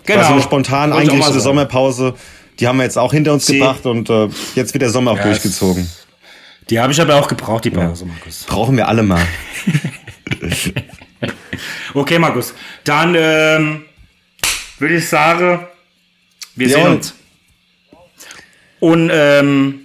Genau. 0.06 0.20
war 0.20 0.26
so 0.28 0.32
eine 0.32 0.42
spontan 0.42 0.90
auch 0.90 0.96
mal 0.96 1.00
eingerichtete 1.02 1.32
sagen. 1.34 1.44
Sommerpause. 1.44 2.14
Die 2.58 2.66
haben 2.66 2.78
wir 2.78 2.84
jetzt 2.84 2.98
auch 2.98 3.12
hinter 3.12 3.34
uns 3.34 3.44
Sie- 3.46 3.58
gebracht 3.58 3.84
und 3.84 4.08
äh, 4.08 4.28
jetzt 4.54 4.72
wird 4.72 4.82
der 4.82 4.90
Sommer 4.90 5.12
auch 5.12 5.16
Ja, 5.18 5.24
durchgezogen. 5.24 5.86
Die 6.72 6.80
habe 6.80 6.90
ich 6.90 7.00
aber 7.02 7.16
auch 7.16 7.28
gebraucht, 7.28 7.66
die 7.66 7.70
Pause, 7.70 8.06
Markus. 8.06 8.44
Brauchen 8.44 8.78
wir 8.78 8.88
alle 8.88 9.02
mal. 9.02 9.22
Okay, 11.94 12.18
Markus. 12.18 12.54
Dann 12.84 13.14
ähm, 13.14 13.84
würde 14.78 14.96
ich 14.96 15.06
sagen, 15.06 15.66
wir 16.56 16.66
Ja, 16.68 16.78
sehen 16.78 16.86
uns. 16.86 17.14
Und 18.80 19.10
ähm, 19.12 19.80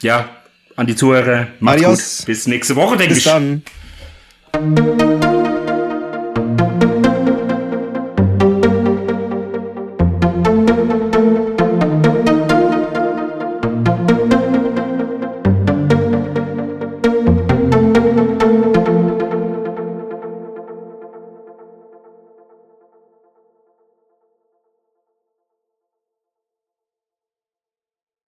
ja, 0.00 0.28
an 0.76 0.86
die 0.86 0.94
Zuhörer, 0.94 1.48
macht's 1.58 1.82
Adios. 1.82 2.16
gut. 2.18 2.26
Bis 2.26 2.46
nächste 2.46 2.76
Woche, 2.76 2.96
denke 2.96 3.14
Bis 3.14 3.26
ich. 3.26 3.30
dann. 3.32 3.64